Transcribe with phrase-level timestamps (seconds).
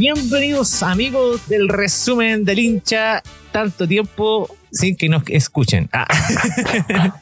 [0.00, 3.22] Bienvenidos amigos del resumen del hincha.
[3.52, 5.90] Tanto tiempo sin que nos escuchen.
[5.92, 6.08] Ah.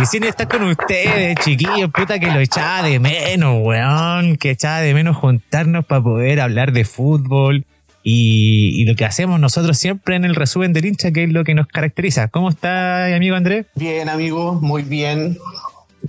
[0.00, 4.36] y sin estar con ustedes, chiquillos, puta que lo echaba de menos, weón.
[4.36, 7.64] Que echaba de menos juntarnos para poder hablar de fútbol.
[8.04, 11.42] Y, y, lo que hacemos nosotros siempre en el resumen del hincha, que es lo
[11.42, 12.28] que nos caracteriza.
[12.28, 13.66] ¿Cómo está, amigo Andrés?
[13.74, 15.36] Bien, amigo, muy bien.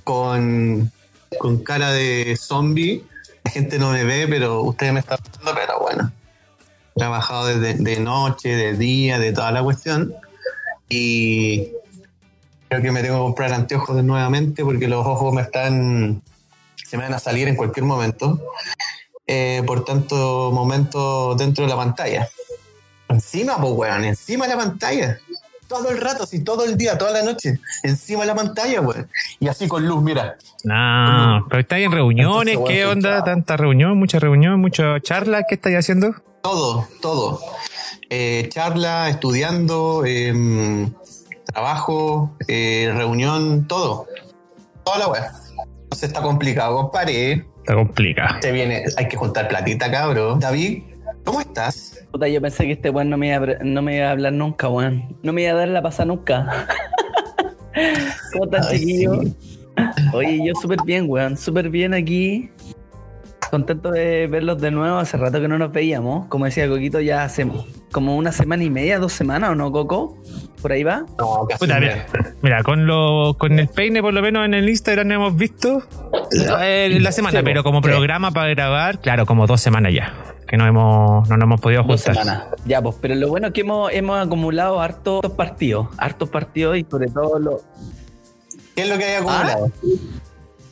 [0.03, 0.91] Con,
[1.39, 3.01] con cara de zombie.
[3.43, 6.11] La gente no me ve, pero ustedes me están viendo, pero bueno.
[6.95, 10.13] He trabajado desde de noche, de día, de toda la cuestión.
[10.89, 11.69] Y
[12.69, 16.21] creo que me tengo que comprar anteojos nuevamente porque los ojos me están.
[16.75, 18.39] se me van a salir en cualquier momento.
[19.25, 22.29] Eh, por tanto momento dentro de la pantalla.
[23.07, 25.19] Encima, pues, weón, encima de la pantalla.
[25.67, 27.59] Todo el rato, así, todo el día, toda la noche.
[27.83, 29.09] Encima de la pantalla, weón.
[29.39, 30.35] Y así con luz, mira.
[30.63, 33.17] No, pero estáis en reuniones, Entonces, ¿qué onda?
[33.17, 33.25] Chao.
[33.25, 33.97] ¿Tanta reunión?
[33.97, 34.59] ¿Mucha reunión?
[34.59, 35.43] ¿Mucha charla?
[35.47, 36.15] ¿Qué estáis haciendo?
[36.41, 37.39] Todo, todo.
[38.09, 40.87] Eh, charla, estudiando, eh,
[41.45, 44.07] trabajo, eh, reunión, todo.
[44.83, 45.31] Toda la weá.
[45.83, 47.45] Entonces está complicado, compadre.
[47.59, 48.41] Está complicado.
[48.41, 50.39] Se viene, hay que juntar platita, cabrón.
[50.39, 50.83] David,
[51.23, 51.92] ¿cómo estás?
[52.13, 54.33] Puta, yo pensé que este weón no me iba a, no me iba a hablar
[54.33, 55.17] nunca, weón.
[55.23, 56.67] No me iba a dar la pasada nunca.
[58.33, 59.19] ¿Cómo estás, chiquillo?
[59.23, 59.35] Sí.
[60.13, 61.35] Oye, yo súper bien, weón.
[61.35, 62.51] Súper bien aquí.
[63.49, 64.97] Contento de verlos de nuevo.
[64.97, 66.27] Hace rato que no nos veíamos.
[66.27, 67.47] Como decía Coquito, ya hace
[67.91, 70.15] como una semana y media, dos semanas, ¿o no, Coco?
[70.61, 71.05] ¿Por ahí va?
[71.17, 72.05] No, casi Puta, mira,
[72.43, 75.81] mira, con, lo, con el peine, por lo menos en el Instagram hemos visto
[76.61, 77.89] eh, la semana, sí, pero como sí.
[77.89, 80.32] programa para grabar, claro, como dos semanas ya.
[80.53, 82.15] Que no hemos, no nos hemos podido ajustar.
[82.67, 85.87] Ya, pues, pero lo bueno es que hemos, hemos acumulado hartos partidos.
[85.97, 87.61] Hartos partidos y sobre todo los.
[88.75, 89.71] ¿Qué es lo que hay acumulado?
[89.73, 89.87] Ah,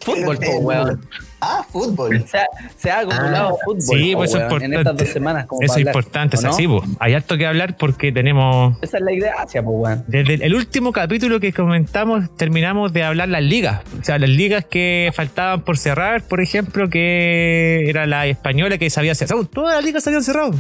[0.02, 1.02] fútbol, po, weón.
[1.44, 2.24] Ah, fútbol.
[2.28, 2.46] Se ha,
[2.78, 3.82] se ha acumulado ah, fútbol.
[3.82, 4.66] Sí, pues eso es importante.
[4.66, 5.46] En estas dos semanas.
[5.48, 6.84] Como eso es importante, es así, pues.
[7.00, 8.78] Hay harto que hablar porque tenemos.
[8.82, 10.04] Esa es la idea, hacia, pues, weón.
[10.08, 13.82] Desde el último capítulo que comentamos, terminamos de hablar las ligas.
[14.00, 18.90] O sea, las ligas que faltaban por cerrar, por ejemplo, que era la española que
[18.90, 19.46] se había cerrado.
[19.46, 20.54] Todas las ligas se habían cerrado.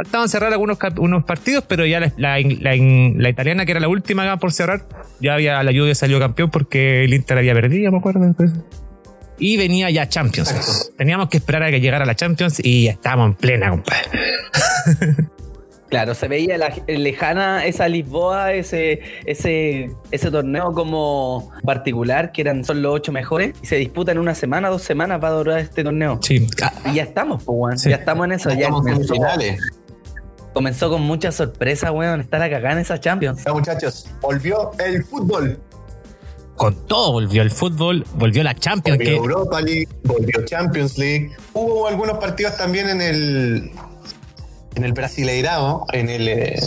[0.00, 3.88] Faltaban cerrar algunos unos partidos, pero ya la, la, la, la, italiana, que era la
[3.88, 4.86] última por cerrar,
[5.20, 8.24] ya había la lluvia salió campeón porque el Inter había perdido, me acuerdo.
[8.24, 8.58] Entonces
[9.38, 10.52] y venía ya Champions.
[10.52, 10.94] Exacto.
[10.96, 14.08] Teníamos que esperar a que llegara la Champions y ya estábamos en plena, compadre.
[15.90, 22.64] Claro, se veía la, lejana esa Lisboa, ese, ese, ese torneo como particular, que eran
[22.64, 25.58] son los ocho mejores, y se disputa en una semana, dos semanas va a durar
[25.58, 26.20] este torneo.
[26.22, 26.46] Sí.
[26.84, 27.82] Y ya estamos, pues.
[27.82, 27.90] Sí.
[27.90, 28.50] Ya estamos en eso.
[28.50, 29.60] Ya, ya estamos en finales.
[30.52, 33.44] Comenzó con mucha sorpresa, weón, estar a cagar en esa Champions.
[33.44, 35.58] Ya, muchachos, volvió el fútbol
[36.60, 38.98] con todo volvió el fútbol, volvió la Champions.
[38.98, 39.16] Volvió que...
[39.16, 41.30] Europa League, volvió Champions League.
[41.54, 43.70] Hubo algunos partidos también en el
[44.74, 46.60] en el Brasileirao, en el eh,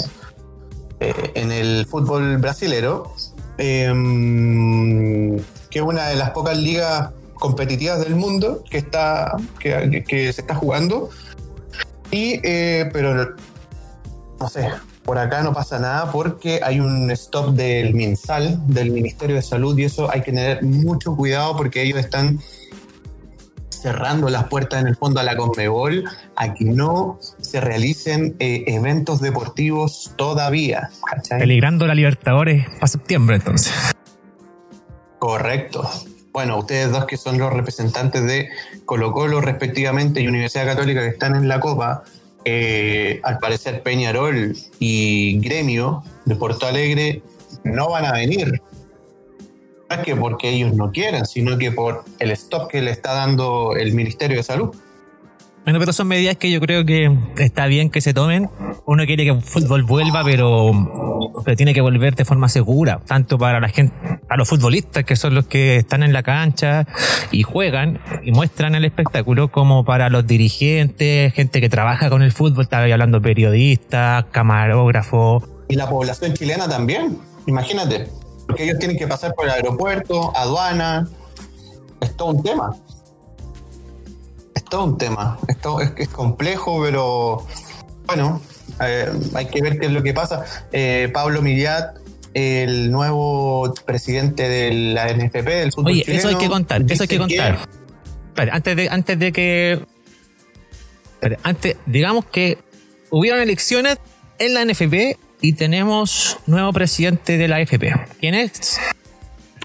[1.00, 3.13] eh, en el fútbol brasilero,
[3.59, 5.38] eh,
[5.69, 10.41] que es una de las pocas ligas competitivas del mundo que está que, que se
[10.41, 11.11] está jugando.
[12.09, 13.35] Y eh, pero
[14.39, 14.69] no sé,
[15.03, 19.77] por acá no pasa nada porque hay un stop del MinSal, del Ministerio de Salud,
[19.77, 22.39] y eso hay que tener mucho cuidado porque ellos están
[23.83, 26.05] cerrando las puertas en el fondo a la Conmebol
[26.38, 30.89] a que no se realicen eh, eventos deportivos todavía.
[31.05, 31.39] ¿cachai?
[31.39, 33.73] Peligrando la Libertadores para septiembre entonces.
[35.19, 35.89] Correcto.
[36.31, 38.50] Bueno, ustedes dos que son los representantes de
[38.85, 42.03] Colo Colo respectivamente y Universidad Católica que están en la Copa,
[42.46, 47.22] eh, al parecer Peñarol y Gremio de Porto Alegre
[47.64, 48.62] no van a venir.
[49.90, 53.14] No es que porque ellos no quieran, sino que por el stop que le está
[53.14, 54.76] dando el Ministerio de Salud.
[55.63, 58.50] Bueno, pero son medidas que yo creo que está bien que se tomen.
[58.86, 60.71] Uno quiere que el fútbol vuelva, pero,
[61.45, 63.95] pero tiene que volver de forma segura, tanto para la gente,
[64.27, 66.86] para los futbolistas, que son los que están en la cancha
[67.31, 72.33] y juegan y muestran el espectáculo, como para los dirigentes, gente que trabaja con el
[72.33, 75.44] fútbol, estaba hablando periodistas, camarógrafos.
[75.69, 77.18] Y la población chilena también,
[77.48, 78.10] imagínate,
[78.48, 81.07] porque ellos tienen que pasar por el aeropuerto, aduana,
[82.01, 82.75] es todo un tema
[84.74, 85.38] todo un tema.
[85.48, 87.46] Esto es, es complejo, pero
[88.08, 88.42] bueno,
[88.81, 90.46] eh, hay que ver qué es lo que pasa.
[90.72, 91.96] Eh, Pablo Millat,
[92.34, 97.04] el nuevo presidente de la NFP, del fútbol Oye, chileno, eso hay que contar, eso
[97.04, 97.58] hay que contar.
[97.58, 97.64] Que...
[98.30, 99.86] Espera, antes de, antes de que.
[101.14, 102.58] Espera, antes, digamos que
[103.12, 104.00] hubieron elecciones
[104.40, 107.94] en la NFP y tenemos nuevo presidente de la AFP.
[108.20, 108.80] ¿Quién es?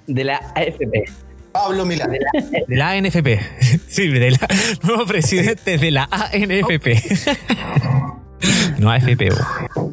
[0.06, 1.27] De la AFP.
[1.62, 2.10] Pablo Milán.
[2.66, 3.28] De la ANFP.
[3.88, 4.38] Sí, de la,
[4.82, 6.86] nuevo presidente de la ANFP.
[8.78, 9.30] No AFP.
[9.30, 9.90] bo.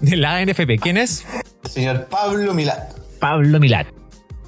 [0.00, 0.78] De la ANFP.
[0.80, 1.24] ¿Quién es?
[1.64, 2.78] El señor Pablo Milán.
[3.20, 3.86] Pablo Milat.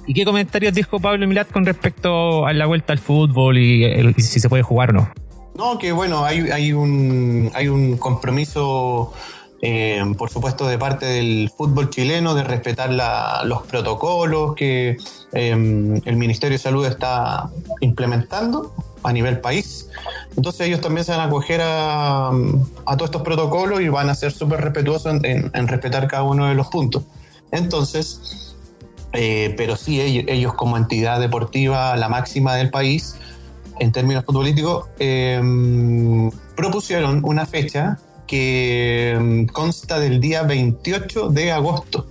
[0.07, 4.13] ¿Y qué comentarios dijo Pablo Milat con respecto a la vuelta al fútbol y, el-
[4.15, 5.11] y si se puede jugar o no?
[5.55, 9.13] No, que bueno, hay, hay, un, hay un compromiso,
[9.61, 14.97] eh, por supuesto, de parte del fútbol chileno de respetar la- los protocolos que
[15.33, 17.49] eh, el Ministerio de Salud está
[17.81, 18.73] implementando
[19.03, 19.89] a nivel país.
[20.35, 24.15] Entonces ellos también se van a acoger a, a todos estos protocolos y van a
[24.15, 27.03] ser súper respetuosos en, respetar cada uno de los puntos.
[27.51, 28.55] Entonces,
[29.13, 33.15] eh, pero sí, ellos, como entidad deportiva, la máxima del país,
[33.79, 35.39] en términos futbolísticos, eh,
[36.55, 42.07] propusieron una fecha que mm, consta del día 28 de agosto.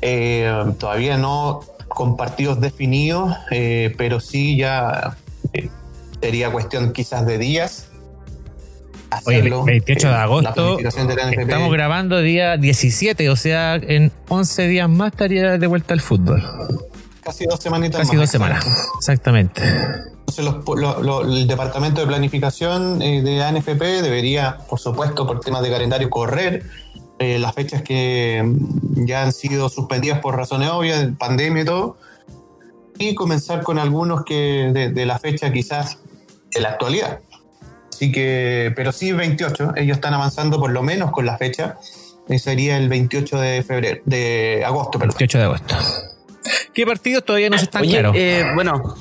[0.00, 5.16] Eh, todavía no con partidos definidos, eh, pero sí ya
[5.52, 5.68] eh,
[6.20, 7.88] sería cuestión quizás de días.
[9.24, 10.78] Oye, hacerlo, 28 de agosto.
[10.78, 16.42] Estamos grabando día 17, o sea, en 11 días más estaría de vuelta al fútbol.
[17.28, 18.66] Casi dos semanitas Casi más, dos semanas.
[18.98, 19.62] exactamente.
[19.62, 25.40] Entonces, los- lo- lo- el departamento de planificación eh, de ANFP debería, por supuesto, por
[25.40, 26.64] temas de calendario, correr
[27.18, 31.96] eh, las fechas que mm, ya han sido suspendidas por razones obvias, pandemia y todo,
[32.98, 35.98] y comenzar con algunos que de, de la fecha quizás
[36.50, 37.20] de la actualidad.
[37.92, 41.76] Así que, pero sí 28, ellos están avanzando por lo menos con la fecha,
[42.28, 45.16] eh, sería el 28 de febrero, de agosto, perdón.
[45.18, 45.74] 28 de agosto.
[46.78, 48.14] ¿Qué partidos todavía no se están claros?
[48.16, 48.94] eh, bueno,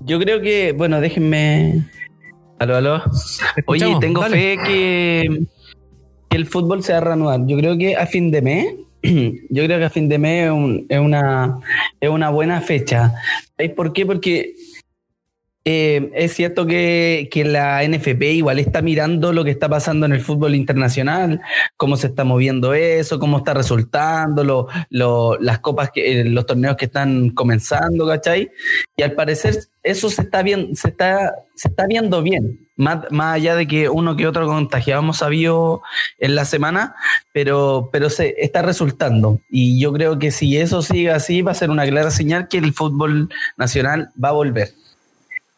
[0.00, 1.86] yo creo que, bueno, déjenme.
[2.58, 3.00] Aló, aló.
[3.66, 4.36] Oye, tengo dale.
[4.36, 5.44] fe que,
[6.28, 7.42] que el fútbol se va a reanudar.
[7.46, 8.74] Yo creo que a fin de mes,
[9.50, 11.60] yo creo que a fin de mes es, un- es una,
[12.00, 13.12] es una buena fecha.
[13.56, 14.04] ¿Sabéis por qué?
[14.04, 14.52] Porque
[15.64, 20.12] eh, es cierto que, que la NFP igual está mirando lo que está pasando en
[20.12, 21.40] el fútbol internacional,
[21.76, 24.42] cómo se está moviendo eso, cómo está resultando,
[24.90, 28.50] lo- las copas, eh, los torneos que están comenzando, ¿cachai?
[28.96, 33.36] Y al parecer eso se está, bien, se está, se está viendo bien, más, más
[33.36, 35.22] allá de que uno que otro contagiado hemos
[36.18, 36.96] en la semana,
[37.32, 39.38] pero, pero se está resultando.
[39.48, 42.58] Y yo creo que si eso sigue así, va a ser una clara señal que
[42.58, 44.70] el fútbol nacional va a volver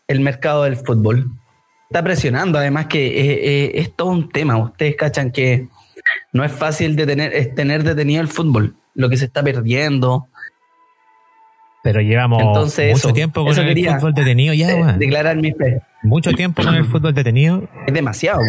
[0.08, 1.30] el mercado del fútbol.
[1.88, 4.56] Está presionando, además que eh, eh, es todo un tema.
[4.58, 5.68] Ustedes cachan que
[6.32, 10.26] no es fácil de tener, es tener detenido el fútbol, lo que se está perdiendo.
[11.82, 15.82] Pero llevamos Entonces, mucho eso, tiempo con eso el fútbol detenido ya, declarar mi fe.
[16.02, 17.68] Mucho tiempo con el fútbol detenido.
[17.86, 18.40] Es demasiado.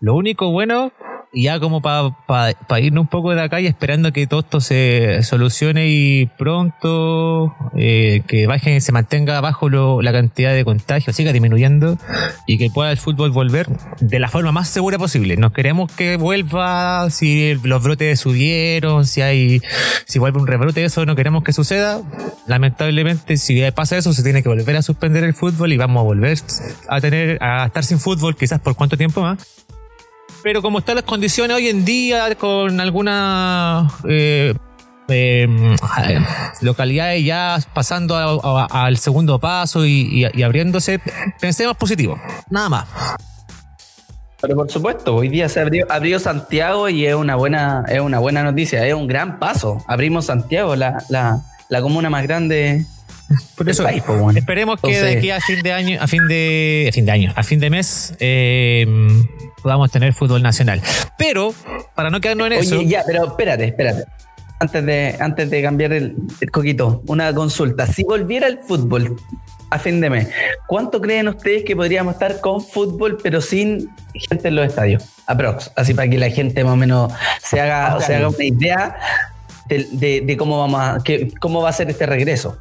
[0.00, 0.92] Lo único bueno,
[1.34, 2.14] ya como para
[2.80, 8.22] irnos un poco de acá y esperando que todo esto se solucione y pronto, eh,
[8.26, 11.98] que baje, se mantenga bajo lo- la cantidad de contagios, siga disminuyendo
[12.46, 13.66] y que pueda el fútbol volver
[14.00, 15.36] de la forma más segura posible.
[15.36, 19.60] No queremos que vuelva si los brotes subieron, si hay,
[20.06, 22.00] si vuelve un rebrote, eso no queremos que suceda.
[22.46, 26.04] Lamentablemente, si pasa eso, se tiene que volver a suspender el fútbol y vamos a
[26.04, 26.38] volver
[26.88, 29.63] a tener, a estar sin fútbol, quizás por cuánto tiempo más.
[30.44, 34.52] Pero como están las condiciones hoy en día, con algunas eh,
[35.08, 35.48] eh,
[36.60, 41.00] localidades ya pasando a- a- al segundo paso y, y- y abriéndose,
[41.40, 42.20] pensemos positivo,
[42.50, 42.84] nada más.
[44.42, 48.18] Pero por supuesto, hoy día se abrió, abrió Santiago y es una buena, es una
[48.18, 49.82] buena noticia, es un gran paso.
[49.88, 52.84] Abrimos Santiago, la, la, la comuna más grande
[53.56, 54.38] Por del eso, país, pues, bueno.
[54.38, 57.32] esperemos que de aquí a fin de año, a fin de, a fin de año,
[57.34, 58.86] a fin de mes, eh,
[59.64, 60.80] podamos tener fútbol nacional.
[61.18, 61.52] Pero,
[61.96, 64.04] para no quedarnos en eso, Oye, ya, pero espérate, espérate.
[64.60, 67.86] Antes de, antes de cambiar el, el coquito, una consulta.
[67.86, 69.16] Si volviera el fútbol
[69.70, 70.28] a fin de mes,
[70.68, 75.02] ¿cuánto creen ustedes que podríamos estar con fútbol pero sin gente en los estadios?
[75.26, 78.02] Aprox, así para que la gente más o menos se haga, Ok.
[78.02, 78.96] se haga una idea
[79.66, 82.56] de, de- de cómo vamos a, que, cómo va a ser este regreso.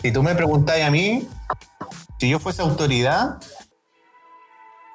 [0.00, 1.26] Si tú me preguntáis a mí,
[2.20, 3.36] si yo fuese autoridad,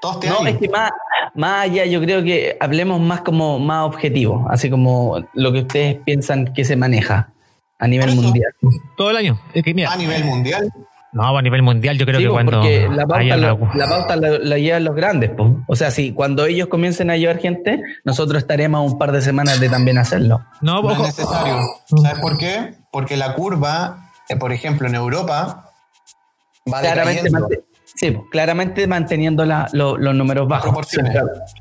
[0.01, 0.91] todos te No, es que más,
[1.36, 5.98] más allá yo creo que hablemos más como más objetivo, así como lo que ustedes
[6.03, 7.29] piensan que se maneja
[7.79, 8.51] a nivel mundial.
[8.98, 9.39] todo el año.
[9.53, 10.72] Es que, mira, a nivel mundial.
[11.13, 14.15] no, a nivel mundial, yo creo Sí, que cuando porque la pauta, la, la pauta
[14.15, 15.31] la, la llevan los grandes.
[15.36, 15.50] pues.
[15.67, 19.60] O sea, si cuando ellos comiencen a llevar gente, nosotros estaremos un par de semanas
[19.60, 20.41] de también hacerlo.
[20.62, 21.58] No, No es necesario.
[22.01, 22.75] ¿Sabes por qué?
[22.91, 25.70] Porque la curva, eh, por ejemplo, en Europa,
[26.72, 27.29] va Claramente,
[28.01, 30.88] sí, pues, claramente manteniendo la- lo- los números bajos.
[30.89, 30.98] Sí.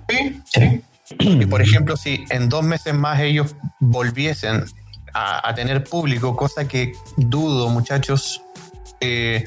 [0.08, 0.84] Sí, sí.
[1.18, 4.64] Y por ejemplo, si en dos meses más ellos volviesen
[5.12, 8.42] a, a tener público, cosa que dudo, muchachos.
[9.00, 9.44] eh,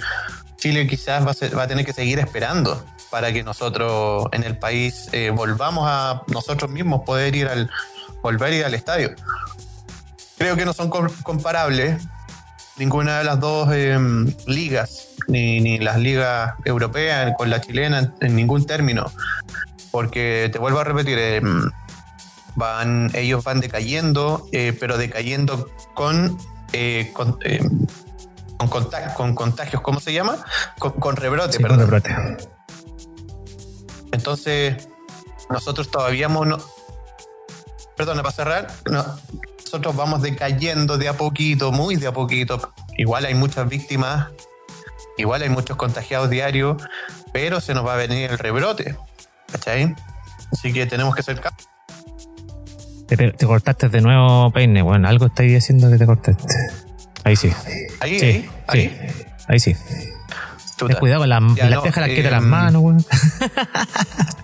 [0.57, 4.43] Chile quizás va a, ser- va a tener que seguir esperando para que nosotros en
[4.43, 7.69] el país eh, volvamos a nosotros mismos poder ir al
[8.21, 9.11] volver a ir al estadio.
[10.37, 12.01] Creo que no son com- comparables
[12.77, 13.97] ninguna de las dos eh,
[14.47, 19.11] ligas, ni, ni las ligas europeas con la chilena en, en ningún término.
[19.91, 21.41] Porque te vuelvo a repetir, eh,
[22.55, 26.37] van, ellos van decayendo, eh, pero decayendo con,
[26.71, 27.61] eh, con, eh,
[28.57, 30.37] con, conta- con contagios, ¿cómo se llama?
[30.79, 31.79] Con, con rebrote, Sí, perdón.
[31.81, 32.15] rebrote.
[34.11, 34.87] Entonces,
[35.49, 36.57] nosotros todavía no.
[37.95, 39.05] Perdona, para cerrar, no,
[39.63, 42.71] nosotros vamos decayendo de a poquito, muy de a poquito.
[42.97, 44.29] Igual hay muchas víctimas,
[45.17, 46.81] igual hay muchos contagiados diarios,
[47.31, 48.95] pero se nos va a venir el rebrote.
[49.51, 49.95] ¿Cachai?
[50.51, 51.41] Así que tenemos que ser
[53.07, 54.81] Te, te cortaste de nuevo, Peine.
[54.81, 56.43] Bueno, algo estáis diciendo que te cortaste.
[57.23, 57.51] Ahí sí.
[57.99, 58.81] Ahí, Sí, ahí, ahí.
[58.89, 59.23] sí.
[59.47, 59.75] Ahí sí.
[60.77, 60.93] Chuta.
[60.93, 63.05] Ten cuidado con las Ya, las no, tejas, las quita eh, las manos, weón.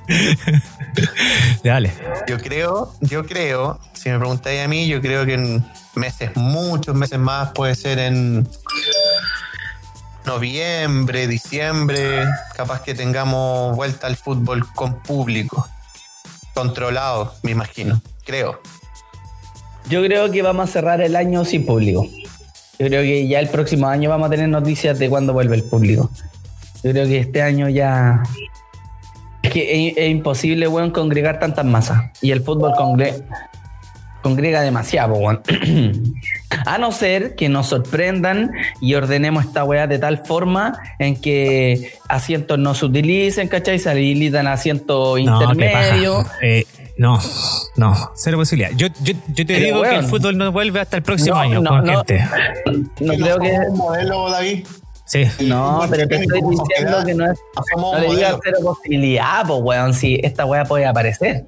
[1.63, 1.91] Dale.
[2.27, 6.95] Yo creo, yo creo, si me preguntáis a mí, yo creo que en meses, muchos
[6.95, 8.47] meses más, puede ser en
[10.29, 12.24] noviembre, diciembre,
[12.55, 15.67] capaz que tengamos vuelta al fútbol con público,
[16.53, 18.59] controlado, me imagino, creo.
[19.89, 22.05] Yo creo que vamos a cerrar el año sin público.
[22.77, 25.63] Yo creo que ya el próximo año vamos a tener noticias de cuándo vuelve el
[25.63, 26.12] público.
[26.83, 28.21] Yo creo que este año ya.
[29.41, 32.12] Es que es, imposible, congregar tantas masas.
[32.21, 33.24] Y el fútbol congre-
[34.21, 35.41] congrega demasiado, weón.
[36.65, 41.93] a no ser que nos sorprendan y ordenemos esta weá de tal forma en que
[42.07, 43.79] asientos no se utilicen, ¿cachai?
[43.79, 46.25] Se habilitan asientos No, intermedios.
[46.41, 46.65] Eh,
[46.97, 47.17] no,
[47.77, 48.71] no, cero posibilidad.
[48.75, 51.41] Yo, yo, yo te Pero, digo que el fútbol no vuelve hasta el próximo No,
[51.41, 51.97] año no, con no.
[51.97, 52.25] gente.
[52.99, 53.51] No creo que.
[53.69, 54.67] un modelo, David.
[55.05, 55.23] Sí.
[55.39, 57.39] No, pero te estoy diciendo que no es.
[57.77, 61.45] no le digas cero posibilidad, pues, weón, si esta weá puede aparecer.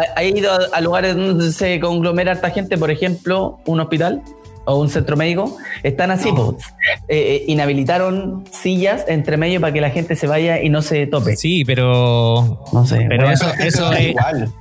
[0.00, 4.22] ¿Ha- ¿Ha ido a- a lugares donde se conglomera harta gente, por ejemplo, un hospital
[4.64, 5.56] o un centro médico?
[5.82, 6.52] Están así, No.
[6.52, 6.64] pues.
[7.08, 11.06] Eh, eh, inhabilitaron sillas entre medio para que la gente se vaya y no se
[11.06, 11.36] tope.
[11.36, 12.62] Sí, pero.
[12.72, 13.06] No sé.
[13.08, 14.08] Pero eso, eso es.
[14.08, 14.52] igual.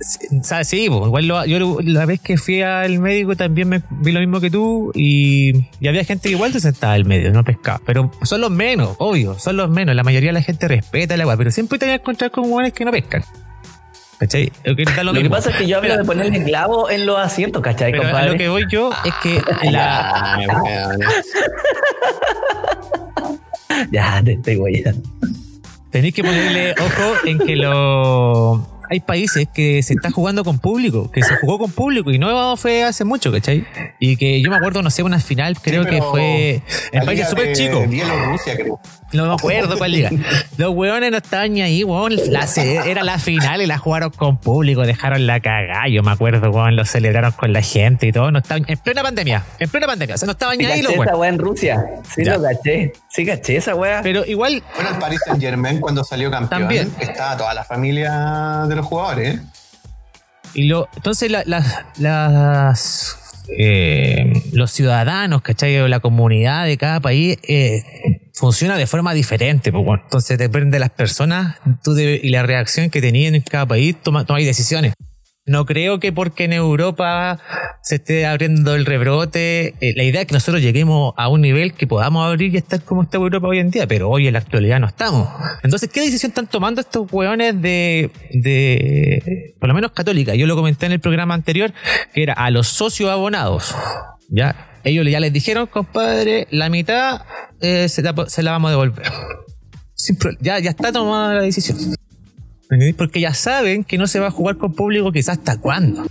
[0.00, 4.20] Sí, pues, igual lo- yo la vez que fui al médico también me vi lo
[4.20, 7.80] mismo que tú y, y había gente que igual se sentaba al medio, no pescaba.
[7.84, 9.96] Pero son los menos, obvio, son los menos.
[9.96, 12.44] La mayoría de la gente respeta el agua, pero siempre te vas a encontrar con
[12.50, 13.24] hueones que no pescan.
[14.18, 14.50] ¿Cachai?
[14.64, 17.62] Lo que, lo pasa es que yo hablo Pero- de ponerle clavo en los asientos,
[17.62, 18.32] ¿cachai, Pero a compadre?
[18.32, 20.38] lo que voy yo es que la.
[23.92, 25.08] Ya, te estoy guayando.
[25.90, 31.10] tenéis que ponerle ojo en que lo hay países que se está jugando con público,
[31.10, 33.64] que se jugó con público y no fue hace mucho, ¿cachai?
[33.98, 37.52] Y que yo me acuerdo, no sé, una final, creo que fue en países súper
[37.54, 37.88] chicos.
[37.88, 38.80] Bielorrusia, creo.
[39.10, 40.10] No me acuerdo cuál liga.
[40.58, 42.12] Los hueones no estaban ni ahí, weón.
[42.30, 42.46] La
[42.84, 45.88] era la final y la jugaron con público, dejaron la cagada.
[45.88, 48.30] Yo me acuerdo, weón, lo celebraron con la gente y todo.
[48.30, 50.14] No estaban, en plena pandemia, en plena pandemia.
[50.14, 51.18] O sea, no estaban Sí ahí los esa weones.
[51.18, 51.84] weá en Rusia.
[52.14, 52.36] Sí Ya.
[52.36, 52.92] lo caché.
[53.08, 54.00] Sí caché esa weá.
[54.02, 56.92] Pero igual, Bueno, el Paris Saint Germain cuando salió campeón También.
[57.00, 59.36] estaba toda la familia de los jugadores.
[59.36, 59.40] ¿eh?
[60.54, 61.44] Y lo, entonces la-
[61.98, 63.18] las,
[63.58, 65.78] eh, los ciudadanos, ¿cachai?
[65.80, 67.82] O la comunidad de cada país eh,
[68.34, 69.70] funciona de forma diferente.
[69.72, 70.02] Pues, bueno.
[70.04, 74.46] Entonces depende de las personas tú y la reacción que tenían en cada país, tomáis
[74.46, 74.94] decisiones.
[75.48, 77.40] No creo que porque en Europa
[77.82, 81.72] se esté abriendo el rebrote, eh, la idea es que nosotros lleguemos a un nivel
[81.72, 84.40] que podamos abrir y estar como está Europa hoy en día, pero hoy en la
[84.40, 85.28] actualidad no estamos.
[85.62, 90.34] Entonces, ¿qué decisión están tomando estos hueones de, de, por lo menos católica?
[90.34, 91.72] Yo lo comenté en el programa anterior,
[92.12, 93.74] que era a los socios abonados,
[94.28, 94.68] ¿ya?
[94.84, 97.22] Ellos ya les dijeron, compadre, la mitad
[97.60, 98.12] eh, se, la,
[98.52, 99.10] vamos a devolver.
[99.94, 101.97] Sin ya, ya está tomada la decisión.
[102.96, 106.06] Porque ya saben que no se va a jugar con público quizás hasta cuándo.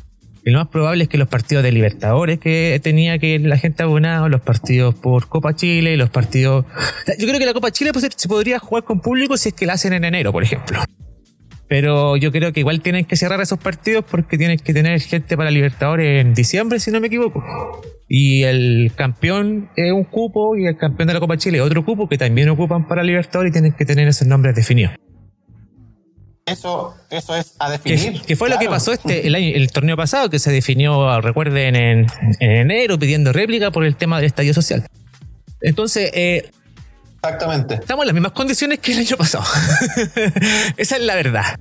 [0.47, 3.83] Y lo más probable es que los partidos de Libertadores que tenía que la gente
[3.83, 6.65] abonado, los partidos por Copa Chile, los partidos...
[7.19, 9.65] Yo creo que la Copa Chile pues, se podría jugar con público si es que
[9.65, 10.79] la hacen en enero, por ejemplo.
[11.67, 15.35] Pero yo creo que igual tienen que cerrar esos partidos porque tienen que tener gente
[15.35, 17.43] para Libertadores en diciembre, si no me equivoco.
[18.07, 22.07] Y el campeón es un cupo y el campeón de la Copa Chile otro cupo
[22.07, 24.93] que también ocupan para Libertadores y tienen que tener esos nombres definidos.
[26.47, 28.21] Eso, eso es a definir.
[28.21, 31.75] que fue lo que pasó este el, año, el torneo pasado, que se definió, recuerden,
[31.75, 32.07] en,
[32.39, 34.87] en enero pidiendo réplica por el tema del estadio social.
[35.61, 36.49] Entonces, eh,
[37.15, 37.75] Exactamente.
[37.75, 39.43] estamos en las mismas condiciones que el año pasado.
[40.77, 41.59] Esa es la verdad.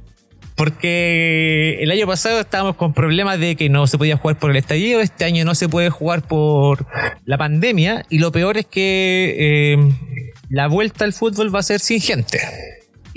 [0.54, 4.56] Porque el año pasado estábamos con problemas de que no se podía jugar por el
[4.56, 6.86] estallido, este año no se puede jugar por
[7.26, 9.92] la pandemia y lo peor es que eh,
[10.48, 12.40] la vuelta al fútbol va a ser sin gente.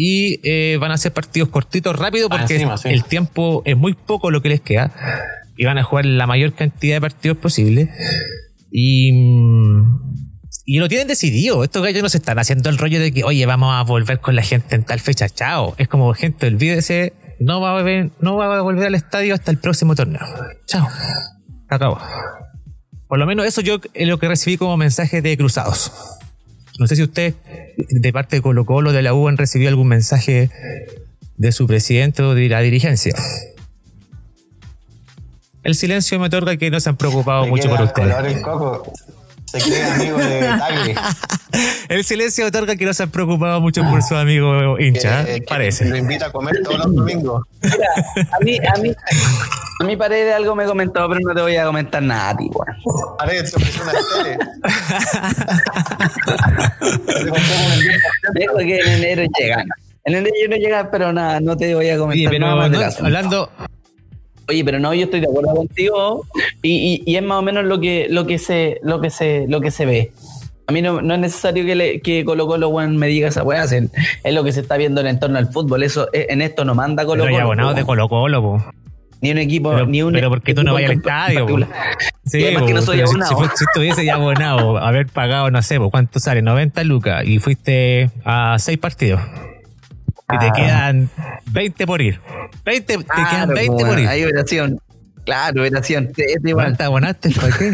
[0.01, 2.87] Y eh, van a ser partidos cortitos, rápido, porque encima, sí.
[2.87, 4.93] el tiempo es muy poco lo que les queda.
[5.57, 7.89] Y van a jugar la mayor cantidad de partidos posible.
[8.71, 10.15] Y, mm,
[10.65, 11.65] y lo tienen decidido.
[11.65, 14.37] Estos gallos no se están haciendo el rollo de que, oye, vamos a volver con
[14.37, 15.27] la gente en tal fecha.
[15.27, 15.75] Chao.
[15.77, 17.11] Es como, gente, olvídese.
[17.41, 20.21] No va a volver, no va a volver al estadio hasta el próximo torneo.
[20.65, 20.87] Chao.
[21.67, 21.99] Se Acabó.
[23.09, 25.91] Por lo menos eso yo es lo que recibí como mensaje de cruzados.
[26.79, 27.36] No sé si usted,
[27.77, 30.50] de parte de Colo Colo, de la U, han recibido algún mensaje
[31.38, 33.13] de su presidente o de la dirigencia.
[35.63, 38.15] El silencio me otorga que no se han preocupado Me mucho por ustedes.
[39.51, 40.95] Se cree amigo de Tagle.
[41.89, 45.39] El silencio otorga que no se han preocupado mucho por su amigo hincha, que- ¿eh?
[45.41, 45.85] que parece.
[45.85, 47.43] Lo invita a comer todos los domingos.
[47.61, 48.93] Mira, a mí, a mí,
[49.81, 52.37] a mí Paredes algo me comentó, pero no te voy a comentar nada.
[53.17, 54.37] Pared, se ofreció una tele.
[57.07, 57.99] Se compró con el 10%.
[58.35, 59.67] Dijo que en enero llegan.
[60.05, 62.79] En enero no llegan, pero nada, no te voy a comentar pero nada más no,
[62.79, 63.05] asunto.
[63.05, 63.51] hablando,
[64.49, 66.25] Oye, pero no, yo estoy de acuerdo contigo
[66.63, 69.45] y, y- y es más o menos lo que, lo que se, lo que se,
[69.47, 70.11] lo que se ve.
[70.67, 73.63] A mí no, no es necesario que, le, que Colo Colo me diga esa weá,
[73.63, 75.81] es, es lo que se está viendo en el entorno al fútbol.
[75.83, 77.45] Eso eh, en esto no manda Colo pero Colo.
[77.45, 78.63] abonados de Colo Colo, po.
[79.21, 81.57] Ni un equipo, Pero, ni un pero porque tú no vayas al estadio, po.
[82.25, 83.29] Sí, que po, no soy pero si- abonado.
[83.29, 86.41] Si, fu- si estuviese ya abonado, haber pagado, no sé, po, ¿cuánto sale?
[86.41, 89.19] 90 lucas y fuiste a 6 partidos.
[90.31, 90.53] Y te Ah.
[90.55, 91.09] quedan
[91.48, 92.19] 20 por ir.
[92.65, 94.07] 20, te quedan Claro, 20 po, por ir.
[94.07, 94.79] Hay operación.
[95.25, 96.12] Claro, operación.
[96.15, 96.65] Sí, es igual.
[96.67, 97.29] ¿Cuánto abonaste?
[97.31, 97.67] ¿Para qué?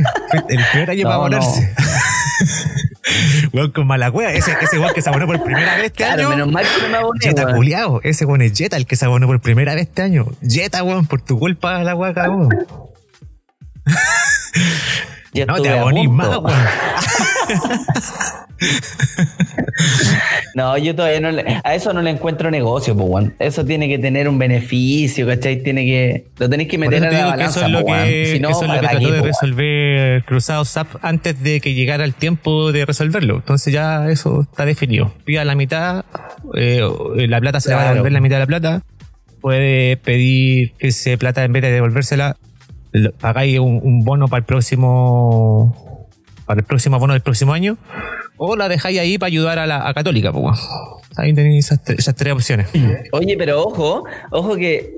[0.49, 1.73] El primer año No, para abonarse.
[3.53, 4.31] Weón con mala cueva.
[4.33, 6.29] Ese, ese weón que se abonó por primera vez este Claro, año.
[6.31, 7.55] menos mal que no me aboné, weón.
[7.55, 8.01] culiao.
[8.03, 10.25] Ese weón es Jetta el que se abonó por primera vez este año.
[10.41, 12.49] Jetta, weón, por tu culpa la weá cagó.
[15.47, 16.53] No te abonís más, weón.
[20.55, 23.35] No, yo todavía no le, a eso no le encuentro negocio, pues, weón.
[23.39, 25.61] Eso tiene que tener un beneficio, ¿cachai?
[25.61, 28.31] Tiene que, lo tenéis que meter te la digo que balanza, eso es lo que,
[28.31, 31.59] Si no, eso es lo que ¿para trató de po, resolver Cruzado SAP antes de
[31.59, 33.35] que llegara el tiempo de resolverlo.
[33.35, 35.13] Entonces ya eso está definido.
[35.25, 36.05] Pida la mitad,
[36.53, 36.81] eh,
[37.27, 38.81] la plata se le va a devolver la mitad de la plata.
[39.41, 42.37] Puede pedir que ese plata en vez de devolvérsela,
[43.19, 45.84] pagáis un, un bono para el próximo
[46.45, 47.77] para el próximo bono del próximo año
[48.37, 50.31] o la dejáis ahí para ayudar a la Católica.
[50.31, 50.59] Pues.
[51.17, 52.67] Ahí tenéis esas, tre- esas tres opciones.
[53.11, 54.91] Oye, pero ojo, ojo que,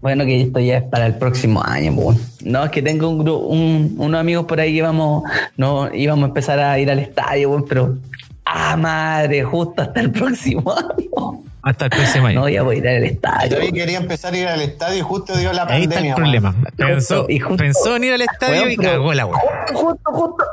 [0.00, 2.18] bueno, que esto ya es para el próximo año, weón.
[2.44, 5.22] No, es que tengo un grupo, un- unos amigos por ahí que vamos,
[5.56, 7.96] no, íbamos a empezar a ir al estadio, weón, pero,
[8.44, 11.42] ah, madre, justo hasta el próximo año.
[11.62, 12.40] Hasta el próximo año.
[12.40, 13.62] No, ya voy a ir al estadio.
[13.62, 15.86] Yo quería empezar a ir al estadio y justo dio la Ahí pandemia.
[15.88, 16.14] está el weón.
[16.16, 16.54] problema.
[16.76, 19.40] Pensó, Justo- y justo- pensó en ir al estadio y cagó la weá.
[19.72, 20.44] Justo, justo, justo.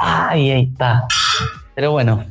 [0.00, 1.04] Ay, ahí está.
[1.74, 2.24] Pero bueno.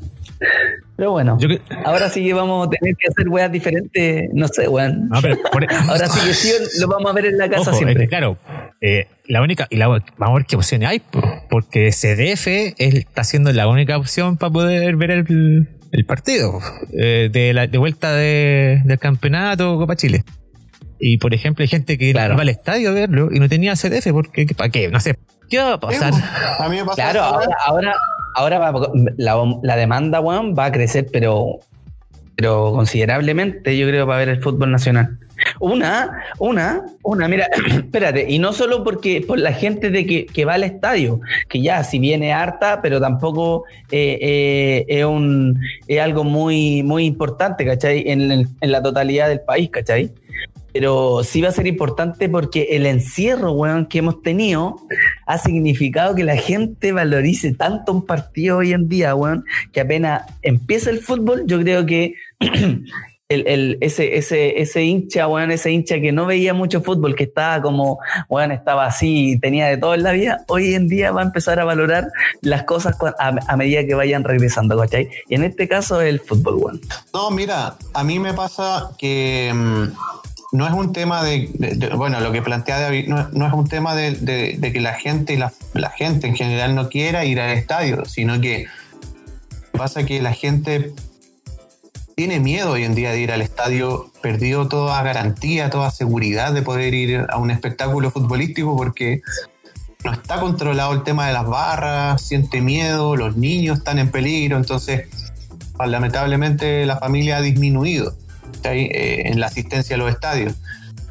[0.95, 1.37] Pero bueno.
[1.39, 4.29] Yo que- Ahora sí que vamos a tener que hacer weas diferentes.
[4.33, 5.09] No sé, weón.
[5.09, 7.71] No, pero por- Ahora sí que sí lo vamos a ver en la casa Ojo,
[7.71, 7.95] es siempre.
[8.03, 8.37] que claro,
[8.81, 13.23] eh, la única, y la, vamos a ver qué opciones hay, po, porque CDF está
[13.23, 16.60] siendo la única opción para poder ver el, el partido
[16.91, 20.23] eh, de, la, de vuelta de- del campeonato Copa Chile.
[20.99, 22.34] Y por ejemplo, hay gente que Claro.
[22.34, 24.89] iba al estadio a verlo y no tenía CDF, porque ¿para qué?
[24.89, 25.17] No sé.
[25.49, 26.13] ¿Qué va a pasar?
[26.60, 27.93] A mí me pasó Claro, ahora, ahora,
[28.36, 31.60] ahora va- la, la demanda, weón, va a crecer, pero,
[32.35, 35.17] pero considerablemente, yo creo, para ver el fútbol nacional.
[35.59, 40.45] Una, una, una, mira, espérate, y no solo porque por la gente de que, que
[40.45, 41.19] va al estadio,
[41.49, 47.05] que ya si viene harta, pero tampoco eh, eh, es un es algo muy, muy
[47.05, 48.03] importante, ¿cachai?
[48.07, 50.11] En, en la totalidad del país, ¿cachai?
[50.73, 54.79] Pero sí va a ser importante porque el encierro, weón, que hemos tenido
[55.25, 60.23] ha significado que la gente valorice tanto un partido hoy en día, weón, que apenas
[60.41, 62.15] empieza el fútbol, yo creo que
[63.29, 67.62] el, ese, ese, ese hincha, weón, ese hincha que no veía mucho fútbol, que estaba
[67.62, 71.25] como, weón, estaba así, tenía de todo en la vida, hoy en día va a
[71.25, 72.07] empezar a valorar
[72.41, 75.09] las cosas a medida que vayan regresando, ¿cachai?
[75.29, 76.81] Y en este caso el fútbol, weón.
[77.13, 79.88] No, mira, a mí me pasa que mm,
[80.53, 81.49] no es un tema de,
[81.97, 85.51] bueno, lo que plantea David, no, es un tema de que la gente y la,
[85.73, 88.67] la gente en general no quiera ir al estadio, sino que
[89.71, 90.93] pasa que la gente
[92.15, 96.61] tiene miedo hoy en día de ir al estadio, perdió toda garantía, toda seguridad de
[96.61, 99.23] poder ir a un espectáculo futbolístico porque
[100.05, 104.57] no está controlado el tema de las barras, siente miedo, los niños están en peligro,
[104.57, 105.07] entonces
[105.83, 108.15] lamentablemente la familia ha disminuido
[108.71, 110.56] Eh, en la asistencia a los estadios.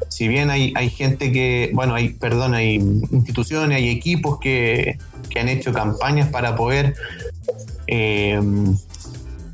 [0.09, 4.97] si bien hay, hay gente que, bueno, hay, perdón, hay instituciones, hay equipos que,
[5.29, 6.95] que han hecho campañas para poder
[7.87, 8.39] eh,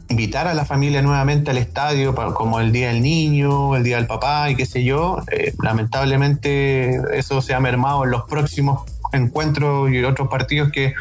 [0.09, 4.07] invitar a la familia nuevamente al estadio, como el Día del Niño, el Día del
[4.07, 8.81] Papá y qué sé yo, eh, lamentablemente eso se ha mermado en los próximos
[9.13, 10.93] encuentros y otros partidos que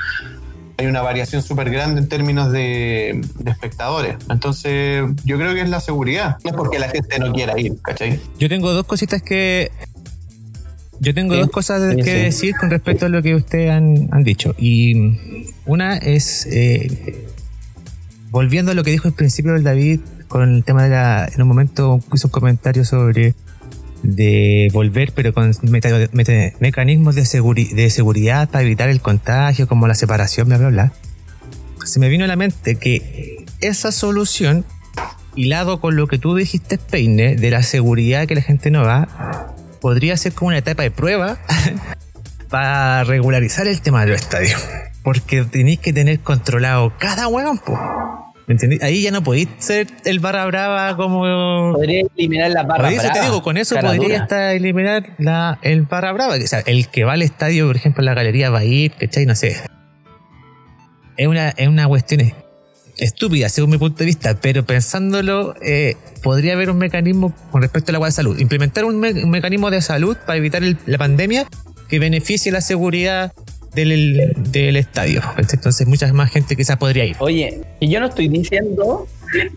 [0.78, 4.14] hay una variación súper grande en términos de, espectadores.
[4.30, 6.36] Entonces, yo creo que es la seguridad.
[6.44, 8.20] No es porque la gente no quiera ir, ¿cachai?
[8.38, 9.72] Yo tengo dos cositas que.
[11.00, 14.54] Yo tengo dos cosas que decir con respecto a lo que ustedes han, dicho.
[14.56, 16.46] Y una es.
[16.46, 17.26] Eh,
[18.30, 21.28] volviendo a lo que dijo al principio el David con el tema de la.
[21.34, 23.34] En un momento hizo un comentario sobre
[24.02, 25.52] de volver, pero con
[26.60, 30.92] mecanismos de, de seguridad para evitar el contagio, como la separación, bla, bla, bla.
[31.84, 34.64] Se me vino a la mente que esa solución,
[35.34, 39.54] hilado con lo que tú dijiste, Peine, de la seguridad que la gente no va,
[39.80, 41.38] podría ser como una etapa de prueba
[42.50, 44.60] para regularizar el tema de los estadios.
[45.02, 47.60] Porque tenéis que tener controlado cada hueón,
[48.48, 48.78] ¿Me entendí?
[48.80, 51.74] Ahí ya no podéis ser el barra brava como.
[51.74, 53.12] Podría eliminar la barra brava.
[53.12, 56.36] Te digo, con eso podría hasta eliminar la, el barra brava.
[56.36, 58.92] O sea, el que va al estadio, por ejemplo, en la galería va a ir,
[58.92, 59.26] ¿cachai?
[59.26, 59.56] No sé.
[61.18, 62.32] Es una, es una cuestión
[62.96, 67.90] estúpida, según mi punto de vista, pero pensándolo, eh, podría haber un mecanismo con respecto
[67.90, 68.38] al agua de salud.
[68.38, 71.46] Implementar un, mecanismo de salud para evitar la pandemia
[71.88, 73.32] que beneficie la seguridad
[73.84, 75.22] del, del estadio.
[75.36, 77.16] Entonces mucha más gente quizás podría ir.
[77.18, 79.06] Oye, yo no estoy diciendo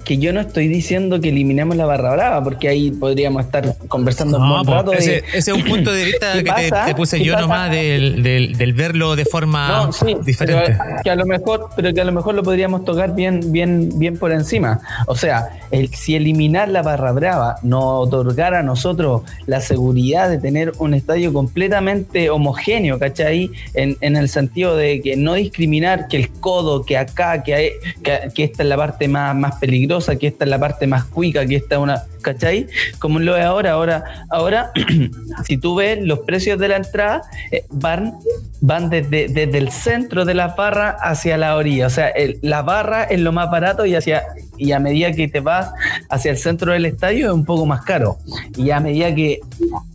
[0.03, 4.37] que yo no estoy diciendo que eliminemos la barra brava, porque ahí podríamos estar conversando
[4.37, 4.93] un buen rato.
[4.93, 9.25] Ese, es un punto de vista que te, puse yo nomás del, del, verlo de
[9.25, 9.89] forma
[10.23, 10.77] diferente.
[10.77, 13.89] Pero que a lo mejor, pero que a lo mejor lo podríamos tocar bien, bien,
[13.97, 14.79] bien por encima.
[15.07, 20.37] O sea, el, si eliminar la barra brava nos otorgara a nosotros la seguridad de
[20.37, 23.51] tener un estadio completamente homogéneo, ¿cachai?
[23.73, 27.69] En, en el sentido de que no discriminar que el codo, que acá, que, hay,
[28.03, 31.45] que, esta es la parte más, más peligrosa, que esta es la parte más cuica,
[31.45, 32.67] que esta es una, ¿cachai?
[32.99, 34.71] Como lo es ahora, ahora, ahora,
[35.45, 37.21] si tú ves los precios de la entrada,
[37.51, 38.15] eh, van,
[38.59, 43.03] van desde, desde, el centro de la barra hacia la orilla, o sea, la barra
[43.03, 44.23] es lo más barato y hacia
[44.57, 45.71] y a medida que te vas
[46.09, 48.19] hacia el centro del estadio es un poco más caro.
[48.55, 49.39] Y a medida que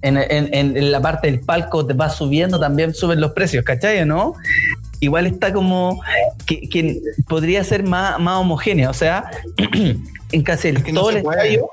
[0.02, 4.04] en, en la parte del palco te vas subiendo, también suben los precios, ¿cachai?
[4.04, 4.34] ¿No?
[5.00, 6.00] Igual está como
[6.46, 8.90] que, podría ser más, más homogénea.
[8.90, 9.30] O sea,
[10.32, 11.70] en casi todo el estadio.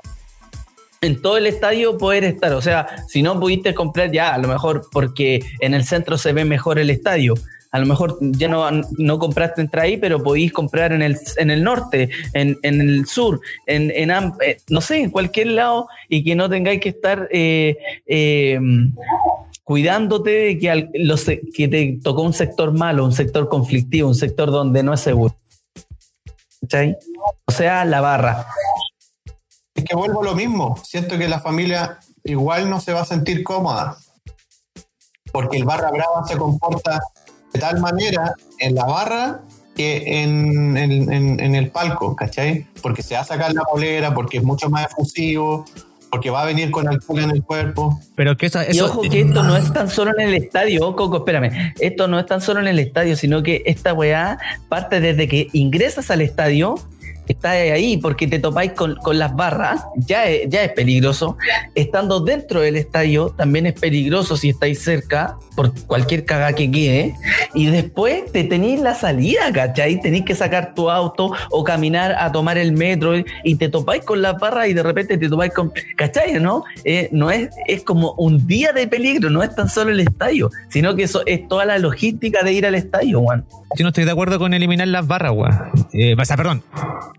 [1.00, 4.48] En todo el estadio poder estar, o sea, si no pudiste comprar ya, a lo
[4.48, 7.34] mejor porque en el centro se ve mejor el estadio,
[7.74, 8.64] a lo mejor ya no,
[8.98, 13.40] no compraste entrada ahí, pero podéis comprar en el, en el norte, en, el sur,
[13.66, 17.76] en, en, eh, no sé, en cualquier lado y que no tengáis que estar eh,
[18.06, 18.60] eh,
[19.64, 24.50] cuidándote de que, los, que te tocó un sector malo, un sector conflictivo, un sector
[24.50, 25.34] donde no es seguro.
[26.60, 26.96] ¿Cachai?
[27.46, 28.46] O sea, la barra.
[29.74, 30.76] Es que vuelvo a lo mismo.
[30.84, 33.96] Siento que la familia igual no se va a sentir cómoda.
[35.32, 37.00] Porque el barra brava se comporta
[37.52, 39.40] de tal manera en la barra
[39.74, 42.66] que en, en el palco, ¿cachai?
[42.80, 45.64] Porque se va a sacar la polera, porque es mucho más efusivo,
[46.14, 48.00] porque va a venir con alcohol en el cuerpo.
[48.14, 51.16] Pero que eso, Y ojo que esto no es tan solo en el estadio, Coco,
[51.16, 51.74] espérame.
[51.80, 55.48] Esto no es tan solo en el estadio, sino que esta weá parte desde que
[55.52, 56.76] ingresas al estadio
[57.26, 61.36] está ahí porque te topáis con, las barras, ya es, ya es peligroso.
[61.74, 67.14] Estando dentro del estadio también es peligroso si estáis cerca por cualquier caga que quede.
[67.54, 70.00] Y después te tenéis la salida, ¿cachai?
[70.00, 74.22] Tenéis que sacar tu auto o caminar a tomar el metro y te topáis con
[74.22, 75.72] las barras y de repente te topáis con.
[75.96, 76.34] ¿cachai?
[76.40, 76.64] ¿No?
[76.84, 80.50] Eh, no es, es como un día de peligro, no es tan solo el estadio,
[80.68, 83.44] sino que eso es toda la logística de ir al estadio, Juan.
[83.76, 85.70] Yo no estoy de acuerdo con eliminar las barras, Juan.
[85.92, 86.62] Eh, o perdón.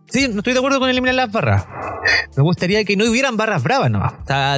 [0.08, 1.65] Sí, no estoy de acuerdo con eliminar las barras.
[2.38, 3.99] Me gustaría que no hubieran barras bravas, ¿no?
[3.99, 4.58] O, sea,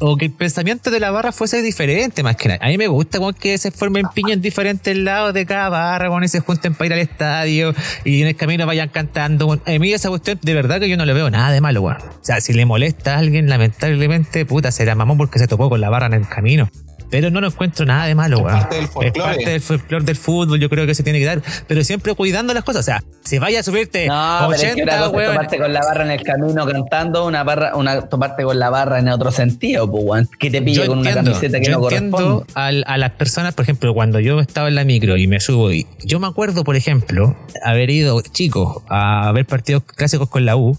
[0.00, 2.64] o que el pensamiento de la barra fuese diferente, más que nada.
[2.64, 6.28] A mí me gusta que se formen piñas en diferentes lados de cada barra, y
[6.28, 9.52] se junten para ir al estadio y en el camino vayan cantando.
[9.52, 11.98] A mí esa cuestión, de verdad que yo no le veo nada de malo, weón.
[11.98, 15.80] O sea, si le molesta a alguien, lamentablemente, puta, será mamón porque se topó con
[15.80, 16.70] la barra en el camino.
[17.10, 18.58] Pero no lo encuentro nada de malo, weón.
[18.58, 20.04] Es parte del folclore.
[20.04, 21.42] del fútbol, yo creo que se tiene que dar.
[21.66, 22.80] Pero siempre cuidando las cosas.
[22.80, 25.32] O sea, si vaya a subirte no, 80, weón.
[25.32, 28.98] Tomarte con la barra en el camino cantando, una barra, una, tomarte con la barra
[28.98, 30.28] en otro sentido, pues, weón.
[30.38, 33.62] Que te pille con una camiseta que yo no entiendo a, a las personas, por
[33.64, 36.76] ejemplo, cuando yo estaba en la micro y me subo y yo me acuerdo, por
[36.76, 40.76] ejemplo, haber ido, chico, a ver partidos clásicos con la U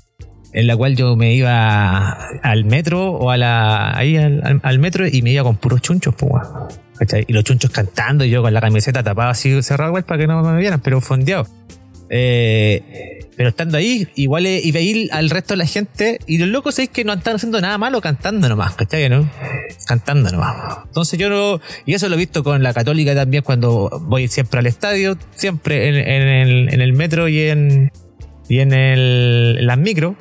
[0.53, 5.21] en la cual yo me iba al metro o a la ahí al, metro y
[5.21, 6.43] me iba con puros chunchos, pues.
[6.97, 7.25] ¿Cachai?
[7.27, 10.27] Y los chunchos cantando y yo con la camiseta tapada así cerrada, igual para que
[10.27, 11.47] no me vieran, pero fondeado.
[12.09, 16.47] Eh, pero estando ahí, igual eh, y veí al resto de la gente, y los
[16.47, 19.09] locos es que no están haciendo nada malo cantando nomás, ¿cachai?
[19.09, 19.29] ¿no?
[19.85, 20.79] Cantando nomás.
[20.85, 24.59] Entonces yo no, y eso lo he visto con la católica también cuando voy siempre
[24.59, 27.91] al estadio, siempre en, el, metro y en,
[28.49, 30.15] y en, el, en las micros.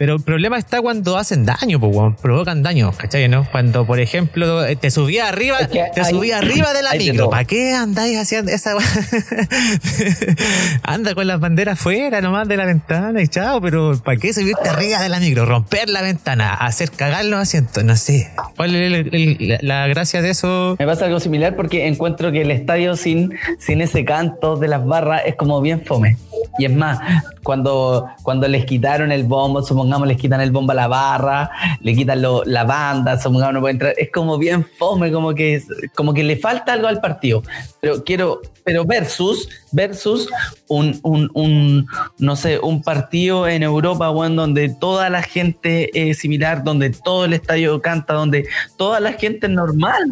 [0.00, 3.28] Pero el problema está cuando hacen daño, pues, provocan daño, ¿cachai?
[3.28, 3.46] ¿no?
[3.52, 7.28] Cuando, por ejemplo, te subía arriba, Es que te hay- subía arriba de la micro.
[7.28, 8.76] ¿Para qué andáis haciendo esa?
[10.84, 14.70] Anda con las banderas fuera nomás de la ventana y chao, pero ¿para qué subirte
[14.70, 15.44] arriba de la micro?
[15.44, 18.30] Romper la ventana, hacer cagar los asientos, no sé.
[18.56, 20.76] ¿Cuál es el- el- la, la gracia de eso?
[20.78, 24.82] Me pasa algo similar porque encuentro que el estadio sin, sin ese canto de las
[24.86, 26.16] barras es como bien fome.
[26.58, 26.98] Y es más,
[27.42, 31.50] cuando, cuando les quitaron el bombo, supongamos les quitan el bombo a la barra,
[31.80, 35.60] le quitan lo- la banda, supongamos no puede entrar, es como bien fome, como que,
[35.96, 37.42] como que le falta algo al partido.
[37.80, 40.28] Pero quiero, pero versus, versus
[40.68, 41.86] un, un, un,
[42.18, 47.24] no sé, un partido en Europa, weón, donde toda la gente es similar, donde todo
[47.24, 50.04] el estadio canta, donde toda la gente es normal.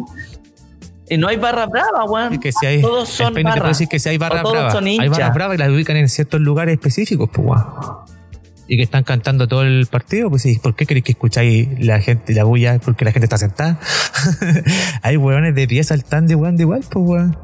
[1.11, 2.33] Y no hay barra brava, weón.
[2.33, 3.69] Es que si hay, todos son barras.
[3.69, 5.09] decir que si hay bravas, son hay hinchas.
[5.09, 7.63] barras bravas y las ubican en ciertos lugares específicos, pues, weón.
[8.71, 11.99] Y que están cantando todo el partido, pues sí, ¿por qué queréis que escucháis la
[12.01, 12.77] gente, la bulla?
[12.77, 13.79] Porque la gente está sentada.
[15.01, 17.37] hay weones de pie saltando igual, de igual, pues weón.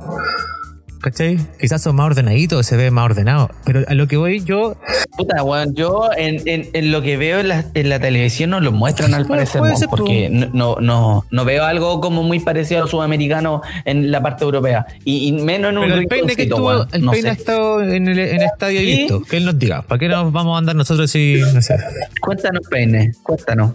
[1.05, 1.37] ¿Cachai?
[1.61, 3.51] Quizás son más ordenaditos, se ve más ordenado.
[3.63, 4.75] Pero a lo que voy yo,
[5.15, 8.59] Puta, weón, yo en, en- en lo que veo en la, en la televisión no
[8.59, 12.81] lo muestran al parecer, porque no, no, no, no veo algo como muy parecido a
[12.81, 14.87] los sudamericanos en la parte europea.
[15.03, 17.29] Y, y menos en un pero el peine que estuvo, weón, el no peine sé.
[17.29, 18.97] ha estado en el, en estadio y Sí.
[19.01, 19.21] visto.
[19.21, 21.75] Que él nos diga, ¿para qué nos vamos a andar nosotros si no sé?
[22.19, 23.73] Cuéntanos, Peine, cuéntanos.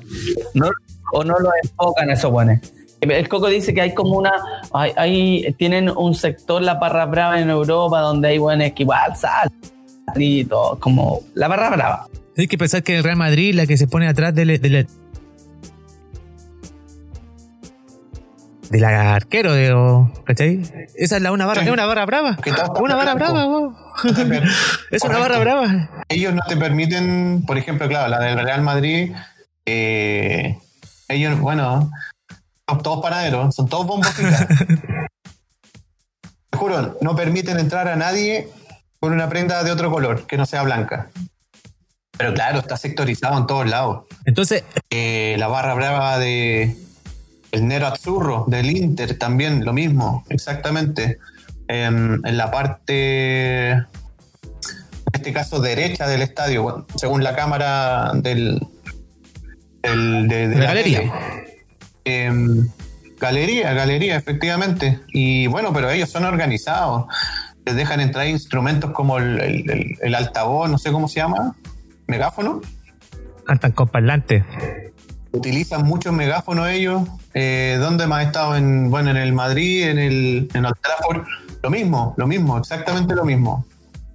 [0.55, 0.69] No,
[1.13, 2.59] ¿O no lo enfocan esos buenos?
[3.01, 4.33] El Coco dice que hay como una.
[4.73, 9.13] Hay, hay- tienen un sector, la barra brava en Europa, donde hay buenos que igual
[10.17, 12.07] y todo, como la barra brava.
[12.37, 14.87] Hay que pensar que el Real Madrid, la que se pone atrás del, del,
[18.71, 20.61] del arquero, de, o- ¿cachai?
[20.95, 21.67] Esa es la una barra, Sí.
[21.69, 22.37] es una barra brava.
[22.81, 23.75] Una barra brava, vos.
[24.91, 25.91] Es una barra brava.
[26.09, 29.13] ellos no te permiten, por ejemplo, claro, la del Real Madrid,
[29.67, 30.57] eh,
[31.09, 31.91] ellos, bueno,
[32.79, 34.47] todos panaderos, son todos bombocitas.
[36.51, 38.49] Te juro, no permiten entrar a nadie
[38.99, 41.09] con una prenda de otro color, que no sea blanca.
[42.19, 44.05] Pero claro, está sectorizado en todos lados.
[44.25, 46.77] Entonces, Eh, la barra brava de
[47.53, 51.19] el Nero Azzurro del Inter también lo mismo, exactamente.
[51.69, 53.87] Em, en la parte, en
[55.13, 58.61] este caso derecha del estadio, según la cámara del,
[59.83, 60.99] del- de, de De la la galería.
[61.01, 61.13] tele.
[62.11, 62.69] Em,
[63.19, 65.01] galería, galería, efectivamente.
[65.13, 67.07] Y bueno, pero ellos son organizados.
[67.67, 71.55] Les dejan entrar instrumentos como el, el- el- el altavoz, no sé cómo se llama,
[72.07, 72.61] megáfono
[73.47, 73.89] cantan con
[75.33, 77.03] utilizan muchos megáfonos ellos.
[77.35, 78.57] Eh, ¿Dónde más he estado?
[78.57, 81.25] En, bueno, en el Madrid, en el en Old Trafford.
[81.63, 83.65] Lo mismo, lo mismo, exactamente lo mismo.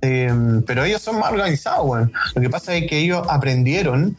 [0.02, 0.34] Eh,
[0.68, 2.12] pero ellos son más organizados, weón.
[2.36, 4.18] Lo que pasa es que ellos aprendieron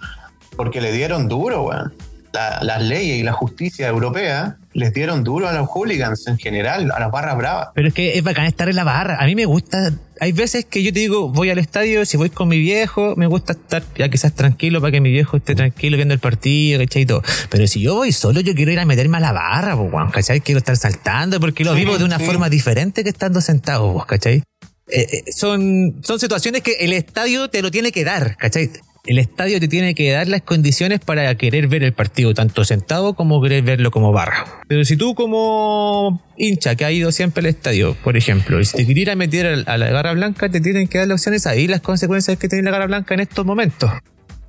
[0.57, 1.93] porque le dieron duro, weón.
[2.37, 6.91] La- las leyes y la justicia europea les dieron duro a los hooligans en general,
[6.95, 7.69] a las barras bravas.
[7.75, 9.17] Pero es que es bacán estar en la barra.
[9.21, 9.79] A mí me gusta.
[10.21, 13.27] Hay veces que yo te digo, voy al estadio, si voy con mi viejo, me
[13.27, 17.03] gusta estar ya quizás tranquilo para que mi viejo esté tranquilo viendo el partido, ¿cachai?
[17.03, 17.23] Y todo.
[17.51, 20.41] Pero si yo voy solo, yo quiero ir a meterme a la barra, pues, ¿cachai?
[20.41, 22.25] Quiero estar saltando porque lo Sí, vivo de una sí.
[22.25, 24.43] forma diferente que estando sentado, ¿cachai?
[24.89, 28.71] Eh, eh, son, son situaciones que el estadio te lo tiene que dar, ¿cachai?
[29.07, 33.15] El estadio te tiene que dar las condiciones para querer ver el partido, tanto sentado
[33.15, 34.45] como querer verlo como barra.
[34.67, 38.85] Pero si tú como hincha que ha ido siempre al estadio, por ejemplo, y si
[38.85, 41.83] te quieres meter a la garra blanca, te tienen que dar las opciones ahí, las
[41.83, 43.91] consecuencias que tiene la garra blanca en estos momentos.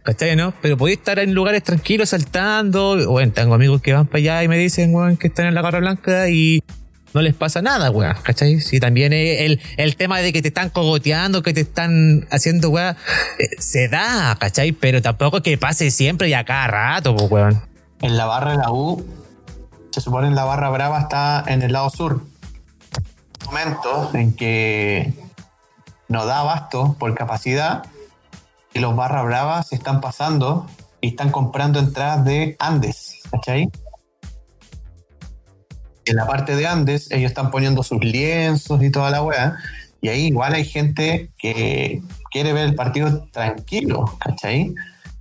[0.01, 0.53] ¿Cachai, no?
[0.61, 3.11] Pero podéis estar en lugares tranquilos saltando.
[3.11, 5.61] Bueno, tengo amigos que van para allá y me dicen, weón, que están en la
[5.61, 6.63] garra blanca y
[7.13, 8.59] no les pasa nada, weón, ¿cachai?
[8.59, 12.69] Si también es el, el tema de que te están cogoteando, que te están haciendo,
[12.69, 12.95] weón,
[13.39, 14.71] eh, se da, ¿cachai?
[14.71, 17.61] Pero tampoco que pase siempre y a cada rato, pues, weón.
[18.01, 19.03] En la barra de la U,
[19.91, 22.21] se supone en la barra brava está en el lado sur.
[23.45, 25.13] Momentos en que
[26.07, 27.83] no da abasto por capacidad
[28.73, 30.67] y los barra bravas se están pasando
[31.01, 33.71] y están comprando entradas de Andes, ¿cachai?
[36.07, 39.57] En la parte de Andes ellos están poniendo sus lienzos y toda la weá
[40.01, 44.73] y ahí igual hay gente que quiere ver el partido tranquilo, ¿cachai?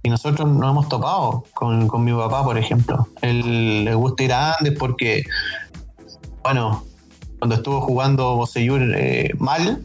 [0.03, 3.09] Y nosotros nos hemos topado con, con mi papá, por ejemplo.
[3.23, 5.25] Él le gusta ir a Andes porque,
[6.43, 6.85] bueno,
[7.39, 9.85] cuando estuvo jugando Boseyur eh, mal,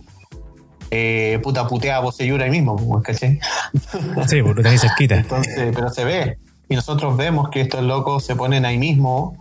[0.92, 3.40] eh, puta putea a Boseyur ahí mismo, ¿cachai?
[4.28, 5.16] Sí, porque ahí cerquita.
[5.16, 6.38] Entonces, pero se ve.
[6.70, 9.38] Y nosotros vemos que estos locos se ponen ahí mismo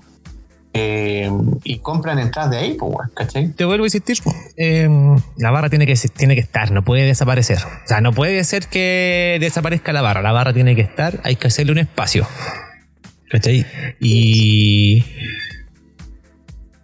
[0.72, 1.30] eh,
[1.64, 3.48] y compran entradas de ahí, pues, ¿cachai?
[3.48, 4.18] Te vuelvo a insistir,
[4.56, 4.88] eh,
[5.36, 7.58] la barra tiene que, tiene que estar, no puede desaparecer.
[7.58, 11.36] O sea, no puede ser que desaparezca la barra, la barra tiene que estar, hay
[11.36, 12.26] que hacerle un espacio.
[13.30, 13.66] ¿Cachai?
[14.00, 15.04] Y...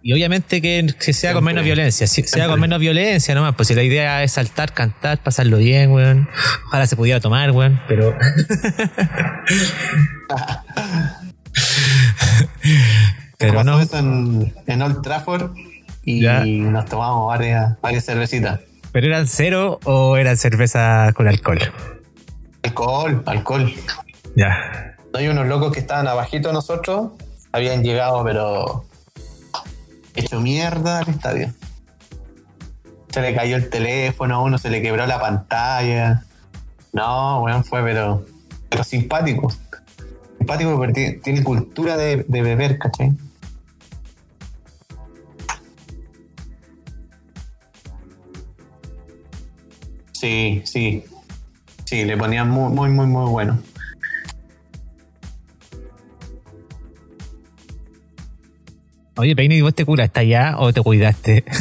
[0.03, 3.67] Y obviamente que, que sea con menos violencia, si- sea con menos violencia nomás, pues
[3.67, 6.29] si la idea es saltar, cantar, pasarlo bien, weón.
[6.67, 8.15] Ojalá se pudiera tomar, weón, pero...
[13.51, 13.79] pero Pasó no.
[13.81, 15.51] eso en, en Old Trafford
[16.05, 16.43] y Ya.
[16.45, 18.59] nos tomamos varias, varias cervecitas.
[18.91, 21.59] ¿Pero eran cero o eran cerveza con alcohol?
[22.63, 23.73] Alcohol, alcohol.
[24.35, 24.95] Ya.
[25.13, 27.11] Hay unos locos que estaban abajito de nosotros,
[27.51, 28.85] habían llegado, pero
[30.15, 31.51] hecho mierda al estadio.
[33.09, 36.23] Se le cayó el teléfono a uno, se le quebró la pantalla.
[36.93, 38.25] No, weón, fue, pero,
[38.69, 39.51] pero simpático.
[40.37, 43.11] Simpático porque tiene, tiene cultura de, de beber, ¿cachai?
[50.19, 51.03] Sí, sí.
[51.85, 53.59] Sí, le ponían muy, muy, muy, muy bueno.
[59.15, 61.43] Oye, Peine, ¿y vos te curaste allá o te cuidaste?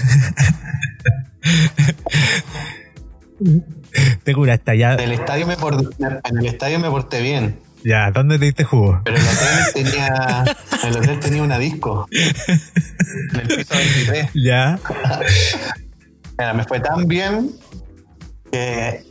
[4.25, 4.95] te curaste allá.
[4.95, 8.65] En el estadio me por- en el estadio me porté bien, Ya, ¿dónde te diste
[8.65, 9.01] jugo?
[9.05, 10.45] pero el hotel tenía
[10.85, 14.29] el hotel tenía una disco en el piso 23.
[14.35, 14.79] Ya.
[16.39, 17.51] Mira, me fue tan bien
[18.51, 19.05] que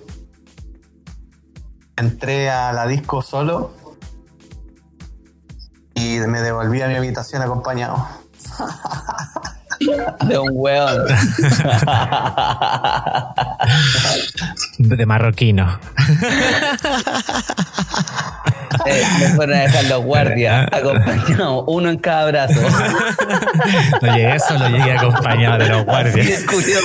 [1.98, 3.72] entré a la disco solo
[5.94, 8.08] y me devolví a mi habitación acompañado.
[10.28, 11.04] De un weón.
[14.78, 15.80] De marroquino.
[18.86, 22.60] Eh, me fueron a dejar los guardias acompañados, uno en cada brazo.
[24.02, 26.28] No llegué solo, llegué acompañado de los Así guardias.
[26.28, 26.78] descubrió,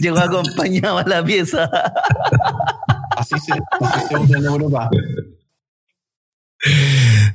[0.00, 1.70] llegó acompañado a la pieza.
[3.16, 4.88] Así se, así se usa en Europa.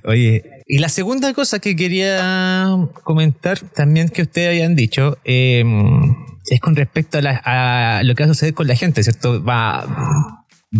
[0.03, 5.63] Oye, y la segunda cosa que quería comentar también que ustedes habían dicho eh,
[6.49, 7.41] es con respecto a, la-
[7.99, 9.43] a lo que va a suceder con la gente, ¿cierto?
[9.43, 9.85] Va,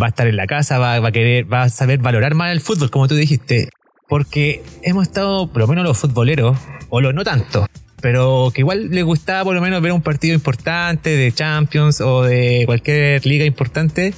[0.02, 2.52] va a estar en la casa, va, va a querer, va a saber valorar más
[2.52, 3.70] el fútbol, como tú dijiste.
[4.08, 6.58] Porque hemos estado, por lo menos los futboleros,
[6.90, 7.66] o los no tanto,
[8.02, 12.24] pero que igual les gustaba por lo menos ver un partido importante de Champions o
[12.24, 14.14] de cualquier liga importante,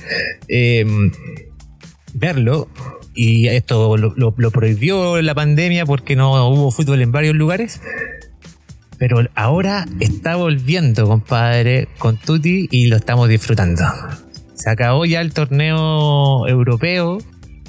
[0.48, 0.84] eh,
[2.16, 2.70] verlo.
[3.16, 7.82] Y esto lo, prohibió la pandemia porque no hubo fútbol en varios lugares.
[8.98, 13.84] Pero ahora está volviendo, compadre, con Tuti y lo estamos disfrutando.
[14.56, 17.20] Se acabó ya el torneo europeo,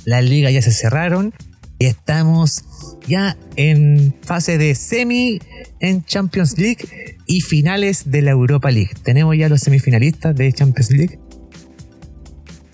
[0.05, 1.33] las ligas ya se cerraron
[1.79, 2.65] y estamos
[3.07, 5.41] ya en fase de semi
[5.81, 8.93] en Champions League y finales de la Europa League.
[9.03, 11.19] Tenemos ya los semifinalistas de Champions League.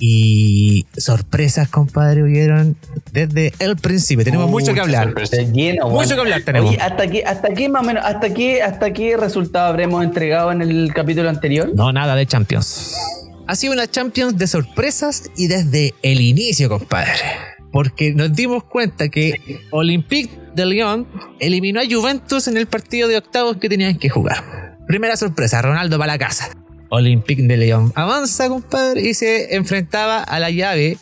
[0.01, 2.77] Y sorpresas, compadre, hubieron
[3.13, 4.25] desde el principio.
[4.25, 5.15] Tenemos mucho que hablar.
[5.53, 5.91] lleno.
[5.91, 6.71] Mucho que hablar tenemos.
[6.71, 10.53] Oye, ¿hasta qué, hasta qué más o menos, hasta qué, hasta qué resultado habremos entregado
[10.53, 11.71] en el capítulo anterior?
[11.75, 12.97] No, nada de Champions.
[13.47, 17.13] Ha sido una Champions de sorpresas y desde el inicio, compadre.
[17.73, 21.07] Porque nos dimos cuenta que Olympique de Lyon
[21.39, 24.79] eliminó a Juventus en el partido de octavos que tenían que jugar.
[24.87, 26.51] Primera sorpresa, Ronaldo para la casa.
[26.91, 30.99] Olympique de Lyon avanza, compadre, y se enfrentaba a la llave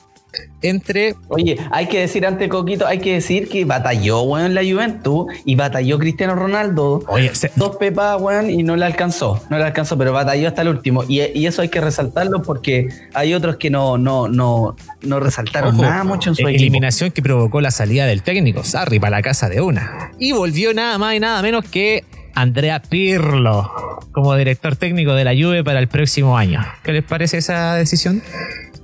[0.61, 5.27] entre Oye, hay que decir antes, Coquito, hay que decir que batalló, weón, la Juventus
[5.45, 7.03] y batalló Cristiano Ronaldo.
[7.09, 9.41] Oye, se- Dos pepas, weón, y no le alcanzó.
[9.51, 11.05] No le alcanzó, pero batalló hasta el último.
[11.09, 15.75] Y, y eso hay que resaltarlo porque hay otros que no, no, no, no resaltaron
[15.75, 16.61] Ojo, nada mucho en su eh, equipo.
[16.63, 20.11] eliminación que provocó la salida del técnico Sarri para la casa de una.
[20.19, 22.05] Y volvió nada más y nada menos que
[22.35, 23.71] Andrea Pirlo
[24.13, 26.65] como director técnico de la Juve para el próximo año.
[26.83, 28.23] ¿Qué les parece esa decisión?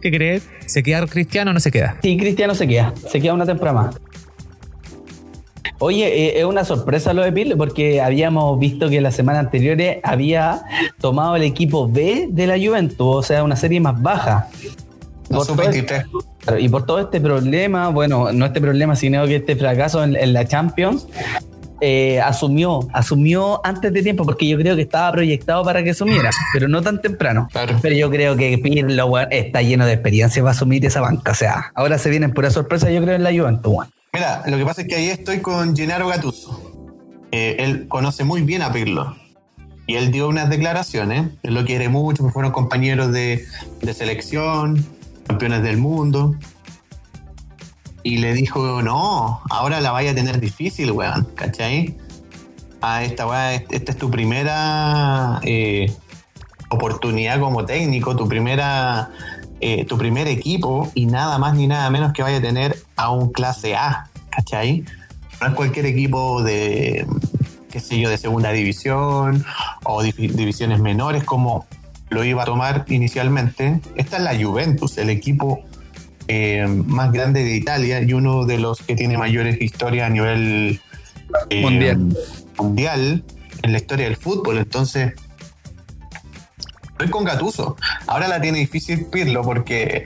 [0.01, 0.43] ¿Qué creen?
[0.67, 1.97] ¿Se queda Cristiano o no se queda?
[2.03, 2.93] Sí, Cristiano se queda.
[3.09, 3.97] Se queda una temporada más.
[5.79, 9.77] Oye, eh, es una sorpresa lo de Pirlo porque habíamos visto que la semana anterior
[10.03, 10.63] había
[11.01, 14.49] tomado el equipo B de la Juventus, o sea, una serie más baja.
[15.29, 16.05] No, Por sub todo- 23.
[16.45, 20.15] Claro, Y por todo este problema, bueno, no este problema, sino que este fracaso en,
[20.17, 21.07] en la Champions,
[21.87, 26.31] eh, asumió, asumió antes de tiempo, porque yo creo que estaba proyectado para que asumiera,
[26.55, 27.47] pero no tan temprano.
[27.53, 27.79] Claro.
[27.83, 31.33] Pero yo creo que Pirlo está lleno de experiencia para asumir esa banca.
[31.33, 33.71] O sea, ahora se vienen pura sorpresa, yo creo, en la Juventus.
[33.71, 33.91] weón.
[34.15, 36.73] Mira, lo que pasa es que ahí estoy con Gennaro Gattuso.
[37.31, 39.15] Eh, él conoce muy bien a Pirlo.
[39.87, 41.33] Y él dio unas declaraciones.
[41.43, 43.45] Él lo quiere mucho, porque fueron compañeros de,
[43.83, 44.87] de selección,
[45.27, 46.35] campeones del mundo.
[48.05, 51.27] Y le dijo, no, ahora la vaya a tener difícil, weón.
[51.35, 51.97] ¿Cachai?
[52.81, 55.91] Ah, esta weá, esta es tu primera eh,
[56.69, 59.11] oportunidad como técnico, tu primera
[59.61, 63.09] eh, tu primer equipo y nada más ni nada menos que vaya a tener a
[63.11, 64.85] un clase A, ¿cachai?
[65.41, 67.07] No es cualquier equipo de,
[67.71, 69.43] qué sé yo, de segunda división
[69.85, 71.65] o divi- divisiones menores como
[72.11, 73.81] lo iba a tomar inicialmente.
[73.97, 75.61] Esta es la Juventus, el equipo
[76.29, 80.81] eh, más grande de Italia y uno de los que tiene mayores historias a nivel
[81.51, 82.17] eh, Mundial.
[82.57, 83.25] mundial
[83.63, 84.59] en la historia del fútbol.
[84.59, 85.15] Entonces,
[86.93, 87.77] estoy con Gatuso.
[88.07, 90.05] Ahora la tiene difícil Pirlo porque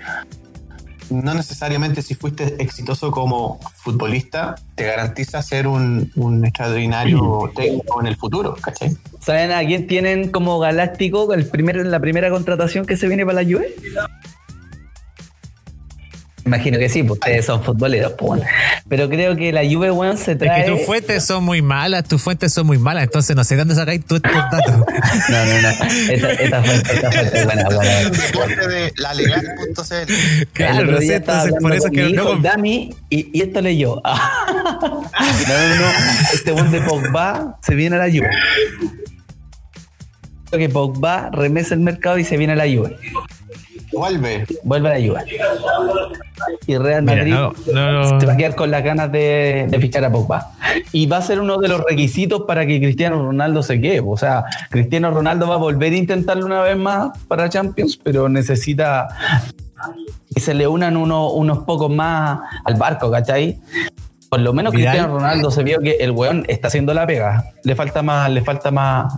[1.10, 8.06] no necesariamente si fuiste exitoso como futbolista te garantiza ser un, un extraordinario técnico en
[8.08, 8.94] el futuro, ¿cachai?
[9.20, 13.42] ¿Saben a quién tienen como galáctico el primer, la primera contratación que se viene para
[13.42, 13.74] la Juve?
[16.48, 18.40] Imagino que sí, pues ustedes son futboleros, pues.
[18.88, 20.64] Pero creo que la Juve, weón, se Es trae...
[20.64, 23.58] que tus fuentes son muy malas, tus fuentes son muy malas, entonces no sé de
[23.58, 24.74] dónde sacáis tú estos datos.
[25.28, 25.68] No, no, no.
[25.68, 28.10] Esta, esta fuente, esta fuente es buena, buena.
[28.10, 29.94] Deporte de lalegal.cl.
[29.94, 32.36] El Claro, sé, estaba entonces por eso que no.
[32.36, 34.00] Dami, y, y esto leyó.
[34.04, 35.88] no, no, no.
[36.32, 38.30] Este buen de Pogba se viene a la Juve.
[40.50, 42.96] Creo que Pogba remesa el mercado y se viene a la Juve.
[43.98, 44.46] Vuelve.
[44.62, 45.24] Vuelve a la Juve.
[46.66, 48.20] Y Real Mira, Madrid no, no, no.
[48.20, 50.52] se va a quedar con las ganas de, de fichar a Pogba.
[50.92, 54.00] Y va a ser uno de los requisitos para que Cristiano Ronaldo se quede.
[54.04, 58.28] O sea, Cristiano Ronaldo va a volver a intentarlo una vez más para Champions, pero
[58.28, 59.08] necesita
[60.34, 63.58] que se le unan uno- unos pocos más al barco, ¿cachai?
[64.28, 64.92] Por lo menos Vidal.
[64.92, 67.44] Cristiano Ronaldo se vio que el weón está haciendo la pega.
[67.64, 69.12] Le falta más, le falta más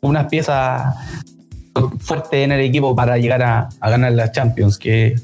[0.00, 0.94] unas piezas
[2.00, 5.14] fuertes en el equipo para llegar a, a ganar las Champions, que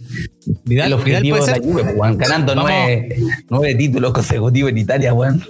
[0.65, 1.85] Vidal, el objetivo Vidal puede de ser.
[1.85, 3.17] la Juve, ganando nueve,
[3.51, 5.43] nueve títulos consecutivos en Italia, weón.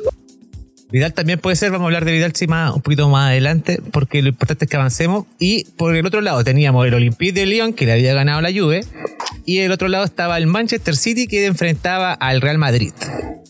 [0.90, 3.80] Vidal también puede ser, vamos a hablar de Vidal sí, más, un poquito más adelante,
[3.90, 5.26] porque lo importante es que avancemos.
[5.38, 8.53] Y por el otro lado teníamos el Olympique de Lyon, que le había ganado la
[8.53, 8.84] Juve,
[9.44, 12.92] y el otro lado estaba el Manchester City, que enfrentaba al Real Madrid.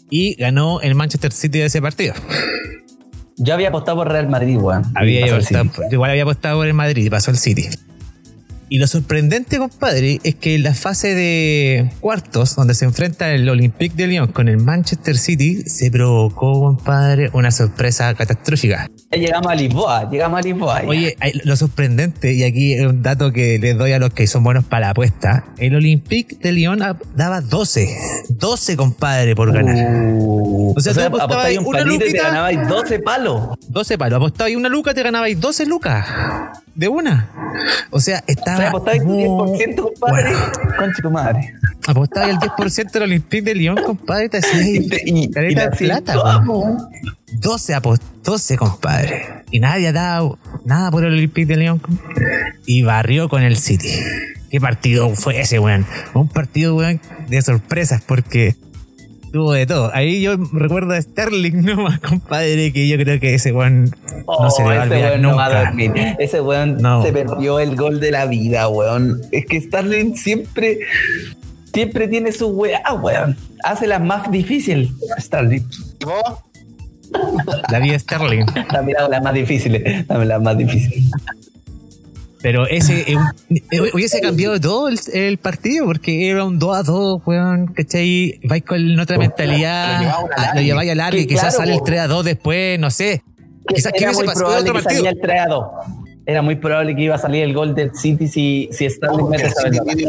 [0.09, 2.15] Y ganó el Manchester City de ese partido.
[3.39, 4.85] Yo había apostado por Real Madrid, weón.
[4.95, 7.69] Había apostado- igual había apostado por el Madrid y pasó el City.
[8.69, 13.49] Y lo sorprendente, compadre, es que en la fase de cuartos, donde se enfrenta el
[13.49, 18.91] Olympique de Lyon con el Manchester City, se provocó, compadre, una sorpresa catastrófica.
[19.13, 20.83] Llegamos a Lisboa, llegamos a Lisboa.
[20.83, 20.89] ya.
[20.89, 24.43] Oye, lo sorprendente, y aquí es un dato que les doy a los que son
[24.43, 26.81] buenos para la apuesta, el Olympique de Lyon
[27.15, 27.89] daba 12.
[28.31, 29.77] 12, compadre, por ganar.
[30.11, 32.23] Uh, O sea, tú apostabas apostabais un una palito y te luquita.
[32.25, 33.43] ganabais 12 palos.
[33.69, 34.17] 12 palos.
[34.17, 36.05] Apostabais una luca, te ganabais 12 lucas.
[36.75, 37.31] De una.
[37.91, 38.23] O sea,
[38.57, 40.23] O sea, tu muy 10%, compadre.
[40.33, 40.39] bueno.
[40.79, 41.55] Concha tu madre.
[41.87, 44.29] Apostabais el 10% del Olympique de Lyon, compadre.
[44.29, 46.79] Te hacías Y, te- y, y de plata, weón.
[47.33, 49.27] 12 apostó, 12, compadre.
[49.51, 51.81] Y nadie ha dado nada por el Olympique de Lyon.
[52.67, 53.91] Y barrió con el City.
[54.51, 55.87] ¿Qué partido fue ese, weón?
[56.15, 58.57] Un partido, weón, de sorpresas porque
[59.37, 59.91] tuvo de todo.
[59.95, 63.91] Ahí yo recuerdo a Sterling nomás, compadre, que yo creo que ese weón
[64.27, 65.75] no se le va a Oh, ese olvidar weón no va a.
[66.19, 67.03] Ese weón No.
[67.03, 69.21] se perdió el gol de la vida, weón.
[69.33, 70.79] Es que Starling siempre,
[71.73, 73.37] siempre tiene su weá, weón.
[73.63, 74.29] Hace las más.
[74.33, 76.23] ¿Y vos?
[77.71, 78.47] La vida Sterling.
[78.73, 80.07] Dame las más difíciles.
[80.07, 81.11] Dame las más difíciles.
[82.43, 83.17] Pero ese eh,
[83.95, 88.41] hubiese cambiado todo el, el partido porque era un 2 a 2, weón, ¿cachai?
[88.45, 90.61] Vais con otra Lo mentalidad, ah, lo larga.
[90.61, 91.85] lleváis a larga y quizás claro, sale el po.
[91.87, 93.23] 3 a 2 después, no sé.
[93.75, 94.95] Quizás que hubiese pasado otro partido.
[94.95, 95.65] salía el 3 a 2.
[96.27, 99.45] Era muy probable que iba a salir el gol del City si, si Starling Porque
[99.85, 100.09] mete.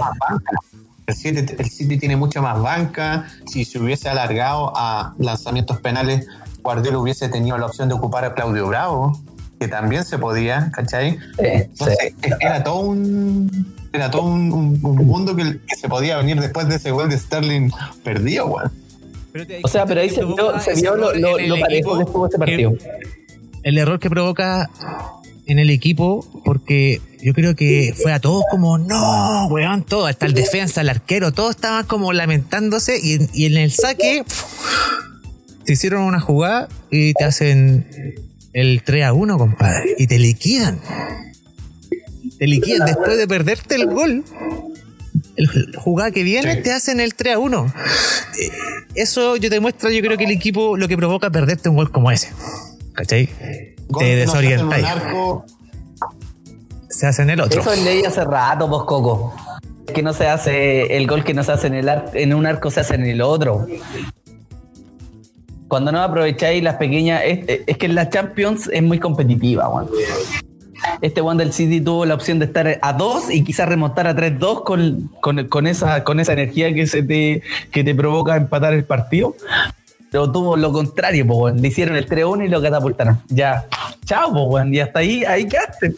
[1.06, 3.28] El City, el City tiene mucha más banca.
[3.46, 6.28] Si se hubiese alargado a lanzamientos penales,
[6.62, 9.18] Guardiola hubiese tenido la opción de ocupar a Claudio Bravo,
[9.60, 11.12] que también se podía, ¿cachai?
[11.14, 11.44] Sí, sí.
[11.46, 11.98] Entonces,
[12.40, 13.76] era todo un.
[13.94, 17.10] Era todo un, un- un mundo que, que se podía venir después de ese gol
[17.10, 17.72] de Sterling
[18.04, 18.72] perdido, weón.
[19.64, 22.38] O sea, pero ahí se vio, se vio lo, lo, lo parejo que estuvo ese
[22.38, 22.74] partido.
[23.64, 24.70] el error que provoca
[25.46, 30.26] en el equipo, porque yo creo que fue a todos como, no, weón, todo, hasta
[30.26, 34.24] el defensa, el arquero, todos estaban como lamentándose y, en- y en el saque
[35.66, 37.88] te hicieron una jugada y te hacen
[38.60, 40.80] el 3 a 1, compadre, y te liquidan.
[42.40, 44.24] Te liquidan después de perderte el gol.
[45.36, 46.62] El jugada que viene Sí.
[46.64, 47.72] te hacen el 3 a 1.
[48.40, 48.50] Eh,
[48.96, 51.92] Eso yo te muestra, yo creo que el equipo lo que provoca perderte un gol
[51.92, 52.30] como ese.
[52.94, 53.30] ¿Cachai?
[53.90, 54.86] Gol Te nos desorientáis.
[54.86, 55.46] arco,
[56.90, 57.62] Se hacen el otro.
[57.62, 59.36] Eso es ley hace rato, vos, Coco.
[59.94, 62.48] Que no se hace, el gol que no se hace en, el ar- en un
[62.48, 63.68] arco se hace en el otro.
[65.68, 67.22] Cuando no aprovecháis las pequeñas.
[67.26, 69.90] Es, es que en la Champions es muy competitiva, weón.
[71.02, 74.16] Este one del City tuvo la opción de estar a 2 y quizás remontar a
[74.16, 77.42] 3-2 con, con, con esa, con esa energía que, se te,
[77.72, 79.36] que te provoca empatar el partido.
[80.12, 81.62] Pero tuvo lo contrario, po, weón.
[81.62, 83.22] Le hicieron el 3-1 y lo catapultaron.
[83.28, 83.66] Ya,
[84.06, 84.74] chao, po, weón.
[84.74, 85.94] Y hasta ahí, ahí quedaste.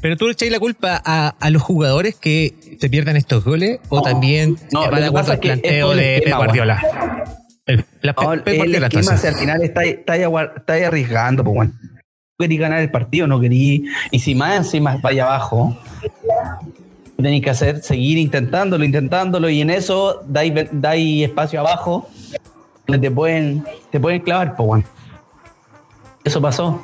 [0.00, 3.80] Pero tú le echáis la culpa a, a los jugadores que se pierden estos goles
[3.88, 6.36] o también no, lo de que pasa al es que planteo es de Pep esquema,
[6.36, 6.82] Guardiola.
[7.66, 11.54] El, la Pep- No, Pep el esquema, si al final está, está, está arriesgando, pues
[11.54, 11.72] bueno.
[12.38, 13.86] Querí ganar el partido, no querí.
[14.10, 15.76] Y si más encima vaya abajo,
[17.16, 22.08] tenéis que hacer, seguir intentándolo, intentándolo, y en eso dais, dais espacio abajo,
[22.86, 24.84] donde te pueden, te pueden clavar, pues bueno.
[26.24, 26.82] Eso pasó.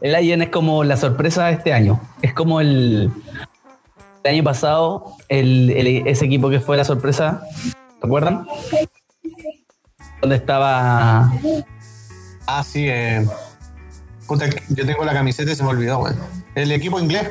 [0.00, 2.00] El Ayen es como la sorpresa de este año.
[2.22, 3.10] Es como el,
[4.24, 7.42] el año pasado, el, el- ese equipo que fue la sorpresa,
[8.02, 8.46] ¿recuerdan?
[10.20, 11.32] Donde estaba
[12.46, 13.26] Ah, sí, eh.
[14.26, 16.16] Puta, yo tengo la camiseta y se me olvidó, weón.
[16.54, 17.30] El equipo inglés.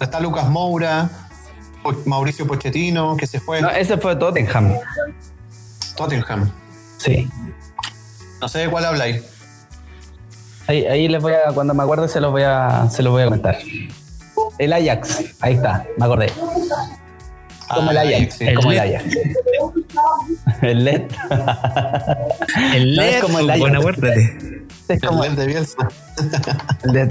[0.00, 1.10] Está Lucas Moura,
[2.06, 4.74] Mauricio Pochettino, que se fue No, ese fue Tottenham.
[5.96, 6.50] Tottenham.
[6.96, 7.28] Sí.
[8.40, 9.22] No sé de cuál habláis.
[10.66, 13.22] Ahí, ahí les voy a, cuando me acuerde se los voy a, se los voy
[13.22, 13.58] a comentar.
[14.58, 16.32] El Ajax, ahí está, me acordé.
[17.74, 18.46] Como Ah, el Ajax, sí.
[18.48, 18.94] El como el LED.
[18.94, 19.16] Ajax.
[20.62, 21.02] El LED.
[22.74, 23.78] El No, es LED, como el bueno, Ajax.
[23.78, 24.66] acuérdate.
[24.88, 25.88] Es como El de Bielsa.
[26.84, 27.10] el LED.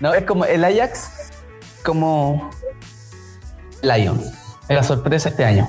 [0.00, 1.10] No, es como el Ajax,
[1.84, 2.50] como
[3.82, 4.26] Lions.
[4.68, 5.68] Es la sorpresa este año.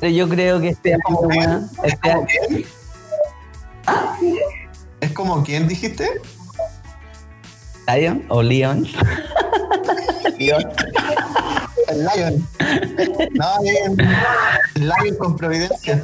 [0.00, 2.64] Pero Yo creo que este año, weón, ¿Es este como año, quién?
[5.00, 6.08] ¿Es como quién dijiste?
[7.86, 8.86] Lion o Leon.
[10.38, 10.64] Leon.
[11.88, 12.48] El Lion.
[13.32, 13.96] No, Lion.
[14.76, 16.00] Lion con Providencia.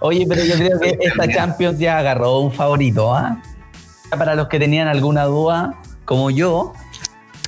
[0.00, 3.42] Oye, pero yo creo que esta Champions ya agarró un favorito, ¿ah?
[4.10, 5.74] Ya Para los que tenían alguna duda,
[6.04, 6.74] como yo,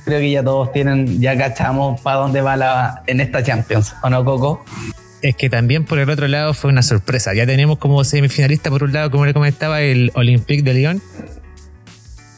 [0.03, 4.09] creo que ya todos tienen, ya cachamos para dónde va la en esta Champions, ¿o
[4.09, 4.63] no, Coco?
[5.21, 7.33] Es que también por el otro lado fue una sorpresa.
[7.33, 11.01] Ya tenemos como semifinalista por un lado, como le comentaba, el Olympique de Lyon.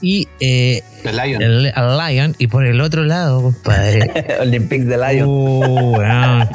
[0.01, 1.41] Y eh, El Lion.
[1.41, 2.36] el, el Lyon.
[2.38, 4.38] Y por el otro lado, compadre.
[4.41, 5.27] Olympique de Lion.
[5.27, 5.95] Uh,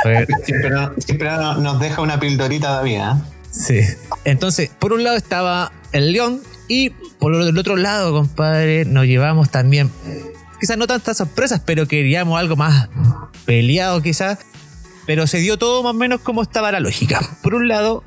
[0.02, 3.18] fue- Siempre, no- siempre no- nos deja una pildorita todavía.
[3.18, 3.30] ¿eh?
[3.50, 3.80] Sí.
[4.24, 9.50] Entonces, por un lado estaba el León y por el otro lado, compadre, nos llevamos
[9.50, 9.90] también,
[10.58, 12.88] quizás no tantas sorpresas, pero queríamos algo más
[13.44, 14.38] peleado quizás,
[15.06, 17.20] pero se dio todo más o menos como estaba la lógica.
[17.42, 18.04] Por un lado,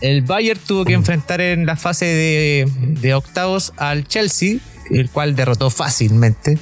[0.00, 2.70] el Bayern tuvo que enfrentar en la fase de,
[3.00, 4.58] de octavos al Chelsea,
[4.90, 6.58] el cual derrotó fácilmente.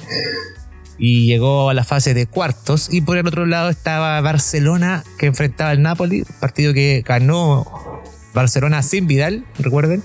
[0.97, 2.87] Y llegó a la fase de cuartos.
[2.91, 8.01] Y por el otro lado estaba Barcelona, que enfrentaba al Napoli, partido que ganó
[8.33, 10.03] Barcelona sin Vidal, recuerden.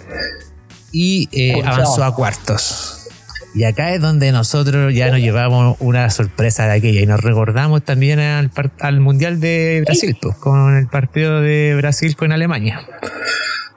[0.93, 3.00] Y eh, avanzó a cuartos.
[3.55, 7.01] Y acá es donde nosotros ya nos llevamos una sorpresa de aquella.
[7.01, 12.33] Y nos recordamos también al, Mundial de Brasil, pues, con el partido de Brasil con
[12.33, 12.81] Alemania.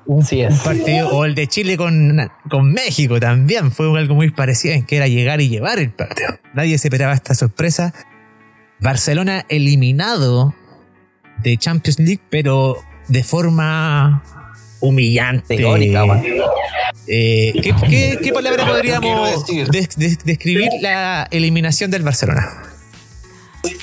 [0.06, 0.26] Un
[0.64, 4.98] partido, o el de Chile con, con México también fue algo muy parecido en que
[4.98, 6.38] era llegar y llevar el partido.
[6.54, 7.94] Nadie se esperaba esta sorpresa.
[8.80, 10.54] Barcelona eliminado
[11.42, 14.24] de Champions League, pero de forma
[14.82, 15.56] humillante.
[15.56, 16.04] Teórica.
[17.08, 19.68] Eh, ¿qué, qué, qué palabra podríamos decir.
[19.70, 22.50] des- des- describir la eliminación del Barcelona?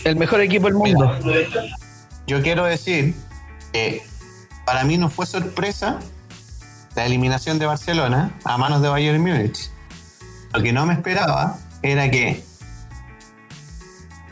[0.05, 1.19] El mejor equipo del mundo.
[2.27, 3.15] Yo quiero decir
[3.73, 4.03] que
[4.65, 5.99] para mí no fue sorpresa
[6.95, 9.71] la eliminación de Barcelona a manos de Bayern Múnich.
[10.53, 12.43] Lo que no me esperaba era que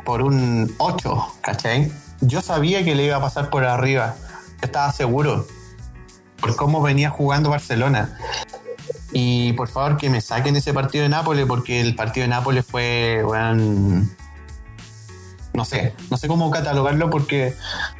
[0.05, 1.93] por un 8, ¿cachai?
[2.20, 4.16] Yo sabía que le iba a pasar por arriba.
[4.61, 5.47] Yo estaba seguro
[6.41, 8.18] por cómo venía jugando Barcelona.
[9.13, 12.67] Y por favor que me saquen ese partido de Nápoles porque el partido de Nápoles
[12.67, 13.23] fue,
[15.55, 17.55] no sé, no sé cómo catalogarlo porque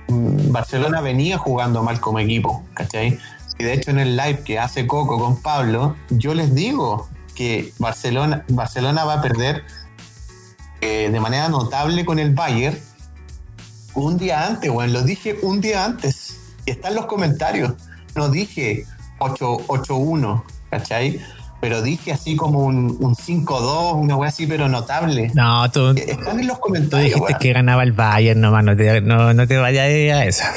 [0.09, 3.19] mm, Barcelona venía jugando mal como equipo, ¿cachai?
[3.59, 7.73] Y de hecho en el live que hace Coco con Pablo, yo les digo que
[7.79, 9.65] Barcelona, Barcelona va a perder
[10.81, 12.79] eh, de manera notable con el Bayern
[13.95, 14.93] un día antes, weón.
[14.93, 16.39] Lo dije un día antes.
[16.65, 17.75] Y está en los comentarios.
[18.15, 18.87] No dije
[19.19, 21.21] 8-1, ¿cachai?
[21.61, 25.31] Pero dije así como un, un 5-2, una weá así, pero notable.
[25.35, 27.07] No, tú, Están en los tú comentarios.
[27.15, 27.41] dijiste weón.
[27.41, 30.53] que ganaba el Bayern nomás, no te, no, no te vayas a esa.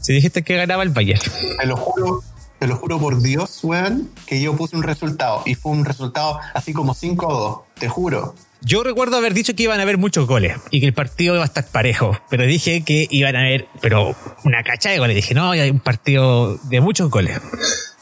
[0.00, 1.20] Si dijiste que ganaba el Bayern.
[1.60, 2.22] Te lo juro,
[2.58, 5.42] te lo juro por Dios, weón, que yo puse un resultado.
[5.44, 7.60] Y fue un resultado así como 5-2.
[7.78, 8.34] Te juro.
[8.62, 11.42] Yo recuerdo haber dicho que iban a haber muchos goles y que el partido iba
[11.44, 15.14] a estar parejo, pero dije que iban a haber, pero una cacha de goles.
[15.16, 17.38] Dije, no, hay un partido de muchos goles.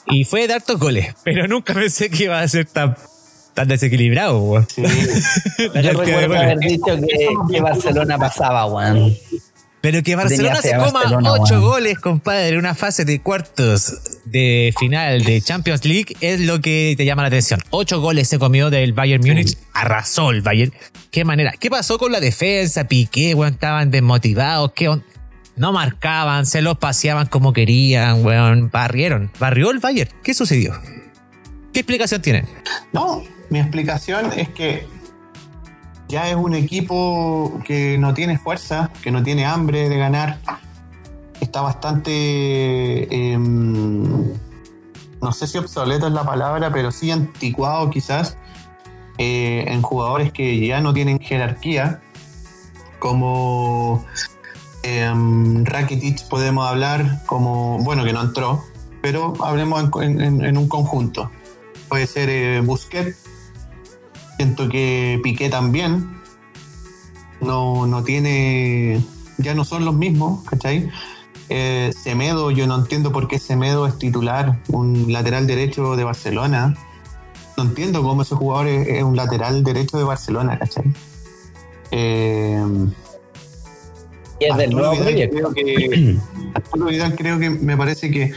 [0.07, 2.97] Y fue de hartos goles, pero nunca pensé que iba a ser tan,
[3.55, 4.39] tan desequilibrado.
[4.41, 4.67] weón.
[4.75, 4.83] Sí.
[5.59, 9.17] Yo recuerdo haber dicho que, que Barcelona pasaba, weón.
[9.81, 11.63] Pero que Barcelona se coma Barcelona, ocho weón.
[11.65, 13.93] goles, compadre, en una fase de cuartos
[14.25, 17.61] de final de Champions League es lo que te llama la atención.
[17.71, 20.73] Ocho goles se comió del Bayern Múnich, arrasó el Bayern.
[21.11, 21.53] ¿Qué manera?
[21.61, 22.85] ¿Qué pasó con la defensa?
[22.89, 25.05] Piqué, weón, estaban desmotivados, ¿qué on-
[25.57, 29.31] No marcaban, se los paseaban como querían, weón, barrieron.
[29.39, 30.11] Barrió el Bayern.
[30.23, 30.75] ¿Qué sucedió?
[31.73, 32.47] ¿Qué explicación tienen?
[32.93, 34.87] No, mi explicación es que
[36.09, 40.39] ya es un equipo que no tiene fuerza, que no tiene hambre de ganar.
[41.41, 44.33] Está bastante, em,
[45.21, 48.37] no sé si obsoleto es la palabra, pero sí anticuado quizás
[49.19, 52.01] eh, en jugadores que ya no tienen jerarquía,
[52.99, 54.05] como
[54.85, 58.62] em, Rakitic podemos hablar, como, bueno, que no entró,
[59.03, 61.30] pero hablemos en un conjunto
[61.95, 63.16] puede ser eh, Busquets.
[64.37, 66.11] Siento que Piqué también.
[67.41, 69.01] No, no tiene.
[69.39, 70.91] Ya no son los mismos, ¿cachai?
[71.49, 76.76] Eh, Semedo, yo no entiendo por qué Semedo es titular, un lateral derecho de Barcelona.
[77.57, 80.93] No entiendo cómo ese jugador es, es un lateral derecho de Barcelona, ¿cachai?
[81.93, 82.61] Eh,
[84.41, 86.18] Y es del Arturo nuevo Vidal creo que
[86.55, 88.32] Arturo Vidal creo que me parece que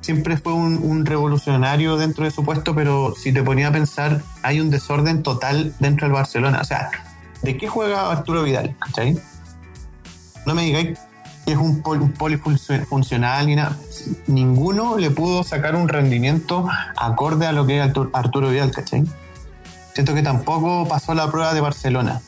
[0.00, 4.22] siempre fue un, un revolucionario dentro de su puesto, pero si te ponía a pensar,
[4.42, 6.60] hay un desorden total dentro del Barcelona.
[6.60, 6.90] O sea,
[7.42, 8.74] ¿de qué juega Arturo Vidal?
[8.78, 9.18] ¿Cachai?
[10.46, 10.98] No me digáis
[11.46, 13.76] que es un, pol- un polifuncional ni nada.
[14.26, 16.66] Ninguno le pudo sacar un rendimiento
[16.96, 19.04] acorde a lo que es Artur- Arturo Vidal, ¿cachai?
[19.94, 22.20] Siento que tampoco pasó la prueba de Barcelona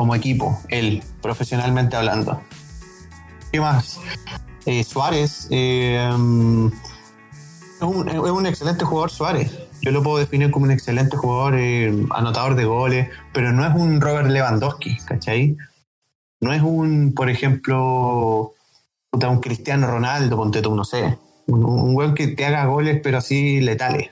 [0.00, 2.40] como equipo, él, profesionalmente hablando.
[3.52, 4.00] ¿Qué más?
[4.64, 9.52] Eh, Suárez um, es, un, excelente jugador Suárez.
[9.82, 13.74] Yo lo puedo definir como un excelente jugador, eh, anotador de goles, pero no es
[13.74, 15.58] un Robert Lewandowski, ¿cachai?
[16.40, 18.54] No es un, por ejemplo,
[19.12, 21.18] un Cristiano Ronaldo, ponte tú, no sé.
[21.46, 24.08] Un, un weón que te haga goles, pero así letales.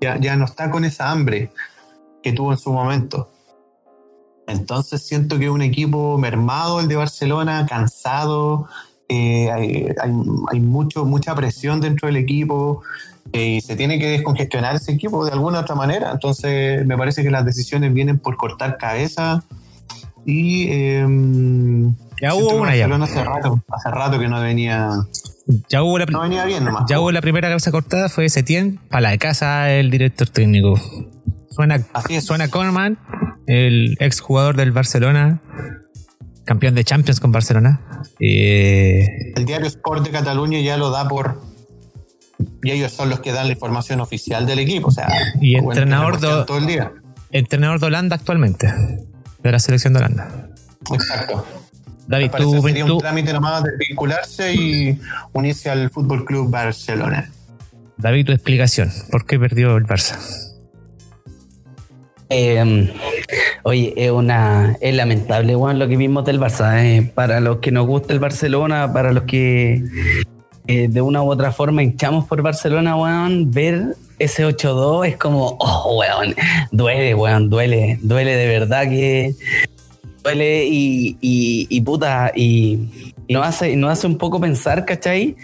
[0.00, 1.52] Ya, ya no está con esa hambre
[2.22, 3.33] que tuvo en su momento.
[4.46, 8.68] Entonces siento que es un equipo mermado el de Barcelona, cansado,
[9.08, 10.12] eh, hay, hay,
[10.52, 12.82] hay mucho, mucha presión dentro del equipo
[13.32, 16.10] eh, y se tiene que descongestionar ese equipo de alguna u otra manera.
[16.12, 19.42] Entonces me parece que las decisiones vienen por cortar cabeza
[20.26, 21.06] y eh,
[22.20, 22.86] Ya hubo una ya.
[22.86, 24.90] Hace rato, hace rato que no venía,
[25.68, 26.84] Ya hubo la, no venía bien nomás.
[26.88, 30.80] ya hubo la primera cabeza cortada, fue Setién, para la casa el director técnico.
[31.54, 32.24] Suena, Así es.
[32.24, 32.98] suena Koeman,
[33.46, 35.40] el ex jugador del Barcelona,
[36.44, 37.80] campeón de Champions con Barcelona.
[38.20, 41.40] Eh, El diario Sport de Cataluña ya lo da por
[42.62, 45.08] y ellos son los que dan la información oficial del equipo, o sea,
[45.40, 46.90] Y entrenador do- todo el día.
[47.30, 48.72] entrenador de Holanda actualmente,
[49.42, 50.48] de la selección de Holanda.
[50.92, 51.46] Exacto.
[52.08, 55.00] David, tú, sería tú- un trámite nomás de vincularse y
[55.32, 57.30] unirse al Fútbol Club Barcelona.
[57.96, 58.90] David, tu explicación.
[59.10, 60.16] ¿Por qué perdió el Barça?
[62.36, 62.92] Eh,
[63.62, 66.84] oye, es una es lamentable, weón, lo que vimos del Barça.
[66.84, 67.12] eh.
[67.14, 69.84] Para los que nos gusta el Barcelona, para los que
[70.66, 75.56] eh, de una u otra forma hinchamos por Barcelona, weón, ver ese 8-2 es como,
[75.60, 76.34] oh, weón,
[76.72, 79.32] duele, weón, duele, duele de verdad que
[80.24, 85.36] duele y, y, puta, y, y nos, hace, nos hace un poco pensar, ¿cachai?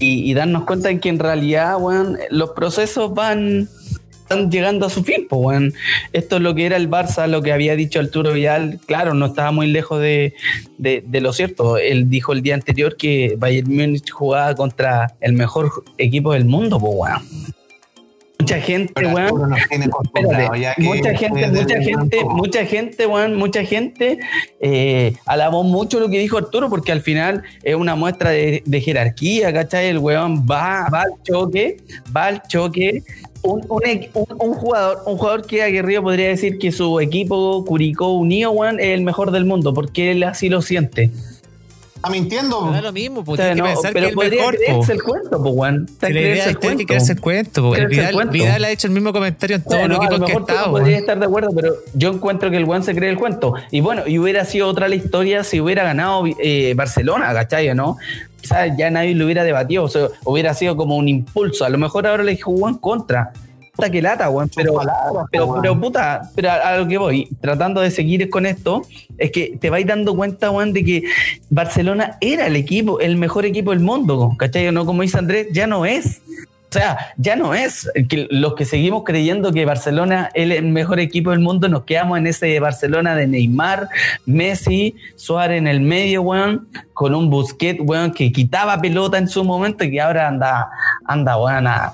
[0.00, 3.68] Y darnos cuenta de que en realidad, weón, los procesos van
[4.28, 5.74] están llegando a su fin, pues, weón.
[6.12, 9.26] Esto es lo que era el Barça, lo que había dicho Arturo Vidal, claro, no
[9.26, 10.34] estaba muy lejos de,
[10.78, 11.78] de- lo cierto.
[11.78, 16.78] Él dijo el día anterior que Bayern Múnich jugaba contra el mejor equipo del mundo,
[16.80, 17.22] pues, weón.
[18.46, 19.50] Mucha gente, weón.
[20.78, 24.18] Mucha gente, mucha gente, mucha gente, weón, mucha gente
[24.60, 28.80] eh, alabó mucho lo que dijo Arturo porque al final es una muestra de, de
[28.80, 29.86] jerarquía, ¿cachai?
[29.86, 31.78] El weón va, va al choque,
[32.16, 33.02] va al choque.
[33.42, 33.80] Un, un
[34.40, 39.02] un- jugador, un jugador que aguerrido podría decir que su equipo Curicó Unido, es el
[39.02, 41.10] mejor del mundo porque él así lo siente.
[41.96, 42.60] Está mintiendo.
[42.66, 44.14] No da lo mismo, O pues sea, tiene que no, pensar que pero es el
[44.14, 44.56] podría mejor.
[44.56, 46.86] creerse el cuento, pues, creerse es el tener que cuento.
[46.86, 47.60] creerse el cuento.
[47.66, 48.32] El Creerse el Vidal, cuento.
[48.32, 50.70] Vidal ha hecho el mismo comentario en todos Bueno, los equipos que ha estado.
[50.70, 51.00] podrías weón.
[51.00, 53.54] estar de acuerdo, pero yo encuentro que el weón se cree el cuento.
[53.70, 57.70] Y bueno, y hubiera sido otra la historia si hubiera ganado eh, Barcelona, ¿cachai?
[57.70, 57.96] o ¿No?
[58.40, 61.64] Quizás ya nadie lo hubiera debatido, o sea, hubiera sido como un impulso.
[61.64, 63.32] A lo mejor ahora le jugó en contra.
[63.76, 64.50] Puta que lata, weón.
[64.56, 65.62] Pero, palabras, pero, weón.
[65.62, 68.82] pero puta, pero a, a lo que voy, tratando de seguir con esto,
[69.18, 71.02] es que te vais dando cuenta, weón, de que
[71.50, 74.72] Barcelona era el equipo, el mejor equipo del mundo, ¿cachai?
[74.72, 74.86] ¿No?
[74.86, 76.22] Como dice Andrés, ya no es.
[76.68, 80.98] O sea, ya no es que los que seguimos creyendo que Barcelona es el mejor
[80.98, 83.88] equipo del mundo, nos quedamos en ese Barcelona de Neymar,
[84.26, 89.44] Messi, Suárez en el medio, weón, con un Busquets, weón, que quitaba pelota en su
[89.44, 90.68] momento y que ahora anda,
[91.06, 91.92] anda, weón, a-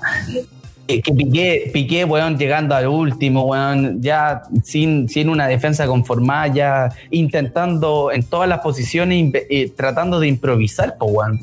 [0.87, 6.47] que, que Piqué, Piqué, weón, llegando al último, weón, ya sin, sin una defensa conformada,
[6.47, 11.39] ya intentando en todas las posiciones, eh, tratando de improvisar, pues, weón.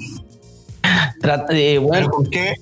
[1.51, 2.55] Eh, weón, Pero ¿con qué?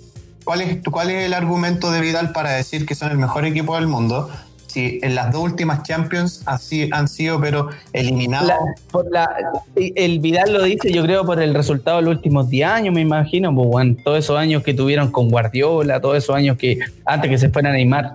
[0.44, 3.74] ¿Cuál es, ¿Cuál es el argumento de Vidal para decir que son el mejor equipo
[3.76, 4.30] del mundo?
[4.78, 8.46] Si en las dos últimas Champions así han sido, pero eliminados.
[8.46, 8.58] La-
[8.92, 9.28] por la-
[9.74, 13.00] el Vidal lo dice, yo creo, por el resultado de los últimos 10 años, me
[13.00, 17.28] imagino, pues, weón, todos esos años que tuvieron con Guardiola, todos esos años que antes
[17.28, 18.12] que se fuera a Neymar.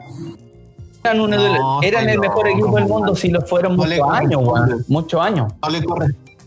[1.04, 3.84] Eran, uno de los- No, eran el mejor equipo del mundo si lo fueron No
[3.84, 5.52] muchos años, weón, muchos años.
[5.62, 5.82] no, le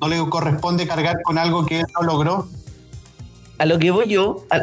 [0.00, 2.48] no le corresponde cargar con algo que él no logró.
[3.58, 4.60] A lo que voy yo, a,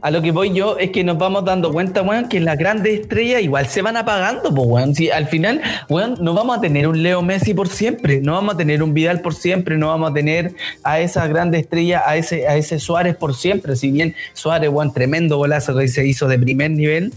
[0.00, 3.00] a lo que voy yo es que nos vamos dando cuenta, weón, que las grandes
[3.00, 4.94] estrellas igual se van apagando, pues, weón.
[4.94, 8.54] Si al final, weón, no vamos a tener un Leo Messi por siempre, no vamos
[8.54, 12.16] a tener un Vidal por siempre, no vamos a tener a esa grande estrella, a
[12.16, 13.76] ese, a ese Suárez por siempre.
[13.76, 17.12] Si bien Suárez, weón, tremendo golazo que se hizo de primer nivel,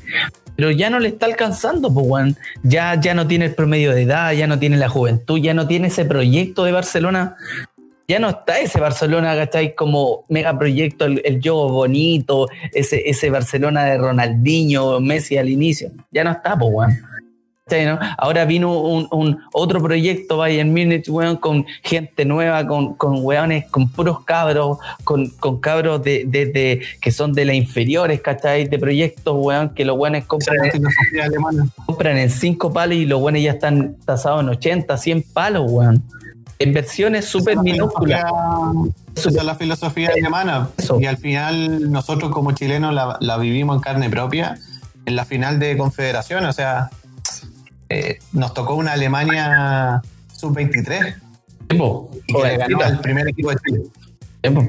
[0.56, 2.38] pero ya no le está alcanzando, pues, weón.
[2.64, 5.68] Ya, ya no tiene el promedio de edad, ya no tiene la juventud, ya no
[5.68, 7.36] tiene ese proyecto de Barcelona
[8.08, 9.76] ya no está ese Barcelona, ¿cachai?
[9.76, 15.90] Como megaproyecto, el, el juego bonito, ese, ese Barcelona de Ronaldinho, Messi al inicio.
[16.12, 16.98] Ya no está, pues, weón.
[17.66, 18.00] ¿Cachai, no?
[18.18, 23.66] Ahora vino un, un otro proyecto, Bayern Múnich, weón, con gente nueva, con, con weones,
[23.70, 28.70] con puros cabros, con, con cabros de, de, de- que son de las inferiores, ¿cachai?
[28.70, 30.56] De proyectos, weón, que los weones compran,
[31.22, 31.68] alemana.
[31.86, 36.02] compran en 5 palos y los weones ya están tasados en 80, 100 palos, weón.
[36.60, 38.24] Inversiones súper Esa es la minúsculas.
[38.24, 40.70] filosofía- Esa es la filosofía alemana.
[40.78, 41.00] Eso.
[41.00, 44.58] Y al final nosotros como chilenos la, la vivimos en carne propia
[45.06, 46.46] en la final de Confederación.
[46.46, 46.90] O sea,
[47.90, 50.02] eh, nos tocó una Alemania
[50.34, 51.16] sub-23
[51.68, 52.10] Tiempo.
[52.28, 53.82] y que le ganó al primer equipo de Chile.
[54.42, 54.68] Tiempo.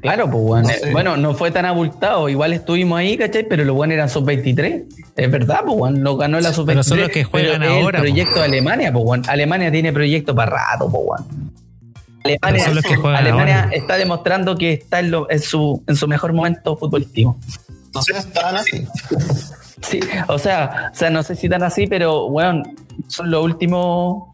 [0.00, 0.68] Claro, pues bueno.
[0.68, 0.92] No sé.
[0.92, 2.28] Bueno, no fue tan abultado.
[2.28, 3.46] Igual estuvimos ahí, ¿cachai?
[3.48, 4.82] Pero los buenos eran sub-23.
[5.16, 5.98] Es verdad, pues bueno.
[6.00, 6.66] Lo ganó la sub-23.
[6.66, 9.24] Pero son los que juegan ahora, El proyecto de Alemania, pues bueno.
[9.28, 11.26] Alemania tiene proyecto para rato, pues bueno.
[12.24, 13.76] Alemania, son los que juegan Alemania ahora.
[13.76, 17.36] está demostrando que está en, lo- en su, en su mejor momento futbolístico.
[17.94, 18.86] No sé, estaban así.
[19.82, 22.62] Sí, o sea, o sea, no sé si tan así, pero bueno,
[23.06, 24.28] son los últimos.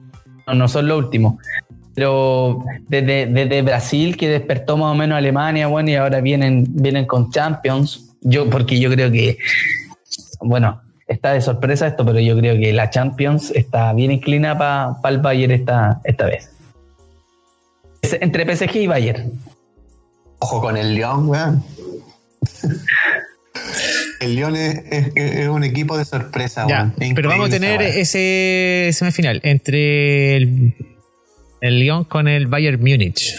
[0.46, 1.38] No, no son los últimos.
[2.04, 7.04] Pero desde, desde Brasil, que despertó más o menos Alemania, bueno, y ahora vienen, vienen
[7.04, 8.06] con Champions.
[8.22, 9.36] Yo, porque yo creo que,
[10.40, 15.14] bueno, está de sorpresa esto, pero yo creo que la Champions está bien inclinada para
[15.14, 16.48] el Bayern esta, esta vez.
[18.00, 19.30] Es entre PSG y Bayern.
[20.38, 21.62] Ojo con el León, weón.
[24.22, 28.88] El León es, es- es un equipo de sorpresa, Ya, pero vamos a tener ese
[28.94, 30.74] semifinal entre el,
[31.60, 33.34] el Lyon con el Bayern Múnich.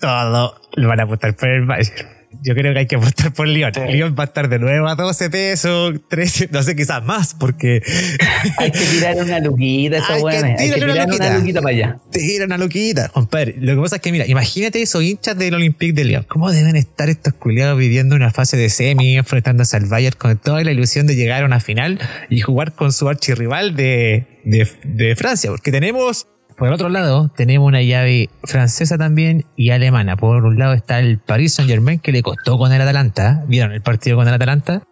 [0.00, 2.08] Todo lo van a apostar por el Bayern.
[2.44, 3.72] Yo creo que hay que apostar por Lyon.
[3.74, 3.80] Sí.
[3.92, 7.82] Lyon va a estar de nuevo a 12 pesos, 13, no sé, quizás más, porque
[8.58, 10.36] Hay que tirar una luquita, esa Hay que.
[10.36, 11.26] Hay que una tirar luquita.
[11.28, 11.98] una luquita para allá.
[12.10, 13.56] tira una loquita, compadre.
[13.60, 16.24] Lo que pasa es que, mira, imagínate esos hinchas del Olympique de Lyon.
[16.26, 20.64] ¿Cómo deben estar estos culiados viviendo una fase de semi, enfrentándose al Bayern con toda
[20.64, 22.00] la ilusión de llegar a una final
[22.30, 25.50] y jugar con su archirrival de, de, de Francia?
[25.50, 26.26] Porque tenemos,
[26.62, 30.16] por el otro lado, tenemos una llave francesa también y alemana.
[30.16, 33.42] Por un lado está el Paris Saint Germain que le costó con el Atalanta.
[33.48, 34.84] ¿Vieron el partido con el Atalanta?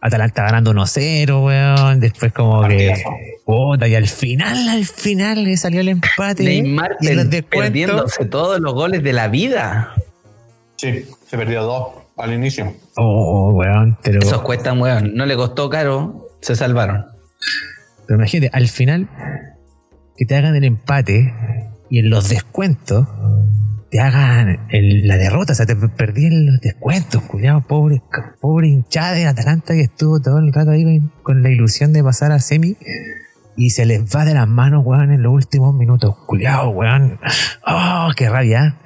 [0.00, 2.00] Atalanta ganando 1-0, weón.
[2.00, 2.94] Después como que...
[3.44, 6.44] Puta, y al final, al final le salió el empate.
[6.44, 9.92] Neymar y los perdiéndose todos los goles de la vida.
[10.76, 12.72] Sí, se perdió dos al inicio.
[12.96, 13.98] Oh, weón.
[14.02, 15.12] Pero, Esos cuestan, weón.
[15.12, 17.04] No le costó caro, se salvaron.
[18.06, 19.10] pero imagínate, al final,
[20.20, 21.32] que te hagan el empate
[21.88, 23.08] y en los descuentos
[23.90, 25.54] te hagan la derrota.
[25.54, 28.02] O sea, te perdí en los descuentos, cuidado, pobre,
[28.38, 32.32] pobre hinchada de Atalanta que estuvo todo el rato ahí con, la ilusión de pasar
[32.32, 32.76] a semi.
[33.56, 36.14] y se les va de las manos, weón, en los últimos minutos.
[36.26, 37.18] Culeado, weón.
[37.66, 38.76] Oh, qué rabia.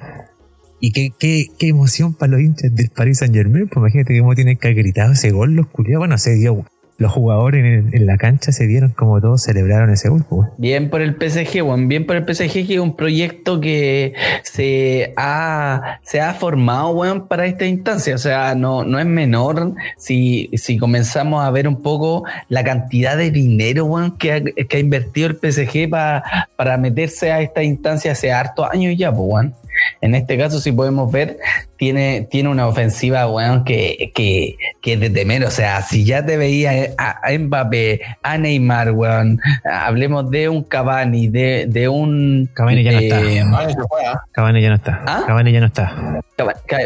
[0.79, 3.67] Y qué, qué, qué emoción para los hinchas del Paris Saint Germain.
[3.67, 5.99] Pues imagínate cómo tienen que haber gritado ese gol los culiados.
[5.99, 6.65] Bueno, se dio
[6.97, 10.25] los jugadores en, la cancha se vieron como todos celebraron ese gol.
[10.27, 10.49] Pues.
[10.57, 15.13] Bien por el PSG, Juan, bien por el PSG, que es un proyecto que se
[15.17, 18.15] ha, se ha formado, weón, para esta instancia.
[18.15, 23.17] O sea, no, no es menor si, si comenzamos a ver un poco la cantidad
[23.17, 26.23] de dinero, weón, que ha, que ha invertido el PSG para
[26.55, 29.55] para meterse a esta instancia hace hartos años ya, pues, weón.
[30.01, 31.37] En este caso, si podemos ver,
[31.77, 35.43] tiene, tiene una ofensiva, weón, que, que, que de temer.
[35.45, 40.63] O sea, si ya te veía a, a Mbappé, a Neymar, weón, hablemos de un
[40.63, 42.49] Cavani, de, de un.
[42.53, 44.25] Cavani ya no eh, está.
[44.31, 45.03] Cavani ya no está.
[45.05, 45.23] ¿Ah?
[45.27, 46.21] Cavani ya no está.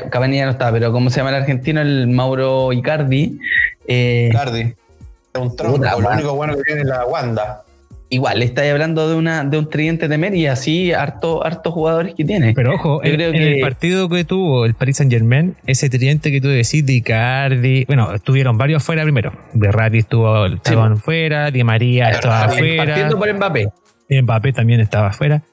[0.10, 1.82] Cavani, ya no está, pero ¿cómo se llama el argentino?
[1.82, 3.40] El Mauro Icardi.
[3.88, 4.62] Eh, Icardi.
[4.62, 7.64] Es un tronco, Puta, lo único bueno que tiene es la Wanda.
[8.10, 12.16] Igual, estáis hablando de una de un tridente de Mer y así harto, hartos jugadores
[12.16, 12.54] que tiene.
[12.54, 16.42] Pero ojo, creo en el partido que tuvo el Paris Saint Germain, ese tridente que
[16.42, 19.32] tú decís de Icardi, bueno, estuvieron varios fuera primero.
[19.54, 23.70] Berratti estuvo, estaban fuera, Di María estaba Partiendo afuera, por Mbappé.
[24.22, 25.44] Mbappé también estaba afuera.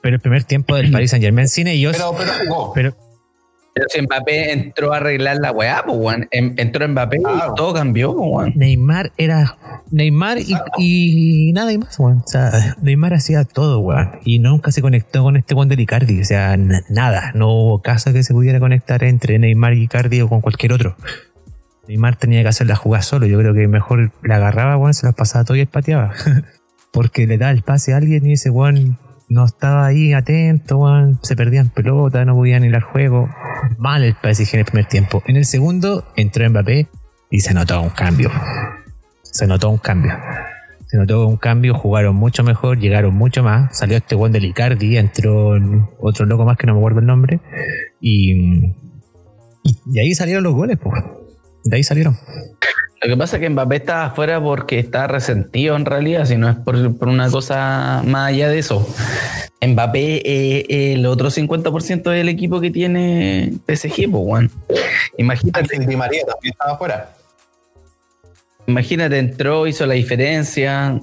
[0.00, 2.72] Pero el primer tiempo del Paris Saint Germain sin ellos, Pero, pero jugó.
[2.74, 2.94] pero
[3.74, 6.28] Pero si Mbappé entró a arreglar la weá, pues weón.
[6.30, 7.52] Em- Entró Mbappé Claro.
[7.52, 8.52] y todo cambió, pues weón.
[8.54, 9.56] Neymar era
[9.90, 12.18] Neymar y, y nada más, weón.
[12.18, 14.10] O sea, Neymar hacía todo, weón.
[14.24, 16.20] Y nunca se conectó con este weón del Icardi.
[16.20, 17.32] O sea, na- nada.
[17.34, 20.94] No hubo caso que se pudiera conectar entre Neymar y Icardi o con cualquier otro.
[21.88, 23.26] Neymar tenía que hacer la jugada solo.
[23.26, 26.12] Yo creo que mejor la agarraba, weón, se la pasaba todo y él pateaba.
[26.92, 28.98] Porque le da el pase a alguien y ese weón
[29.32, 31.18] no estaba ahí atento, weón.
[31.22, 33.30] Se perdían pelota, no podían hilar juego.
[33.78, 35.22] Mal el PSG en el primer tiempo.
[35.26, 36.88] En el segundo entró Mbappé
[37.30, 38.30] y se notó un cambio.
[39.22, 40.12] Se notó un cambio.
[40.86, 43.74] Se notó un cambio, jugaron mucho mejor, llegaron mucho más.
[43.78, 45.52] Salió este weón del Icardi, entró
[45.98, 47.40] otro loco más que no me acuerdo el nombre.
[48.02, 48.66] Y,
[49.62, 51.02] y, y ahí salieron los goles, pues.
[51.64, 52.18] De ahí salieron.
[53.02, 56.48] Lo que pasa es que Mbappé está afuera porque está resentido en realidad, si no
[56.48, 58.86] es por, por una cosa más allá de eso.
[59.60, 64.50] Mbappé es el otro 50% del equipo que tiene PSG, pues weón.
[65.18, 67.10] Imagínate, Di María también estaba afuera.
[68.68, 71.00] imagínate, entró, hizo la diferencia.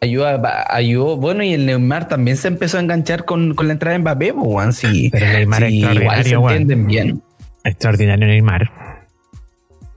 [0.00, 3.94] Ayuda, ayudó, bueno, y el Neymar también se empezó a enganchar con, con la entrada
[3.94, 4.72] de Mbappé, pues, weón.
[4.72, 7.22] Sí, Pero Neymar es sí, igual se extraordinario, entienden bien.
[7.64, 8.89] Extraordinario Neymar.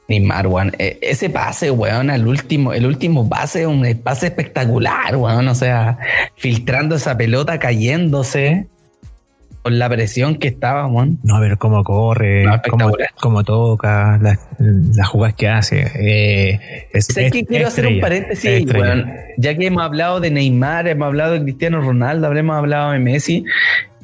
[0.07, 0.71] Neymar, weón.
[0.77, 5.47] E- Ese pase, weón, al último, el último pase, un pase espectacular, weón.
[5.47, 5.97] O sea,
[6.35, 8.67] filtrando esa pelota, cayéndose
[9.61, 11.19] con la presión que estaba, weón.
[11.23, 12.61] No, a ver cómo corre, No,
[13.21, 15.89] cómo, toca, las, las jugadas que hace.
[15.95, 16.59] Eh,
[16.91, 17.45] es, ¿Sabes es- qué?
[17.45, 19.09] Quiero hacer un paréntesis, weón.
[19.37, 23.45] Ya que hemos hablado de Neymar, hemos hablado de Cristiano Ronaldo, habremos hablado de Messi.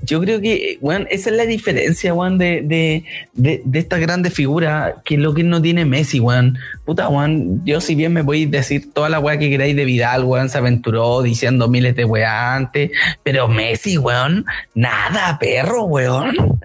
[0.03, 4.29] Yo creo que, weón, esa es la diferencia, weón, de, de, de, de esta grande
[4.29, 6.57] figura, que es lo que no tiene Messi, weón.
[6.85, 9.85] Puta, weón, yo si bien me voy a decir toda la weá que queráis de
[9.85, 12.91] Vidal, weón, se aventuró diciendo miles de weá antes,
[13.23, 16.59] pero Messi, weón, nada, perro, weón.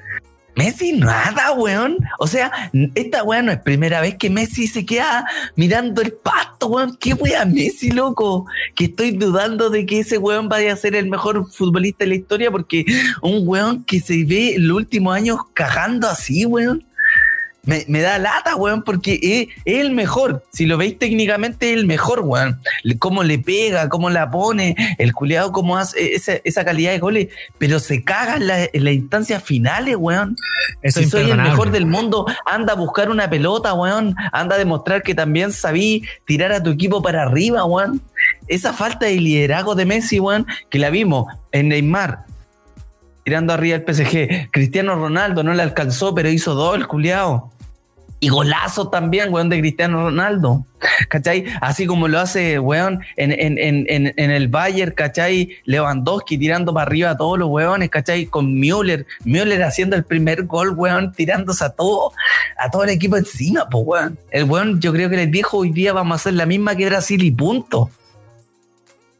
[0.56, 1.98] Messi nada, weón.
[2.18, 5.26] O sea, esta weá no es primera vez que Messi se queda
[5.56, 6.96] mirando el pasto, weón.
[6.98, 8.46] ¿Qué weá Messi, loco?
[8.74, 12.14] Que estoy dudando de que ese weón vaya a ser el mejor futbolista de la
[12.16, 12.84] historia porque
[13.22, 16.84] un weón que se ve en los últimos años cagando así, weón.
[17.66, 20.44] Me, me da lata, weón, porque es, es el mejor.
[20.52, 22.60] Si lo veis técnicamente, es el mejor, weón.
[22.98, 27.28] Cómo le pega, cómo la pone, el culiado, cómo hace esa, esa calidad de goles.
[27.58, 30.36] Pero se caga en, la- en las instancias finales, weón.
[30.82, 34.14] Eso si soy el mejor del mundo, anda a buscar una pelota, weón.
[34.32, 38.02] Anda a demostrar que también sabí tirar a tu equipo para arriba, weón.
[38.46, 42.20] Esa falta de liderazgo de Messi, weón, que la vimos en Neymar.
[43.24, 44.50] Tirando arriba el PSG.
[44.50, 47.50] Cristiano Ronaldo no le alcanzó, pero hizo dos, el culiao.
[48.24, 50.64] Y golazo también, weón, de Cristiano Ronaldo.
[51.10, 51.44] ¿Cachai?
[51.60, 55.50] Así como lo hace, weón, en, en, en, en, el Bayern, ¿cachai?
[55.64, 58.24] Lewandowski tirando para arriba a todos los weones, ¿cachai?
[58.24, 62.12] Con Müller, Müller haciendo el primer gol, weón, tirándose a todo,
[62.56, 64.18] a todo el equipo encima, pues, weón.
[64.30, 66.86] El weón, yo creo que les dijo hoy día vamos a hacer la misma que
[66.86, 67.90] Brasil y punto.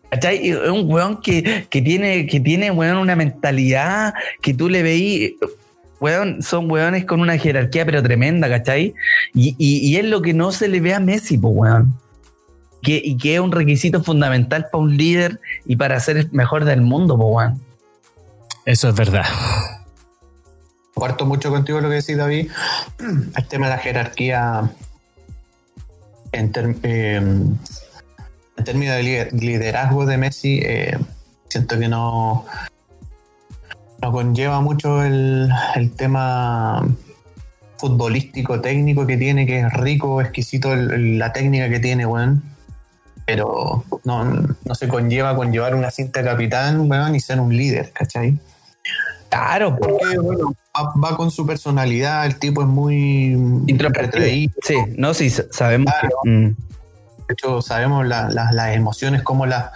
[0.09, 0.49] ¿Cachai?
[0.49, 5.37] Es un weón que, que tiene, que tiene, weón, una mentalidad que tú le veí,
[6.01, 8.95] weón, son weones con una jerarquía pero tremenda, ¿cachai?
[9.34, 11.95] Y, y, y es lo que no se le ve a Messi, pues, weón.
[12.82, 16.64] Que, y que es un requisito fundamental para un líder y para ser el mejor
[16.64, 17.61] del mundo, pues, weón.
[18.64, 19.24] Eso es verdad.
[20.95, 22.51] Comparto mucho contigo lo que decís, David.
[23.36, 24.70] El tema de la jerarquía
[26.32, 27.16] en eh,
[28.57, 30.99] en términos de liderazgo de Messi, eh,
[31.49, 32.47] siento que no,
[34.05, 35.51] no conlleva mucho el,
[35.97, 36.87] tema
[37.79, 42.43] futbolístico, técnico que tiene, que es rico, exquisito la técnica que tiene, weón.
[43.25, 44.25] Pero no,
[44.65, 48.39] no se conlleva con llevar una cinta de capitán, weón, y ser un líder, ¿cachai?
[49.31, 53.33] Claro, porque bueno, va, con su personalidad, el tipo es muy
[53.67, 54.27] introvertido.
[54.63, 55.91] Sí, no, sí, sabemos.
[56.25, 56.49] Mm.
[56.49, 59.71] De hecho, sabemos las emociones, cómo las,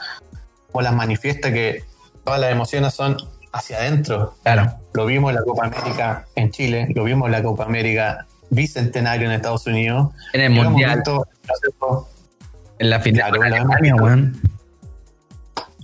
[0.71, 1.83] cómo las manifiesta, que
[2.25, 3.17] todas las emociones son
[3.59, 4.35] hacia adentro.
[4.43, 4.73] Claro.
[4.95, 9.27] Lo vimos en la Copa América en Chile, lo vimos en la Copa América bicentenario
[9.27, 10.11] en Estados Unidos.
[10.33, 11.03] En el Mundial.
[12.79, 13.33] en la final.
[13.33, 14.33] Claro,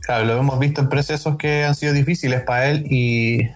[0.01, 3.51] claro, lo hemos visto en procesos que han sido difíciles para él y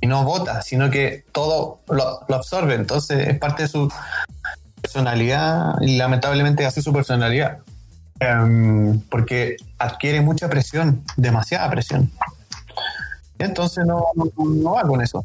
[0.00, 2.74] y no vota, sino que todo lo, absorbe.
[2.74, 3.92] Entonces es parte de su
[4.80, 7.58] personalidad y lamentablemente hace su personalidad.
[8.20, 12.10] Em, porque adquiere mucha presión, demasiada presión.
[13.38, 15.24] Entonces no, no, va con eso.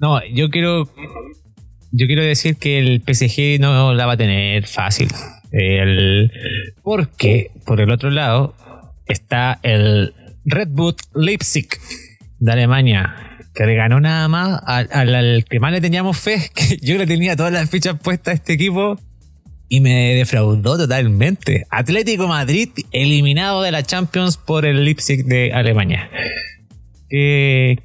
[0.00, 0.88] No, yo quiero
[1.90, 5.08] yo quiero decir que el PSG no la va a tener fácil.
[5.50, 6.30] El,
[6.82, 8.54] porque por el otro lado
[9.06, 10.14] está el
[10.44, 11.68] Red Bull Leipzig,
[12.38, 13.16] de Alemania,
[13.54, 17.36] que le ganó nada más al, que más le teníamos fe, que yo le tenía
[17.36, 18.98] todas las fichas puestas a este equipo
[19.68, 21.66] y me defraudó totalmente.
[21.70, 26.10] Atlético Madrid eliminado de la Champions por el Leipzig de Alemania.
[27.08, 27.78] ¿Qué,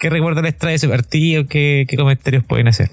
[0.00, 1.46] recuerdo les trae ese partido?
[1.46, 2.90] ¿Qué, qué comentarios pueden hacer?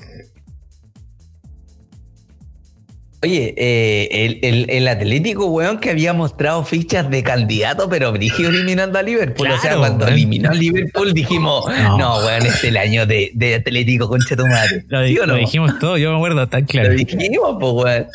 [3.23, 9.01] Oye, eh, el, Atlético, weón, que había mostrado fichas de candidato, pero Brigio eliminando a
[9.01, 9.49] Liverpool.
[9.49, 11.65] o sea, cuando eliminó a Liverpool dijimos,
[11.97, 14.83] no, weón, este es el año de, Atlético, concha tu madre.
[14.89, 16.89] Lo, dijimos todo, yo me acuerdo tan claro.
[16.89, 18.07] Lo dijimos, pues, weón.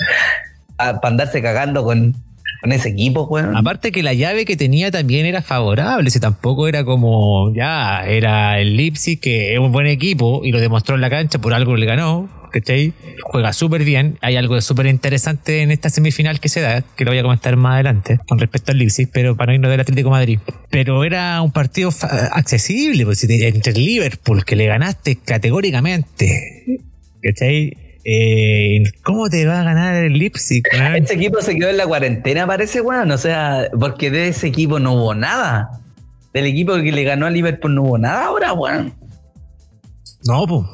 [0.77, 2.15] Para andarse cagando con,
[2.61, 3.57] con ese equipo, weón.
[3.57, 8.61] Aparte que la llave que tenía también era favorable, si tampoco era como, ya, era
[8.61, 11.77] el Leipzig, que es un buen equipo y lo demostró en la cancha, por algo
[11.77, 12.93] le ganó, ¿cachai?
[13.23, 14.19] Juega súper bien.
[14.23, 17.57] Hay algo súper interesante en esta semifinal que se da, que lo voy a comentar
[17.57, 20.39] más adelante, con respecto al Leipzig, pero para no irnos del Atlético Madrid.
[20.71, 21.91] Pero era un partido
[22.33, 26.81] accesible, pues, entre Liverpool, que le ganaste categóricamente,
[27.23, 27.77] ¿cachai?
[28.11, 30.63] Eh, ¿Cómo te va a ganar el Leipzig?
[30.97, 33.11] Este equipo se quedó en la cuarentena, parece, weón.
[33.11, 35.69] O sea, porque de ese equipo no hubo nada.
[36.33, 38.95] Del equipo que le ganó a Liverpool no hubo nada ahora, weón.
[40.25, 40.67] No, pues.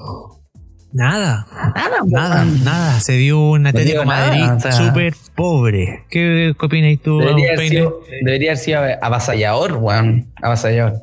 [0.93, 1.45] Nada.
[1.75, 3.01] Nada, nada, nada.
[3.01, 6.05] Se vio un Atlético Madrid súper pobre.
[6.11, 10.33] ¿Qué, opinas tú, debería haber, sido, debería haber sido avasallador, weón.
[10.41, 11.01] Avasallador.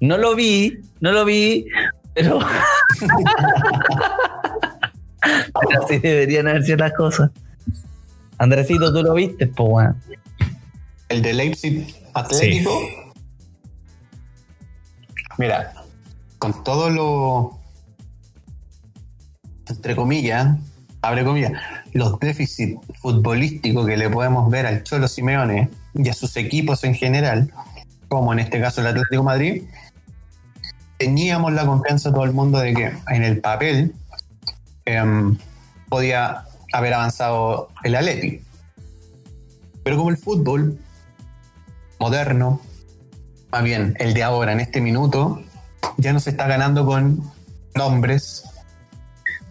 [0.00, 1.66] No lo vi, no lo vi,
[2.14, 2.40] pero.
[5.20, 7.30] pero así deberían haber sido las cosas.
[8.38, 10.02] Andresito, tú lo viste, pues, weón.
[11.08, 12.70] El de Leipzig Atlético.
[15.38, 15.72] Mira,
[16.38, 17.60] con todo lo
[19.70, 20.58] entre comillas,
[21.02, 21.52] abre comillas,
[21.92, 26.94] los déficits futbolísticos que le podemos ver al Cholo Simeone y a sus equipos en
[26.94, 27.50] general,
[28.08, 29.62] como en este caso el Atlético Madrid,
[30.98, 33.94] teníamos la confianza todo el mundo de que en el papel
[34.94, 35.36] em,
[35.88, 38.44] podía haber avanzado el Atlético.
[39.82, 40.78] Pero como el fútbol
[41.98, 42.60] moderno,
[43.50, 45.42] más bien el de ahora, en este minuto,
[45.96, 47.22] ya no se está ganando con
[47.74, 48.44] nombres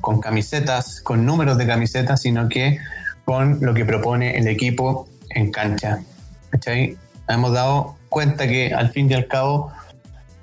[0.02, 2.80] con camisetas, con números de camisetas, sino que
[3.26, 6.02] con lo que propone el equipo en cancha.
[6.50, 6.98] ¿Cachai?
[7.28, 9.72] Hemos dado cuenta que al fin y al cabo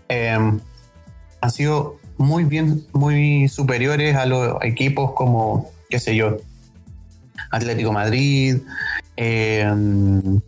[0.08, 0.60] em,
[1.40, 6.38] han sido muy bien, muy superiores a los equipos como, qué sé yo,
[7.50, 8.58] Atlético Madrid,
[9.16, 10.40] em,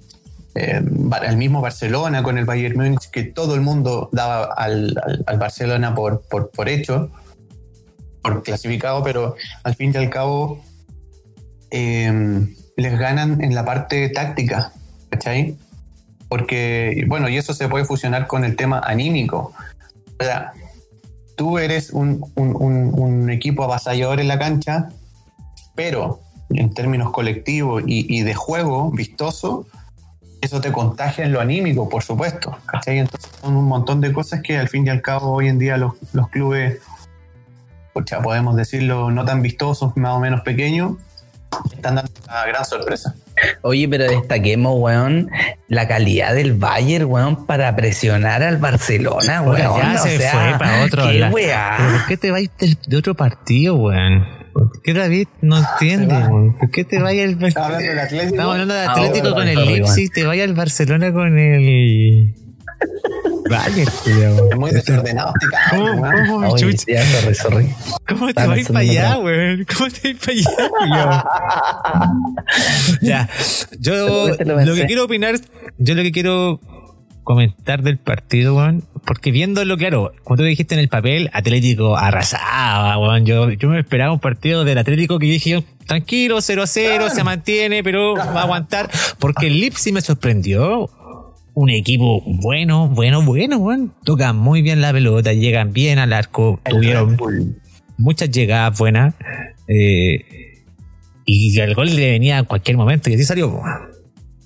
[0.55, 4.99] el mismo Barcelona con el Bayern Múnich, que todo el mundo daba al,
[5.39, 7.11] Barcelona por, por, por hecho
[8.23, 10.61] por clasificado, pero al fin y al cabo
[11.71, 14.73] em, les ganan en la parte táctica,
[15.11, 15.57] ¿cachai?
[16.29, 19.55] Porque, bueno, y eso se puede fusionar con el tema anímico.
[20.21, 20.53] O sea,
[21.39, 24.91] tú eres un, equipo avasallador en la cancha,
[25.77, 26.21] pero
[26.51, 29.65] en términos colectivos y, de juego vistoso,
[30.41, 32.59] eso te contagia en lo anímico, por supuesto.
[32.67, 32.99] ¿cachai?
[32.99, 35.77] Entonces son un montón de cosas que al fin y al cabo hoy en día
[35.77, 36.81] los, los clubes
[38.23, 40.97] podemos decirlo, no tan vistosos, más o menos pequeños,
[41.73, 43.15] están dando una gran sorpresa.
[43.63, 45.31] Oye, pero destaquemos, weón,
[45.69, 49.81] la calidad del Bayern, weón, para presionar al Barcelona, weón.
[49.81, 51.09] Ya se fue para otro.
[51.09, 52.43] ¿qué, ¿Por qué te vas
[52.87, 54.27] de, otro partido, weón?
[54.53, 56.15] ¿Por qué David no entiende?
[56.15, 56.29] va.
[56.29, 56.57] weón?
[56.59, 58.35] ¿Por qué te vaya el Estaba hablando del Atlético.
[58.35, 62.35] Estamos hablando de Ah, Atlético bueno, con el Leipzig, te vaya al Barcelona con el.
[63.51, 64.51] Vaya, culiao.
[64.51, 67.75] Es muy desordenado este cabrón, ¿Cómo, cómo, Oye, ya, sorry, sorry.
[68.09, 69.67] ¿Cómo te vas a para allá, weón?
[69.77, 72.13] ¿Cómo te vas a para allá?
[73.01, 73.29] Ya,
[73.79, 75.41] yo Seguro te lo lo que quiero opinar,
[75.79, 76.61] yo lo que quiero
[77.25, 82.99] comentar del partido, weón, porque viéndolo, claro, como tú dijiste en el papel, Atlético arrasaba,
[82.99, 83.27] weón.
[83.27, 87.83] Yo, yo me esperaba un partido del Atlético que yo dije, tranquilo, 0-0, se mantiene,
[87.83, 90.91] pero va a aguantar, porque el Lipsi me sorprendió.
[91.61, 93.93] Un equipo bueno, bueno, bueno, weón.
[94.05, 97.17] Tocan muy bien la pelota, llegan bien al arco, El tuvieron
[97.97, 99.15] muchas llegadas buenas.
[99.67, 100.65] eh,
[101.27, 103.11] y el gol le venía a cualquier momento.
[103.11, 103.49] Y así salió.
[103.57, 103.63] O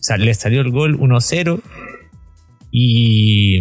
[0.01, 1.61] sea, le salió el gol 1-0.
[2.71, 3.59] Y.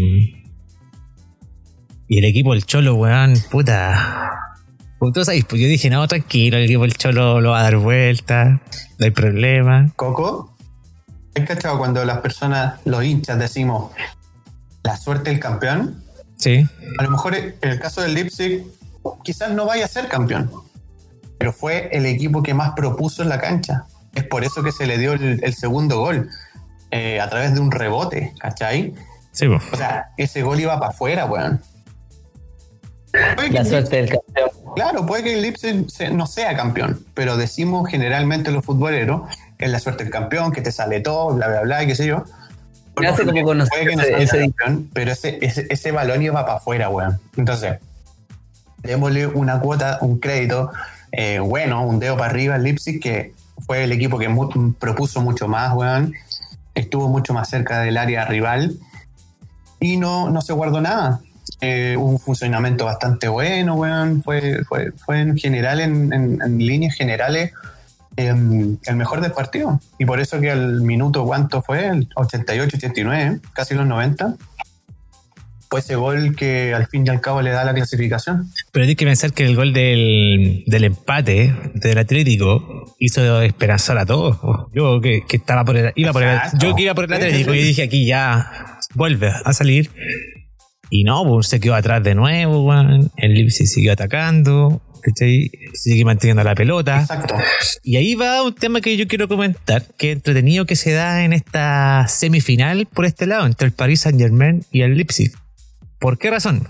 [2.07, 4.31] Y el equipo del Cholo, weón, puta.
[5.13, 7.75] Tú sabes, pues yo dije, no, tranquilo, el equipo del Cholo lo va a dar
[7.75, 8.61] vuelta,
[8.97, 9.91] no hay problema.
[9.97, 10.50] Coco,
[11.35, 13.91] ¿has cachado cuando las personas, los hinchas, decimos
[14.83, 16.03] la suerte del campeón?
[16.37, 16.67] Sí,
[16.97, 18.65] A lo mejor en el caso del Leipzig,
[19.23, 20.51] quizás no vaya a ser campeón,
[21.37, 23.85] pero fue el equipo que más propuso en la cancha.
[24.15, 26.29] Es por eso que se le dio el, el segundo gol,
[26.91, 28.93] eh, a través de un rebote, ¿cachai?
[29.31, 29.59] sí, po.
[29.71, 31.61] O sea, ese gol iba para afuera, weón.
[33.13, 34.49] La suerte del campeón.
[34.75, 39.23] Claro, puede que el Leipzig no sea campeón, pero decimos generalmente los futboleros
[39.61, 41.93] que es la suerte del campeón, que te sale todo, bla, bla, bla, y qué
[41.93, 42.25] sé yo.
[42.99, 45.91] Me hace como conocer Puede que no ese- sea ese- campeón, pero ese, ese, ese
[45.91, 47.19] balón iba para afuera, weón.
[47.37, 47.77] Entonces,
[48.79, 50.71] démosle una cuota, un crédito
[51.11, 53.33] eh, bueno, un dedo para arriba al Leipzig, que
[53.67, 56.13] fue el equipo que mu- propuso mucho más, weón.
[56.73, 58.77] Estuvo mucho más cerca del área rival
[59.79, 61.19] y no, no se guardó nada.
[61.59, 64.23] Eh, hubo un funcionamiento bastante bueno, weón.
[64.23, 67.51] Fue, fue, fue en general, en, en- en líneas generales,
[68.17, 69.79] el mejor del partido.
[69.97, 71.87] Y por eso que al minuto, ¿cuánto fue?
[71.87, 74.35] El 88, 89, casi los 90.
[75.69, 78.51] Fue ese gol que al fin y al cabo le da la clasificación.
[78.73, 84.05] Pero hay que pensar que el gol del, del empate del Atlético hizo esperanzar a
[84.05, 84.37] todos.
[84.73, 87.53] Yo que, que estaba por el, iba por el, yo que iba por el Atlético
[87.53, 89.89] y dije aquí ya vuelve a salir.
[90.89, 92.73] Y no, pues se quedó atrás de nuevo.
[93.15, 94.81] El Leipzig siguió atacando.
[95.01, 95.51] ¿Cachai?
[95.73, 97.01] Sigue manteniendo la pelota.
[97.01, 97.35] Exacto.
[97.83, 101.33] Y ahí va un tema que yo quiero comentar, que entretenido que se da en
[101.33, 105.31] esta semifinal por este lado, entre el Paris Saint Germain y el Leipzig.
[105.99, 106.67] ¿Por qué razón?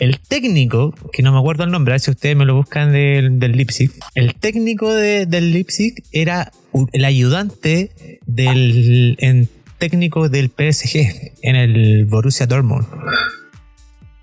[0.00, 3.52] El técnico, que no me acuerdo el nombre, si ustedes me lo buscan del, del
[3.52, 6.50] Leipzig, el técnico de- del Leipzig era
[6.92, 7.90] el ayudante
[8.26, 9.48] del en-
[9.78, 12.86] técnico del PSG en el Borussia Dortmund.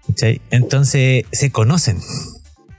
[0.08, 0.42] ¿Cachai?
[0.50, 1.98] Entonces se conocen.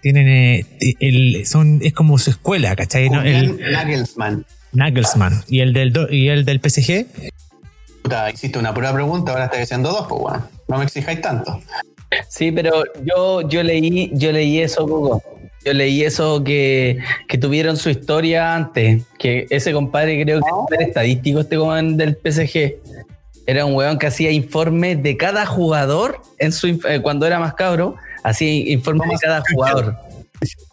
[0.03, 0.67] Tienen eh,
[1.01, 3.09] el, son, es como su escuela, ¿cachai?
[3.09, 3.23] ¿No?
[3.23, 4.45] El, Nagelsmann.
[4.73, 7.07] Nagelsmann y el del, Do- y el del PSG
[8.03, 10.49] Puta, hiciste una pura pregunta, ahora estás diciendo dos, pues bueno.
[10.69, 11.61] No me exijáis tanto.
[12.29, 15.23] Sí, pero yo, yo leí, yo leí eso, Coco.
[15.65, 16.99] Yo leí eso que,
[17.29, 19.05] que tuvieron su historia antes.
[19.19, 22.73] Que ese compadre creo que era estadístico, este compadre del PSG.
[23.47, 27.55] Era un weón que hacía informes de cada jugador en su eh, cuando era más
[27.55, 27.95] cabro,
[28.25, 29.97] de Thomas cada jugador.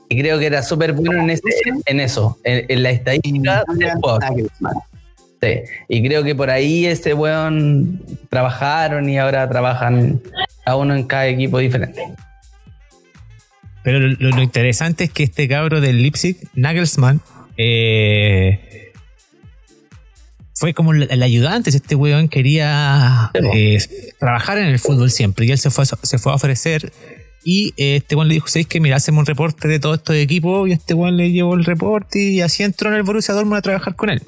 [0.10, 1.44] Y creo que era súper bueno en, ese-
[1.86, 4.24] en eso, en, en la estadística del jugador.
[5.42, 5.48] Sí,
[5.88, 10.20] y creo que por ahí este weón trabajaron y ahora trabajan
[10.66, 12.02] a uno en cada equipo diferente.
[13.84, 17.22] Pero lo, lo interesante es que este cabro del Leipzig, Nagelsmann,
[17.56, 18.92] eh,
[20.56, 21.70] fue como el, el ayudante.
[21.70, 23.78] Este weón quería eh,
[24.20, 26.92] trabajar en el fútbol siempre y él se fue, se fue a ofrecer.
[27.44, 30.16] Y eh, este weón le dijo: ¿Sabéis que mira, hacemos un reporte de todos estos
[30.16, 30.68] equipos?
[30.68, 33.62] Y este weón le llevó el reporte y así entró en el Borussia Dortmund a
[33.62, 34.22] trabajar con él.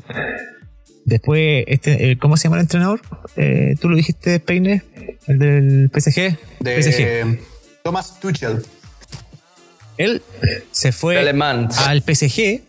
[1.06, 3.02] Después, este, eh, ¿cómo se llama el entrenador?
[3.36, 4.84] Eh, Tú lo dijiste, Peine,
[5.28, 6.38] el del PSG.
[6.60, 7.40] De PSG.
[7.84, 8.64] Thomas Tuchel.
[9.98, 10.22] Él
[10.72, 12.62] se fue al PSG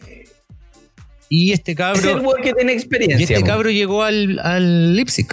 [1.29, 5.29] y este Es el cabro weón que tiene y este cabro llegó al, al Leipzig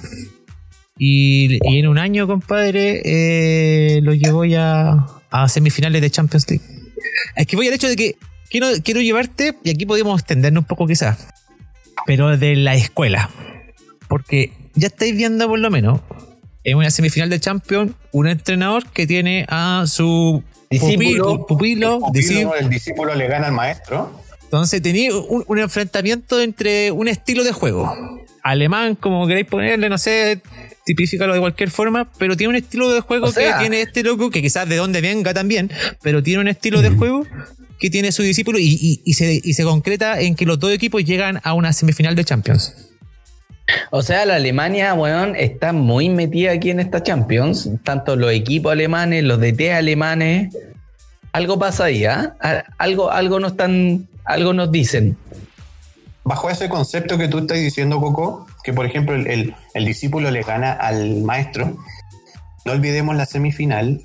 [1.00, 6.64] y, y en un año compadre eh, lo llevó ya a semifinales de Champions League
[7.36, 8.16] es que voy al hecho de que
[8.50, 11.28] quiero, quiero llevarte y aquí podemos extendernos un poco quizás
[12.06, 13.30] pero de la escuela
[14.08, 16.02] porque ya estáis viendo por lo menos
[16.66, 21.48] en una semifinal de Champions un entrenador que tiene a su Discípulo.
[21.48, 24.12] pupilo, pupilo, discípulo, el discípulo le gana al maestro.
[24.44, 27.92] entonces tenía un, un enfrentamiento entre un estilo de juego.
[28.44, 30.42] Alemán, como queréis ponerle, no sé,
[30.90, 34.02] tipifícalo de cualquier forma, pero tiene un estilo de juego O sea- que tiene este
[34.02, 35.70] loco, que quizás de dónde venga también,
[36.02, 37.28] pero tiene un estilo de juego
[37.80, 40.72] que tiene su discípulo y, y- y se, y se concreta en que los dos
[40.74, 42.74] equipos llegan a una semifinal de Champions.
[43.92, 47.70] O sea, la Alemania, weón, está muy metida aquí en esta Champions.
[47.84, 50.58] Tanto los equipos alemanes, los DT alemanes.
[51.34, 52.34] Algo pasa ahí, ¿ah?
[52.80, 55.16] Algo, algo nos están, algo nos dicen.
[56.24, 60.32] Bajo ese concepto que tú estás diciendo, Coco, que por ejemplo el, el- el discípulo
[60.32, 61.78] le gana al maestro,
[62.66, 64.02] no olvidemos la semifinal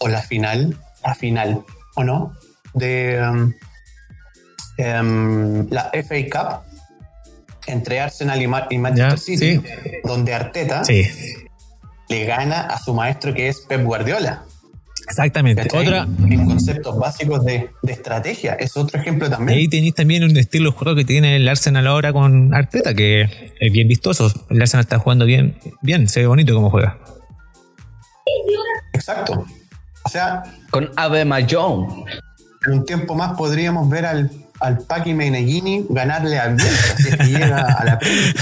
[0.00, 1.64] o la final, la final,
[1.94, 2.32] ¿o no?
[2.74, 3.52] De um,
[4.78, 6.62] em, la FA Cup
[7.66, 9.62] entre Arsenal y, Ma- y Manchester City, sí.
[10.04, 11.08] donde Arteta Sí,
[12.08, 14.44] le gana a su maestro que es Pep Guardiola.
[15.08, 15.62] Exactamente.
[15.62, 15.86] ¿cachai?
[15.86, 18.54] Otra, En conceptos básicos de, de estrategia.
[18.54, 19.58] Es otro ejemplo también.
[19.58, 23.22] Ahí tenéis también un estilo de juego que tiene el Arsenal ahora con Arteta, que
[23.60, 24.32] es bien vistoso.
[24.50, 26.98] El Arsenal está jugando bien, bien, se ve bonito como juega.
[28.92, 29.44] Exacto.
[30.04, 31.92] O sea, Con Abema Jones.
[32.66, 34.30] en un tiempo más podríamos ver al,
[34.60, 38.34] al Paki Meneghini ganarle a Bielsa si es que llega a la Premier.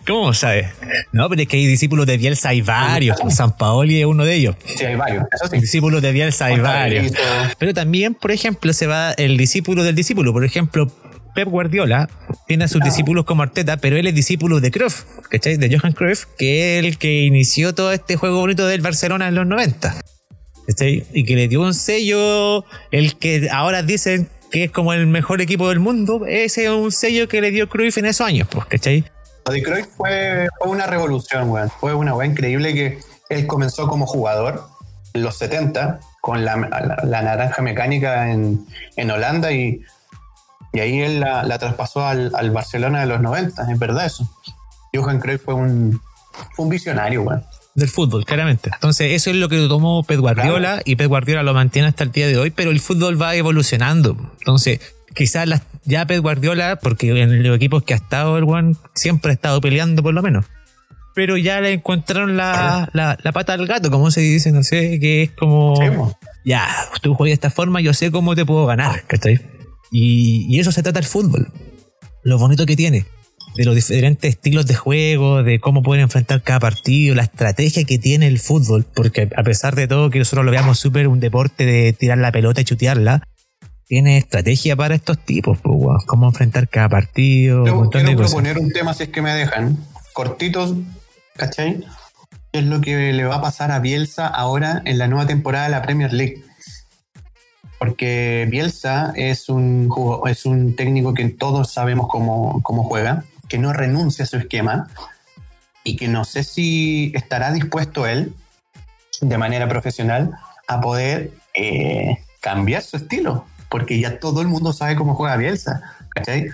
[0.06, 0.68] ¿Cómo sabes?
[1.12, 3.18] No, pero es que hay discípulos de Bielsa hay varios.
[3.30, 4.56] San Paoli es uno de ellos.
[4.64, 5.24] Sí, hay varios.
[5.32, 5.60] Eso sí.
[5.60, 7.12] Discípulos de Bielsa hay varios.
[7.58, 10.32] Pero también, por ejemplo, se va el discípulo del discípulo.
[10.32, 10.90] Por ejemplo,
[11.34, 12.08] Pep Guardiola
[12.46, 15.56] tiene a sus discípulos como Arteta, pero él es discípulo de Cruyff, ¿cachai?
[15.56, 19.34] De Johan Cruyff, que es el que inició todo este juego bonito del Barcelona en
[19.34, 19.96] los 90.
[20.66, 21.04] ¿cachai?
[21.12, 25.40] Y que le dio un sello, el que ahora dicen que es como el mejor
[25.40, 28.66] equipo del mundo, ese es un sello que le dio Cruyff en esos años, pues,
[28.66, 29.04] ¿cachai?
[29.46, 31.70] Lo de Cruyff fue, una revolución, weón.
[31.80, 32.98] Fue una weá increíble que
[33.30, 34.64] él comenzó como jugador
[35.14, 36.56] en los 70 con la,
[37.04, 38.64] la- naranja mecánica en,
[38.96, 39.80] en Holanda y,
[40.72, 44.28] y ahí él la, la traspasó al, al Barcelona de los 90, es verdad eso.
[44.94, 46.00] Johan Cruyff fue un,
[46.54, 47.42] fue un visionario, weón.
[47.74, 48.70] Del fútbol, claramente.
[48.74, 52.12] Entonces, eso es lo que tomó Pep Guardiola y Pep Guardiola lo mantiene hasta el
[52.12, 54.16] día de hoy, pero el fútbol va evolucionando.
[54.40, 54.80] Entonces,
[55.14, 59.30] quizás las- ya Pep Guardiola, porque en los equipos que ha estado el One siempre
[59.30, 60.44] ha estado peleando por lo menos.
[61.14, 64.98] Pero ya le encontraron la, la, la pata al gato, como se dice, no sé,
[65.00, 66.16] que es como po.
[66.44, 66.68] ya,
[67.02, 69.40] tú juegas de esta forma, yo sé cómo te puedo ganar, ¿cachai?
[69.90, 71.52] Y, y eso se trata el fútbol.
[72.22, 73.06] Lo bonito que tiene.
[73.56, 77.98] De los diferentes estilos de juego, de cómo pueden enfrentar cada partido, la estrategia que
[77.98, 81.66] tiene el fútbol, porque a pesar de todo que nosotros lo veamos súper un deporte
[81.66, 83.22] de tirar la pelota y chutearla,
[83.86, 85.98] tiene estrategia para estos tipos, pues, weón.
[86.06, 88.30] cómo enfrentar cada partido, un de quiero cosas.
[88.32, 89.76] proponer un tema si es que me dejan.
[90.12, 90.74] Cortitos,
[91.36, 91.80] ¿cachai?
[92.52, 95.64] ¿Qué es lo que le va a pasar a Bielsa ahora en la nueva temporada
[95.64, 96.40] de la Premier League?
[97.78, 103.58] Porque Bielsa es un, jugo- es un técnico que todos sabemos cómo, cómo juega, que
[103.58, 104.88] no renuncia a su esquema
[105.82, 108.32] y que no sé si estará dispuesto él,
[109.20, 110.30] de manera profesional,
[110.68, 115.82] a poder eh, cambiar su estilo, porque ya todo el mundo sabe cómo juega Bielsa,
[116.10, 116.50] ¿cachai?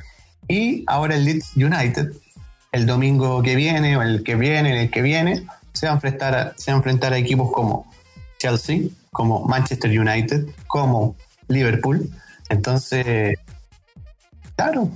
[0.48, 2.12] Y ahora el Leeds United,
[2.72, 6.34] el domingo que viene, o el que viene, el que viene, se va a enfrentar
[6.34, 7.92] a, se va a, enfrentar a equipos como
[8.38, 11.14] Chelsea, como Manchester United, como
[11.48, 12.08] Liverpool.
[12.48, 13.36] Entonces,
[14.56, 14.90] claro.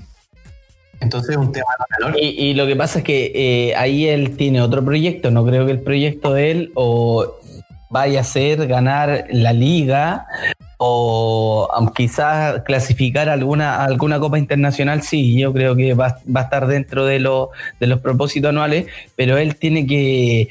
[1.01, 2.21] Entonces es un tema no menor.
[2.23, 5.31] Y, lo que pasa es que eh, ahí él tiene otro proyecto.
[5.31, 7.37] No creo que el proyecto de él o
[7.89, 10.27] vaya a ser ganar la liga
[10.77, 15.03] o um, quizás clasificar alguna, alguna copa internacional.
[15.03, 17.51] Sí, yo creo que va, va a estar dentro de, lo-
[17.81, 18.87] de los propósitos anuales,
[19.17, 20.49] pero él tiene que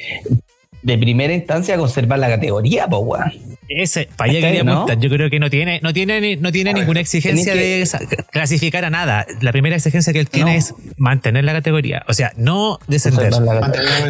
[0.81, 3.21] de primera instancia conservar la categoría, pues.
[3.69, 4.91] Ese, para allá ¿Cachai, quería no?
[4.99, 7.85] Yo creo que no tiene, no tiene, ni- no tiene ver, ninguna exigencia que- de
[7.85, 7.99] sa-
[8.31, 9.27] clasificar a nada.
[9.41, 10.57] La primera exigencia que él tiene No.
[10.57, 12.03] es mantener la categoría.
[12.07, 13.31] O sea, no descender.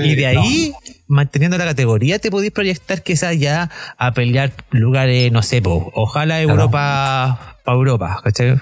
[0.03, 0.73] Y de ahí,
[1.07, 6.41] manteniendo la categoría, te podéis proyectar quizás ya a pelear lugares, no sé, po, ojalá
[6.41, 8.55] Europa, para Europa, ¿cachai?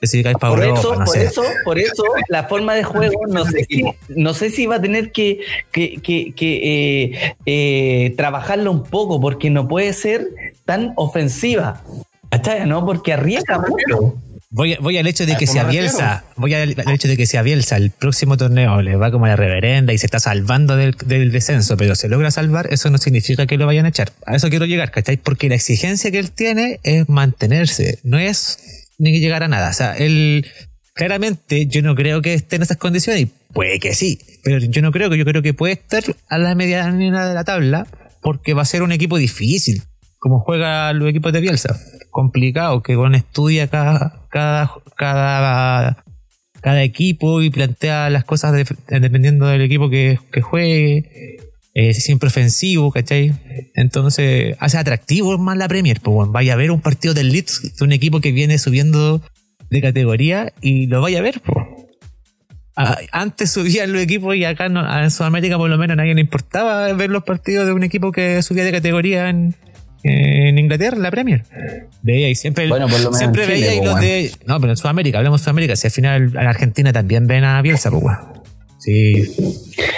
[0.00, 1.24] Para Por Europa, eso, no por sé.
[1.24, 4.80] eso, por eso, la forma de juego, no sé si, no sé si va a
[4.80, 5.40] tener que,
[5.72, 10.26] que, que- que, eh, eh, trabajarlo un poco, porque no puede ser
[10.64, 11.82] tan ofensiva.
[12.30, 12.66] ¿Cachai?
[12.66, 12.86] ¿No?
[12.86, 14.14] Porque arriesga mucho.
[14.52, 15.88] Voy, voy al hecho de que eso si a me refiero.
[15.88, 19.10] Bielsa, voy al, al hecho de que si a Bielsa el próximo torneo le va
[19.12, 22.72] como a la reverenda y se está salvando del, del descenso, pero se logra salvar,
[22.72, 24.12] eso no significa que lo vayan a echar.
[24.26, 25.18] A eso quiero llegar, ¿cachai?
[25.18, 29.70] Porque la exigencia que él tiene es mantenerse, no es ni llegar a nada.
[29.70, 30.46] O sea, él
[30.94, 34.82] claramente yo no creo que esté en esas condiciones, y puede que sí, pero yo
[34.82, 37.86] no creo que, yo creo que puede estar a la medianina de la tabla,
[38.22, 39.82] porque va a ser un equipo difícil
[40.18, 41.74] como juega los equipos de Bielsa.
[42.10, 46.04] Complicado, que con estudia cada, cada, cada,
[46.60, 51.38] cada equipo y plantea las cosas de- dependiendo del equipo que, que juegue.
[51.72, 53.32] Eh, siempre ofensivo, ¿cachai?
[53.74, 56.00] Entonces hace atractivo más la Premier.
[56.00, 59.22] Pues bueno, vaya a ver un partido del Leeds de un equipo que viene subiendo
[59.70, 61.40] de categoría y lo vaya a ver.
[61.40, 61.64] Pues.
[63.12, 66.22] Antes subían los equipos y acá no- en Sudamérica por lo menos a nadie le
[66.22, 69.54] importaba ver los partidos de un equipo que subía de categoría en,
[70.02, 71.44] en Inglaterra, en la Premier.
[72.02, 74.06] Veía y siempre, Bueno, por lo menos siempre Chile, veía y pues, los bueno.
[74.08, 74.32] de.
[74.46, 75.76] No, pero en Sudamérica, hablamos de Sudamérica.
[75.76, 78.18] Si al final en Argentina también ven a Bielsa, pues weón.
[78.80, 79.12] Sí.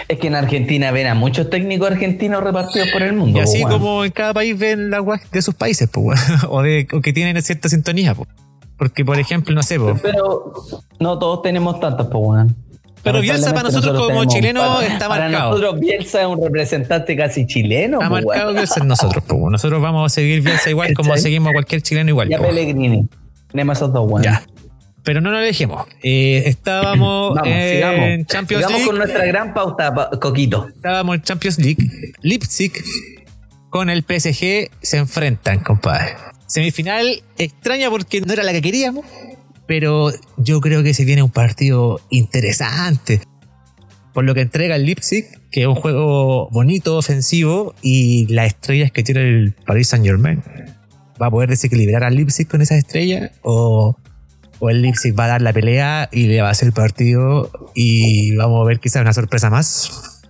[0.09, 3.39] Es que en Argentina ven a muchos técnicos argentinos repartidos por el mundo.
[3.39, 6.21] Y así como en cada país ven la weá de sus países, pues.
[6.49, 8.29] O, de, o que tienen cierta sintonía, pues.
[8.77, 10.01] Porque, por ejemplo, no sé, pues.
[10.03, 10.53] Pero
[10.99, 12.57] no todos tenemos tantos, pues, weón.
[13.05, 15.51] Pero Bielsa para nosotros como chilenos para- está Para marcado.
[15.51, 19.41] nosotros Bielsa es un representante casi chileno, Está marcado Bielsa en nosotros, pues.
[19.51, 22.29] Nosotros vamos a seguir Bielsa igual como seguimos a cualquier chileno igual.
[22.29, 22.39] Ya.
[22.41, 23.09] Pellegrini.
[23.51, 24.23] Tenemos esos dos, weón.
[24.25, 24.43] Ya.
[25.05, 25.87] Pero no nos dejemos.
[26.03, 28.27] Eh, estábamos Vamos, en sigamos.
[28.29, 28.87] Champions sigamos League.
[28.87, 30.69] con nuestra gran pauta, pa- Coquito.
[30.69, 32.13] Estábamos en Champions League.
[32.23, 32.73] Leipzig
[33.71, 36.15] con el PSG se enfrentan, compadre.
[36.47, 39.07] Semifinal extraña porque no era la que queríamos,
[39.67, 43.23] pero yo creo que se viene un partido interesante.
[44.13, 48.93] Por lo que entrega el Leipzig, que es un juego bonito, ofensivo, y las estrellas
[48.93, 50.43] que tiene el Paris Saint Germain.
[51.21, 53.31] ¿Va a poder desequilibrar al Leipzig con esas estrellas?
[53.43, 53.97] ¿O,
[54.65, 57.51] o el Leipzig va a dar la pelea y le va a hacer el partido?
[57.75, 60.23] Y vamos a ver quizás una sorpresa más.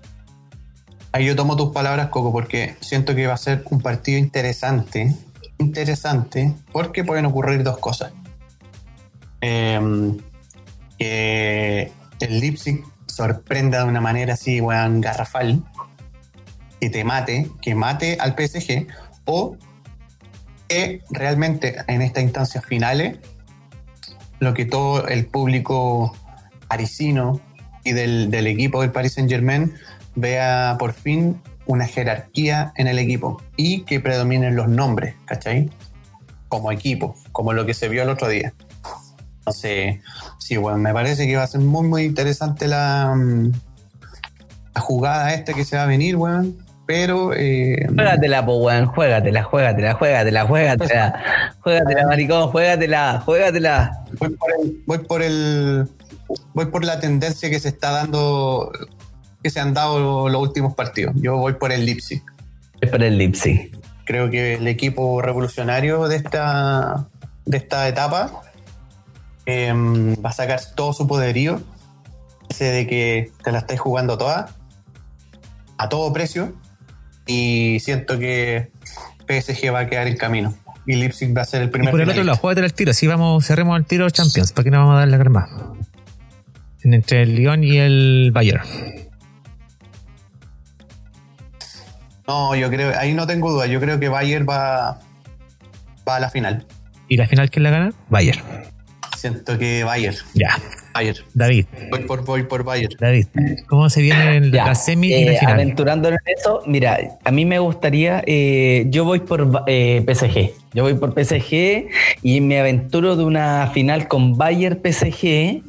[1.13, 5.15] Ahí yo tomo tus palabras, Coco, porque siento que va a ser un partido interesante.
[5.59, 8.15] Interesante, porque pueden ocurrir dos cosas.
[9.43, 10.17] Em,
[10.99, 15.63] que el Leipzig sorprenda de una manera así, weón, garrafal,
[16.81, 18.87] que te mate, que mate al PSG,
[19.27, 19.59] o
[20.69, 23.19] que realmente en estas instancias finales,
[24.43, 26.17] lo que todo el público
[26.67, 27.41] parisino
[27.85, 29.73] y del, del equipo del Paris Saint Germain
[30.17, 35.71] vea por fin una jerarquía en el equipo y que predominen los nombres, ¿cachai?
[36.49, 38.53] Como equipo, como lo que se vio el otro día.
[39.39, 40.01] Entonces,
[40.39, 43.53] sí, bueno, me parece que va a ser muy, muy interesante la, mm,
[44.75, 46.59] la jugada esta que se va a venir, weón.
[46.85, 48.87] Pero, eh, Juégatela, po, weón.
[48.87, 51.55] Juégatela, juégatela, juégatela, juégatela.
[51.61, 54.02] Juégatela, maricón, juégatela, juégatela.
[54.29, 55.89] Voy por el, voy por el,
[56.55, 58.73] voy por la tendencia que se está dando,
[59.43, 61.15] que se han dado los últimos partidos.
[61.17, 62.23] Yo voy por el Leipzig.
[62.81, 63.71] Es para el Lipsy.
[64.05, 67.07] Creo que el equipo revolucionario de esta,
[67.45, 68.43] de esta etapa
[69.47, 71.63] em, va a sacar todo su poderío.
[72.49, 74.57] Ese de que te la estáis jugando toda,
[75.79, 76.55] a todo precio.
[77.25, 78.71] Y siento que
[79.29, 80.53] PSG va a quedar en camino.
[80.87, 82.41] Y Leipzig va a ser el Y primer por el otro lado, finalista.
[82.41, 82.91] juégate al tiro.
[82.91, 84.53] Así vamos, cerremos el tiro Champions.
[84.53, 85.49] ¿Para qué no vamos a dar la crema?
[86.83, 88.63] Entre el Lyon y el Bayern.
[92.27, 93.67] No, yo creo, ahí no tengo duda.
[93.67, 94.99] Yo creo que Bayern va,
[96.09, 96.67] va a la final.
[97.09, 97.93] ¿Y la final quién la gana?
[98.09, 98.41] Bayern.
[99.23, 100.17] Siento que Bayern.
[100.35, 100.49] Ya.
[100.93, 101.19] Bayern.
[101.33, 101.67] David.
[101.91, 102.93] Voy por, voy por Bayern.
[102.99, 103.27] David.
[103.69, 105.55] ¿Cómo se viene en Ya, la semi y la eh, final?
[105.55, 110.83] aventurándonos en eso, mira, a mí me gustaría, eh, yo voy por eh, PSG, yo
[110.83, 111.87] voy por PSG
[112.23, 115.63] y me aventuro de una final con Bayern PSG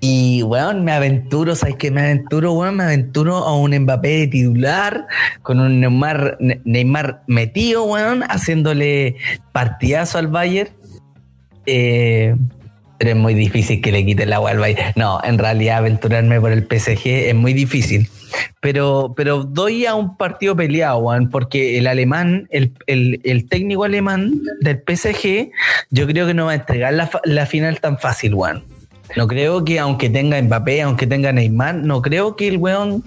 [0.00, 1.90] y, weón, me aventuro, ¿sabes qué?
[1.90, 5.06] Me aventuro, weón, me aventuro a un Mbappé de titular
[5.42, 9.16] con un Neymar, Ne- Neymar metido, weón, haciéndole
[9.52, 10.68] partidazo al Bayern.
[11.66, 12.34] Eh,
[12.98, 14.76] pero es muy difícil que le quite el agua al.
[14.96, 18.08] No, en realidad aventurarme por el PSG es muy difícil.
[18.60, 24.32] Pero, pero doy a un partido peleado, weón, porque el alemán, el, el- técnico alemán
[24.60, 25.50] del PSG,
[25.90, 28.62] yo creo que no va a entregar la, la final tan fácil, weón.
[29.14, 33.04] No creo que aunque tenga Mbappé, aunque tenga Neymar, no creo que el weón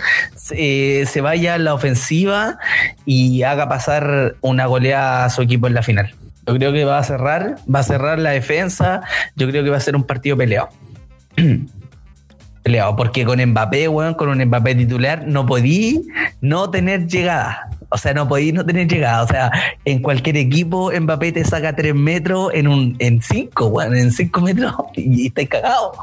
[0.52, 2.58] eh, se vaya a la ofensiva
[3.06, 6.14] y haga pasar una goleada a su equipo en la final.
[6.50, 9.02] Yo creo que va a cerrar, va a cerrar la defensa.
[9.36, 10.70] Yo creo que va a ser un partido peleado.
[12.64, 16.08] peleado, porque con Mbappé, weón, con un Mbappé titular, no podí
[16.42, 17.70] no tener llegada.
[17.90, 19.24] O sea, no podí no tener llegada.
[19.24, 19.52] O sea,
[19.86, 24.42] en cualquier equipo, Mbappé te saca tres metros en un, en cinco, weón, en cinco
[24.42, 25.94] metros y, estás cagado.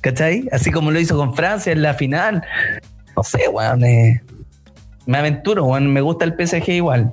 [0.00, 0.48] ¿Cachai?
[0.50, 2.44] Así como lo hizo con Francia en la final.
[3.16, 3.84] No sé, weón.
[3.84, 4.22] eh,
[5.06, 5.92] me aventuro, weón.
[5.92, 7.12] Me gusta el PSG igual.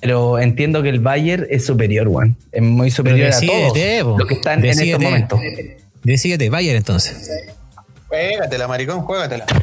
[0.00, 2.36] Pero entiendo que el Bayern es superior, weón.
[2.52, 4.18] Es muy superior a todos po.
[4.18, 5.40] los que están en estos momentos.
[6.02, 7.30] Decídete, Bayern entonces.
[8.08, 9.46] Juégatela, maricón, juégatela.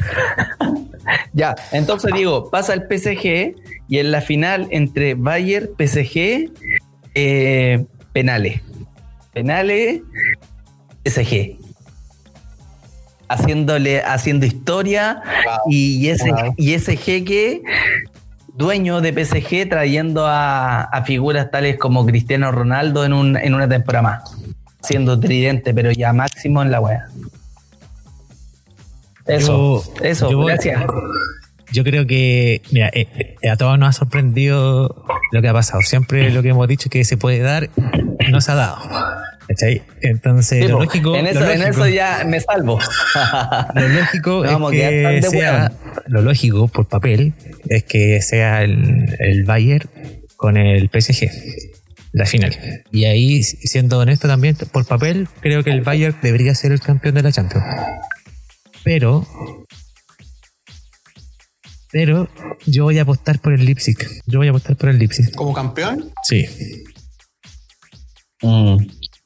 [1.32, 3.54] Ya, entonces digo, pasa el PSG
[3.88, 6.50] y en la final entre Bayern, PSG,
[7.14, 8.60] eh, penales.
[9.32, 10.02] Penales,
[11.06, 11.56] PSG.
[13.28, 15.72] haciéndole, haciendo historia Wow.
[15.72, 16.54] y, ese, Wow.
[16.56, 17.62] y ese jeque
[18.58, 23.68] dueño de PSG trayendo a, a figuras tales como Cristiano Ronaldo en, un, en una
[23.68, 24.36] temporada más.
[24.82, 27.04] Siendo tridente, pero ya máximo en la wea.
[29.26, 30.82] Eso, Yo- eso, yo gracias.
[31.70, 35.82] Yo creo que, mira, eh, eh, a todos nos ha sorprendido lo que ha pasado.
[35.82, 37.68] Siempre lo que hemos dicho que se puede dar,
[38.30, 38.78] no se ha dado.
[39.46, 39.82] ¿Cachai?
[40.00, 42.78] Entonces, Sí, lo lógico, en, lo eso, en lógico- eso ya me salvo.
[43.74, 44.90] Lo lógico a es que
[45.20, 45.72] de sea,
[46.08, 47.34] lo lógico por papel
[47.68, 49.88] es que sea el, el Bayern
[50.36, 51.30] con el PSG
[52.12, 52.56] la final.
[52.90, 57.14] Y ahí, siendo honesto también, por papel, creo que el Bayern debería ser el campeón
[57.14, 57.64] de la Champions.
[58.82, 59.26] Pero,
[61.92, 62.28] pero
[62.66, 63.96] yo voy a apostar por el Leipzig.
[64.26, 65.32] Yo voy a apostar por el Leipzig.
[65.34, 66.46] Como campeón, Sí.
[68.42, 68.76] Mm,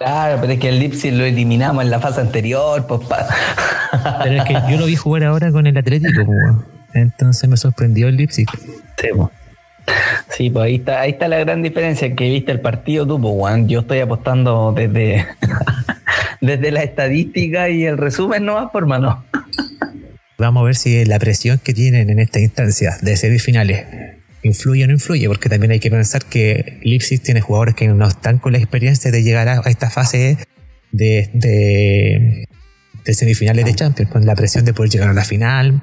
[0.03, 3.03] Claro, pero es que el Leipzig lo eliminamos en la fase anterior, pues
[4.25, 6.67] Pero es que yo lo vi jugar ahora con el Atlético, pues, weón.
[6.93, 8.49] entonces me sorprendió el Leipzig.
[8.51, 9.29] Sí, pues.
[10.29, 13.33] Sí, pues ahí está, ahí está la gran diferencia, que viste el partido tú, pues,
[13.33, 13.69] Juan.
[13.69, 15.25] Yo estoy apostando desde,
[16.41, 19.25] desde la estadística y el resumen no va por mano.
[20.37, 23.87] Vamos a ver si la presión que tienen en esta instancia de semifinales
[24.43, 28.07] influye o no influye, porque también hay que pensar que Leipzig tiene jugadores que no
[28.07, 30.39] están con la experiencia de llegar a esta fase
[30.91, 32.49] de, de,
[33.05, 35.81] de semifinales de Champions, con la presión de poder llegar a la final.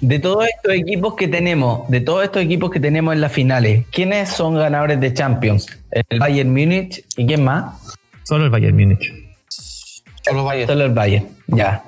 [0.00, 3.84] De todos estos equipos que tenemos, de todos estos equipos que tenemos en las finales,
[3.90, 5.66] ¿quiénes son ganadores de Champions?
[5.90, 7.74] El Bayern Múnich y quién más?
[8.24, 9.12] Solo el Bayern Múnich.
[10.24, 10.68] solo Bayern.
[10.68, 11.82] Solo el Bayern, ya.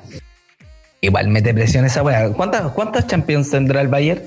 [1.00, 2.28] Igual mete presión esa weá.
[2.30, 4.22] ¿Cuántas, ¿Cuántas Champions tendrá el Bayern?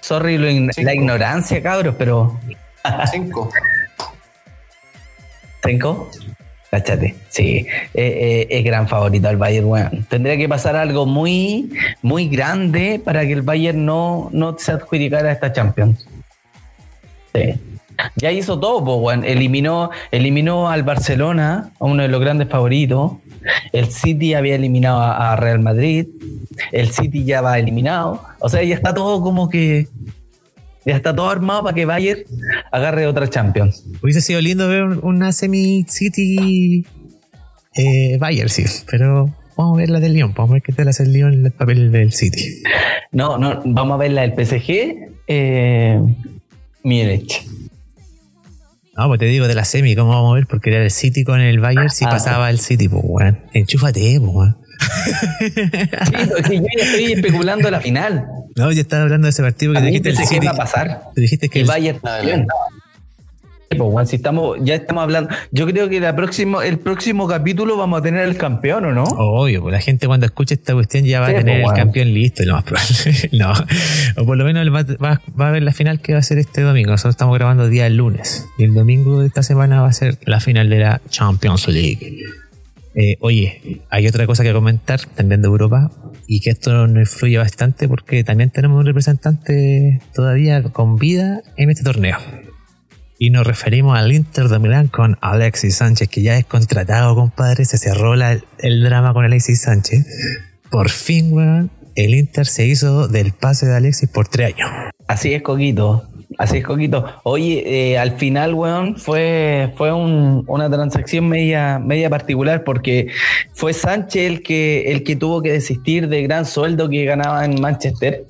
[0.00, 0.72] Sorry Cinco.
[0.82, 2.38] la ignorancia, cabros, pero
[3.10, 3.50] Cinco.
[5.64, 6.10] ¿Cinco?
[6.70, 10.04] Cáchate, sí, eh, eh, es gran favorito el Bayern, weón.
[10.10, 11.72] Tendría que pasar algo muy,
[12.02, 16.06] muy grande para que el Bayern no, no se adjudicara a esta Champions.
[17.34, 17.54] Sí.
[18.16, 19.24] Ya hizo todo, weón.
[19.24, 23.12] Eliminó, eliminó al Barcelona, uno de los grandes favoritos.
[23.72, 26.06] El City había eliminado a, a Real Madrid.
[26.72, 28.22] El City ya va eliminado.
[28.40, 29.88] O sea, ya está todo como que.
[30.84, 32.20] Ya está todo armado para que Bayern
[32.72, 33.84] agarre otra Champions.
[34.02, 36.86] Hubiese sido lindo ver un- una semi-City
[37.74, 40.88] eh, Bayern, sí, pero vamos a ver la del Lyon, vamos a ver qué tal
[40.88, 42.62] hace el Lyon en el papel del City.
[43.12, 44.94] No, no, vamos a ver la del PSG.
[45.26, 46.00] Eh,
[46.82, 47.44] Múnich.
[48.98, 50.46] No, pues te digo de la semi, ¿cómo vamos a ver?
[50.48, 52.10] Porque era el City con el Bayern, si Ah.
[52.10, 53.38] pasaba el City, pues, weón.
[53.54, 54.56] Enchúfate, pues, weón.
[56.48, 58.24] Sí, yo ya estoy especulando la final.
[58.56, 60.40] No, yo estaba hablando de ese partido que dijiste el City.
[60.42, 61.00] iba a pasar.
[61.14, 62.46] Te dijiste que El el, Bayern Adelante.
[62.46, 62.87] Sí,
[63.68, 65.30] pues, Juan, si estamos, ya estamos hablando.
[65.52, 69.04] Yo creo que la próximo, el próximo capítulo vamos a tener el campeón, ¿o no?
[69.04, 71.78] Obvio, pues la gente cuando escuche esta cuestión ya va Sí, a tener pues, el
[71.84, 72.88] campeón listo, lo más probable.
[73.32, 73.52] no.
[74.16, 76.38] O por lo menos va, va- va a ver la final que va a ser
[76.38, 76.90] este domingo.
[76.90, 78.46] Nosotros estamos grabando día lunes.
[78.58, 82.18] Y el domingo de esta semana va a ser la final de la Champions League.
[82.94, 85.92] Eh, oye, hay otra cosa que comentar también de Europa
[86.26, 91.70] y que esto nos influye bastante porque también tenemos un representante todavía con vida en
[91.70, 92.16] este torneo.
[93.18, 97.64] Y nos referimos al Inter de Milán con Alexis Sánchez, que ya es contratado, compadre.
[97.64, 100.06] Se cerró el drama con Alexis Sánchez.
[100.70, 104.70] Por fin, weón, el Inter se hizo del pase de Alexis por tres años.
[105.08, 106.04] Así es, Coquito.
[106.36, 107.06] Así es, Coquito.
[107.24, 113.08] Oye, eh, al final, weón, fue, fue un- una transacción media, media particular porque
[113.52, 117.60] fue Sánchez el que, el que tuvo que desistir del gran sueldo que ganaba en
[117.60, 118.24] Manchester.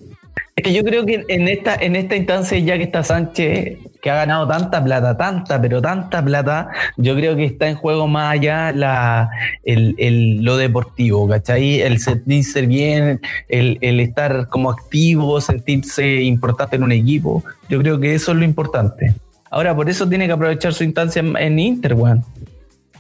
[0.59, 4.11] Es que yo creo que en esta, en esta instancia, ya que está Sánchez, que
[4.11, 8.33] ha ganado tanta plata, tanta, pero tanta plata, yo creo que está en juego más
[8.33, 9.31] allá la,
[9.65, 11.81] el, el- lo deportivo, ¿cachai?
[11.81, 17.45] El sentirse bien, el, el estar como activo, sentirse importante en un equipo.
[17.69, 19.15] Yo creo que eso es lo importante.
[19.51, 22.25] Ahora, por eso tiene que aprovechar su instancia en, Inter, weón.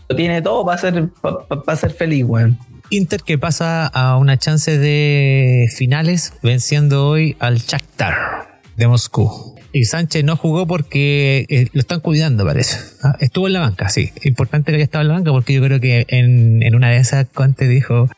[0.08, 2.56] Lo tiene todo para ser, para ser feliz, weón.
[2.90, 9.54] Inter que pasa a una chance de finales venciendo hoy al Shakhtar de Moscú.
[9.72, 12.78] Y Sánchez no jugó porque eh, lo están cuidando, parece.
[13.02, 14.10] Ah, estuvo en la banca, sí.
[14.24, 16.96] Importante que haya estado en la banca porque yo creo que en, en una de
[16.96, 18.08] esas Conte dijo,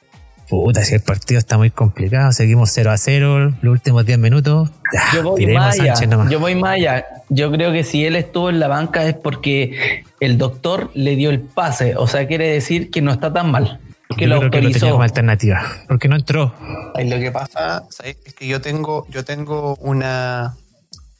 [0.48, 4.70] puta, si el partido está muy complicado, seguimos 0 a 0 los últimos 10 minutos.
[4.96, 5.96] ah, Yo voy tiremos a más allá.
[5.96, 6.30] Sánchez nomás.
[6.30, 7.04] Yo voy más allá.
[7.28, 11.30] Yo creo que si él estuvo en la banca es porque el doctor le dio
[11.30, 11.96] el pase.
[11.96, 13.80] O sea, quiere decir que no está tan mal.
[14.16, 14.90] Que Yo lo creo que no tenía autorizó.
[14.90, 15.62] como alternativa.
[15.88, 16.54] Porque no entró.
[16.94, 18.16] Ahí lo que pasa ¿sabes?
[18.24, 20.56] es que yo tengo, yo tengo una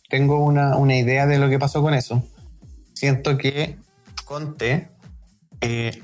[0.09, 2.23] tengo una, una idea de lo que pasó con eso.
[2.95, 3.77] Siento que
[4.25, 4.89] Conte
[5.61, 6.03] eh,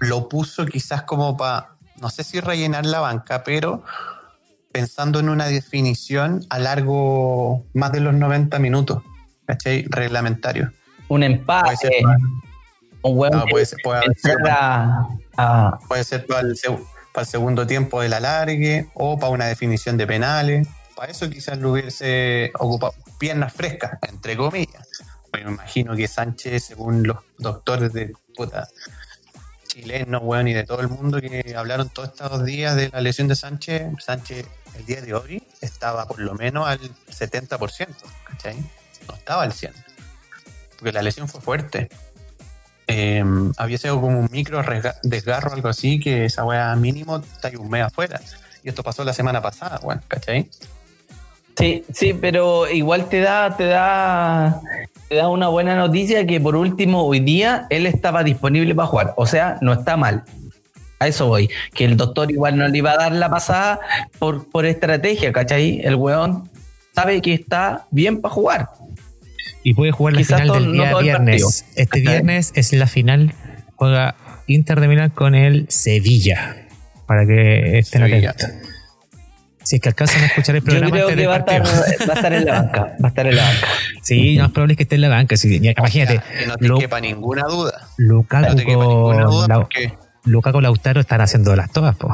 [0.00, 3.82] lo puso quizás como para no sé si rellenar la banca, pero
[4.70, 9.02] pensando en una definición a largo más de los 90 minutos,
[9.46, 9.84] ¿cachai?
[9.88, 10.72] Reglamentario.
[11.08, 11.64] Un empate.
[11.64, 11.92] Puede ser,
[13.02, 14.16] un huevo no, puede ser, puede haber
[15.38, 16.58] sido- a, a- puede ser para el,
[17.12, 20.68] para el segundo tiempo del alargue o para una definición de penales.
[20.96, 24.88] Para eso quizás lo hubiese ocupado piernas frescas, entre comillas.
[25.32, 28.66] Me imagino que Sánchez, según los doctores de puta
[29.66, 33.28] chilenos, weón, y de todo el mundo que hablaron todos estos días de la lesión
[33.28, 34.46] de Sánchez, Sánchez
[34.76, 37.86] el día de hoy estaba por lo menos al 70%,
[38.24, 38.56] ¿cachai?
[39.06, 39.72] No estaba al 100%.
[40.78, 41.88] Porque la lesión fue fuerte.
[42.88, 43.22] Eh,
[43.58, 44.62] había sido como un micro
[45.02, 48.20] desgarro, algo así, que esa weá mínimo está un mes afuera.
[48.64, 50.48] Y esto pasó la semana pasada, weón, ¿cachai?
[51.56, 54.60] Sí, sí, pero igual te da, te da,
[55.08, 59.14] te da una buena noticia que por último hoy día él estaba disponible para jugar.
[59.16, 60.24] O sea, no está mal.
[60.98, 61.50] A eso voy.
[61.74, 63.80] Que el doctor igual no le iba a dar la pasada
[64.18, 65.80] por, por estrategia, ¿cachai?
[65.82, 66.48] El weón
[66.94, 68.70] sabe que está bien para jugar.
[69.68, 71.64] Y puede jugar la Quizás final todo- del día viernes.
[71.76, 73.34] Este viernes es la final.
[73.76, 74.14] Juega
[74.46, 76.56] Inter de Milán con el Sevilla.
[77.06, 78.48] Para que estén atentos.
[79.62, 81.62] Si es que alcanzan a escuchar el Yo programa creo antes que va a, estar,
[82.08, 82.80] va a estar en la banca.
[83.02, 83.66] Va a estar en la banca.
[84.02, 85.36] Sí, no es probable que esté en la banca.
[85.36, 85.56] sí.
[85.62, 87.72] Imagínate, O sea, que no te Lu- quepa ninguna duda.
[87.98, 89.92] Lukaku No te quepa ninguna duda con, Lau- porque
[90.24, 92.10] Lukaku Lautaro están haciendo las todas, po.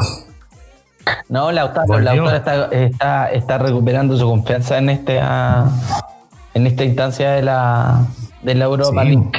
[1.29, 2.01] No, Lautaro.
[2.01, 5.71] Lautaro está, está, está recuperando su confianza en este ah,
[6.55, 8.07] en esta instancia de la,
[8.43, 9.09] de la Europa Sí.
[9.11, 9.31] League.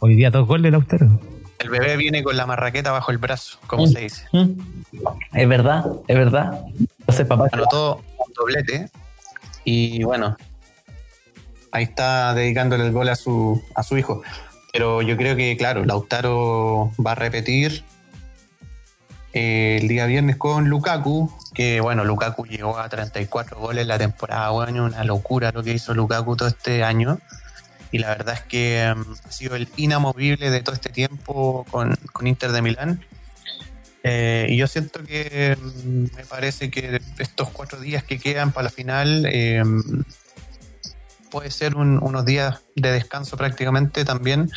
[0.00, 1.20] Hoy día dos goles de Lautaro.
[1.58, 4.24] el bebé viene con la marraqueta bajo el brazo, como se dice.
[4.32, 4.52] Mm.
[5.34, 6.60] Es verdad, es verdad.
[7.00, 7.96] Entonces, papá, Anotó
[8.26, 8.88] un doblete
[9.64, 10.36] y bueno,
[11.72, 14.22] ahí está dedicándole el gol a su, a su hijo.
[14.72, 17.84] Pero yo creo que, claro, Lautaro va a repetir
[19.32, 24.50] eh, el día viernes con Lukaku, que bueno, Lukaku llegó a 34 goles la temporada,
[24.50, 27.18] bueno, una locura lo que hizo Lukaku todo este año.
[27.92, 31.96] Y la verdad es que mm, ha sido el inamovible de todo este tiempo con,
[32.12, 33.04] con Inter de Milán.
[34.02, 38.64] Eh, y yo siento que mm, me parece que estos cuatro días que quedan para
[38.64, 39.62] la final eh,
[41.30, 44.50] puede ser un- unos días de descanso prácticamente también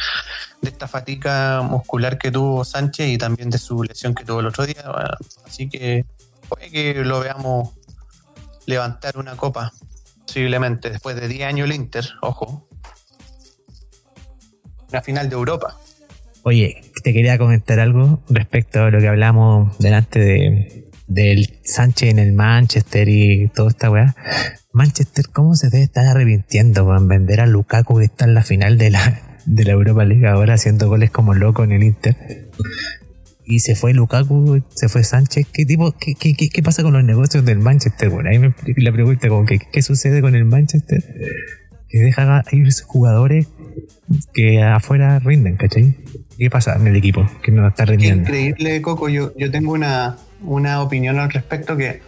[0.62, 4.48] de esta fatiga muscular que tuvo Sánchez y también de su lesión que tuvo el
[4.48, 4.84] otro día.
[5.46, 6.06] Así que
[6.48, 7.72] puede que lo veamos
[8.66, 9.72] levantar una copa
[10.26, 12.66] posiblemente después de 10 años el Inter, ojo.
[14.90, 15.78] Una final de Europa.
[16.44, 22.20] Oye, te quería comentar algo respecto a lo que hablamos delante de del Sánchez en
[22.20, 24.16] el Manchester y toda esta weá.
[24.72, 28.78] Manchester, ¿cómo se debe estar arrepintiendo en vender a Lukaku que está en la final
[28.78, 32.50] de la, de la Europa League ahora haciendo goles como loco en el Inter?
[33.46, 35.48] Y se fue Lukaku, se fue Sánchez.
[35.52, 38.10] ¿Qué tipo, qué, qué, qué- qué pasa con los negocios del Manchester?
[38.10, 41.04] Bueno, ahí me la pregunta como que, ¿qué sucede con el Manchester?
[41.90, 43.48] Que deja ir jugadores
[44.34, 45.96] que afuera rinden, ¿cachai?
[46.38, 48.22] ¿Qué pasa en el equipo que no está Qué rindiendo?
[48.24, 49.10] increíble, Coco.
[49.10, 52.02] Yo, yo tengo una, una opinión al respecto que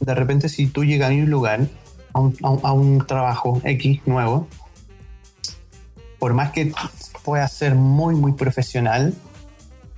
[0.00, 1.66] de repente si tú llegas a un lugar,
[2.12, 4.46] a un, a un- a un trabajo X nuevo,
[6.18, 6.72] por más que
[7.24, 9.14] pueda ser muy, muy profesional,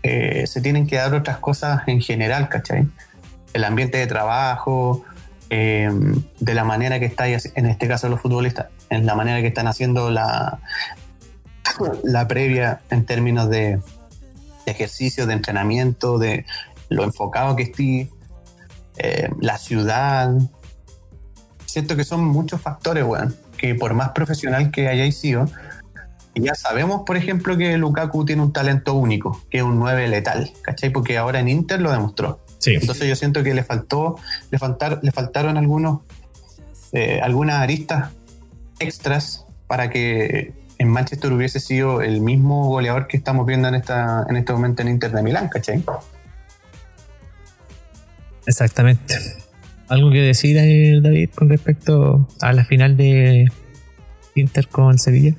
[0.02, 2.88] eh, se tienen que dar otras cosas en general, ¿cachai?
[3.52, 5.04] El ambiente de trabajo,
[5.50, 5.90] eh,
[6.38, 9.66] de la manera que estáis, en este caso los futbolistas, en la manera que están
[9.66, 10.60] haciendo la,
[12.04, 13.80] la previa en términos de,
[14.66, 16.44] de ejercicio, de entrenamiento, de
[16.88, 18.08] lo enfocado que esté,
[18.96, 20.32] eh, la ciudad.
[21.66, 25.46] Siento que son muchos factores, weón, que por más profesional que hayáis sido,
[26.40, 30.08] y ya sabemos, por ejemplo, que Lukaku tiene un talento único, que es un 9
[30.08, 30.90] letal, ¿cachai?
[30.90, 32.40] Porque ahora en Inter lo demostró.
[32.58, 32.74] Sí.
[32.74, 34.16] Entonces yo siento que le faltó,
[34.50, 36.00] le, faltar, le faltaron algunos,
[36.92, 38.10] eh, algunas aristas
[38.78, 44.26] extras para que en Manchester hubiese sido el mismo goleador que estamos viendo en esta,
[44.28, 45.84] en este momento en Inter de Milán, ¿cachai?
[48.46, 49.14] Exactamente.
[49.88, 50.56] ¿Algo que decir,
[51.02, 53.50] David, con respecto a la final de
[54.34, 55.34] Inter con Sevilla?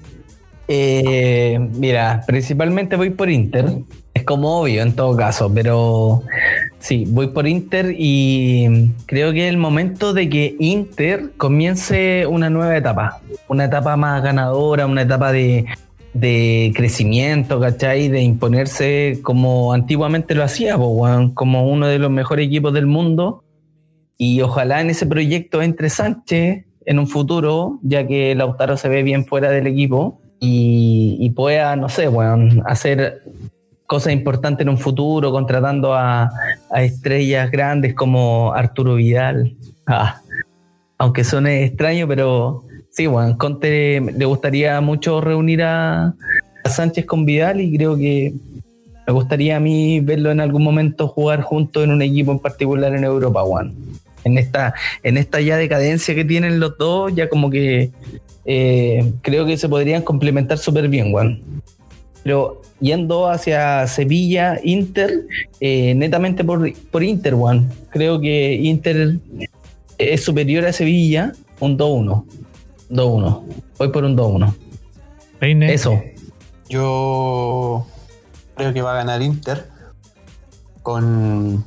[0.67, 3.65] Eh, mira, principalmente voy por Inter.
[4.13, 6.23] Es como obvio en todo caso, pero
[6.79, 12.49] sí, voy por Inter y creo que es el momento de que Inter comience una
[12.49, 13.19] nueva etapa.
[13.47, 15.65] Una etapa más ganadora, una etapa de,
[16.13, 18.09] de crecimiento, ¿cachai?
[18.09, 23.43] De imponerse como antiguamente lo hacía, como uno de los mejores equipos del mundo.
[24.17, 29.03] Y ojalá en ese proyecto entre Sánchez en un futuro, ya que Lautaro se ve
[29.03, 33.21] bien fuera del equipo y, pueda, no sé, weón, hacer
[33.85, 36.31] cosas importantes en un futuro, contratando a,
[36.77, 39.53] estrellas grandes como Arturo Vidal.
[39.85, 40.19] Ah,
[40.97, 46.07] aunque suene extraño, pero sí, bueno, Conte le gustaría mucho reunir a,
[46.63, 48.33] a Sánchez con Vidal y creo que
[49.05, 52.95] me gustaría a mí verlo en algún momento jugar juntos en un equipo en particular
[52.95, 53.73] en Europa, One.
[54.23, 54.73] En esta,
[55.03, 57.91] en esta ya decadencia que tienen los dos, ya como que
[58.45, 61.41] eh, creo que se podrían complementar súper bien, Juan.
[62.23, 65.25] Pero yendo hacia Sevilla, Inter,
[65.59, 67.71] eh, netamente por, por Inter, Juan.
[67.89, 69.19] Creo que Inter
[69.97, 72.25] es superior a Sevilla, un 2-1.
[72.89, 73.43] 2-1.
[73.77, 74.53] Voy por un 2-1.
[75.69, 76.01] Eso.
[76.69, 77.87] Yo
[78.55, 79.67] creo que va a ganar Inter
[80.83, 81.65] con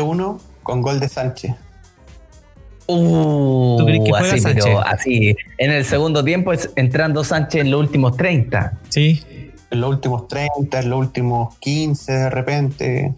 [0.00, 1.54] 1 con gol de Sánchez.
[2.86, 4.64] Uh, ¿Tú crees que juega así, Sánchez?
[4.66, 8.78] Pero así, en el segundo tiempo es entrando Sánchez en los últimos 30.
[8.90, 9.24] Sí.
[9.70, 13.14] En los últimos 30, en los últimos 15 de repente.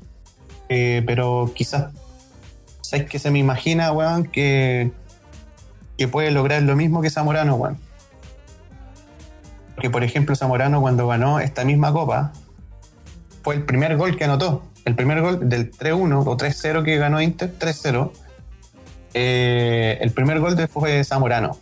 [0.69, 1.87] Eh, pero quizás,
[2.83, 4.29] ¿sabes que se me imagina, weón?
[4.29, 4.93] Que,
[5.99, 7.79] que puede lograr lo mismo que Zamorano, weón.
[9.75, 12.33] Porque, por ejemplo, Zamorano cuando ganó esta misma copa,
[13.43, 17.21] fue el primer gol que anotó el primer gol del 3-1 o 3-0 que ganó
[17.21, 18.13] Inter, 3-0,
[19.15, 21.59] eh, el primer gol fue Zamorano.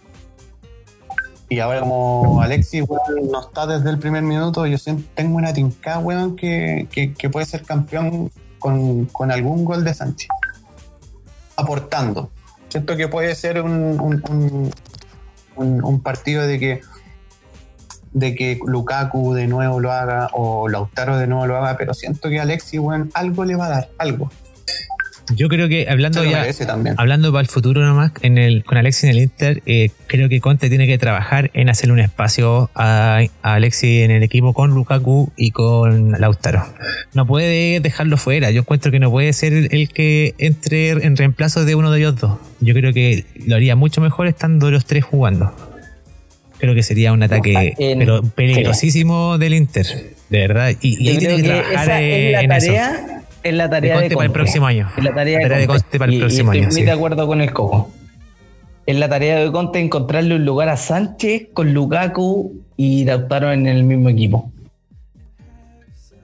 [1.51, 2.85] Y ahora como Alexis
[3.31, 4.77] no está desde el primer minuto, yo
[5.15, 6.87] tengo una tinca, weón, que,
[7.33, 10.29] puede ser campeón con, algún gol de Sánchez.
[11.57, 12.31] Aportando.
[12.69, 14.73] Siento que puede ser un,
[15.57, 16.81] un partido de que
[18.13, 22.29] de que Lukaku de nuevo lo haga o Lautaro de nuevo lo haga, pero siento
[22.29, 24.31] que Alexis, bueno, algo le va a dar, algo.
[25.35, 26.47] Yo creo que hablando ya,
[26.97, 30.41] hablando para el futuro nomás, en el, con Alexis en el Inter, eh, creo que
[30.41, 34.71] Conte tiene que trabajar en hacerle un espacio a, a, Alexis en el equipo con
[34.71, 36.65] Lukaku y con Lautaro.
[37.13, 38.51] No puede dejarlo fuera.
[38.51, 42.17] Yo encuentro que no puede ser el que entre en reemplazo de uno de ellos
[42.17, 42.39] dos.
[42.61, 45.53] Yo creo que lo haría mucho mejor estando los tres jugando.
[46.59, 49.87] Creo que sería un ataque pero peligrosísimo del Inter,
[50.29, 50.73] de verdad.
[50.81, 54.67] Y, ahí tiene que, trabajar en la tarea, Es la tarea de, para el próximo
[54.67, 54.89] año.
[54.97, 56.63] Es la tarea, de, Conte para el próximo año.
[56.63, 57.91] Estoy muy de acuerdo con el Coco.
[58.87, 63.67] Es la tarea de Conte encontrarle un lugar a Sánchez con Lukaku y Lautaro en
[63.67, 64.51] el mismo equipo.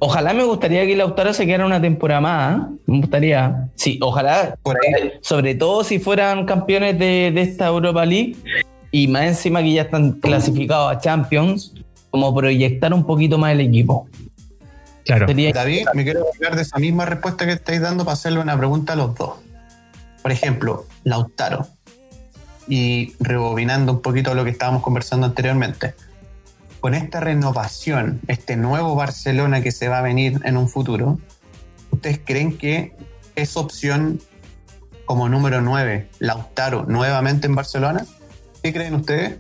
[0.01, 2.59] Ojalá me gustaría que Lautaro se quedara una temporada más.
[2.59, 2.75] ¿eh?
[2.87, 3.69] Me gustaría.
[3.77, 4.59] Sí, ojalá.
[5.21, 8.37] Sobre todo si fueran campeones de, de esta Europa League
[8.95, 11.73] y más encima que ya están clasificados a Champions,
[12.11, 14.07] como proyectar un poquito más el equipo.
[15.05, 15.27] Claro.
[15.27, 18.93] David, me quiero hablar de esa misma respuesta que estáis dando para hacerle una pregunta
[18.93, 19.33] a los dos.
[20.23, 21.67] Por ejemplo, Lautaro.
[22.69, 25.95] Y rebobinando un poquito lo que estábamos conversando anteriormente.
[26.79, 31.19] Con esta renovación, este nuevo Barcelona que se va a venir en un futuro,
[31.91, 32.95] ¿ustedes creen que
[33.35, 34.21] es opción
[35.05, 38.07] como número 9, Lautaro, nuevamente en Barcelona?
[38.65, 39.35] ¿Qué creen ustedes?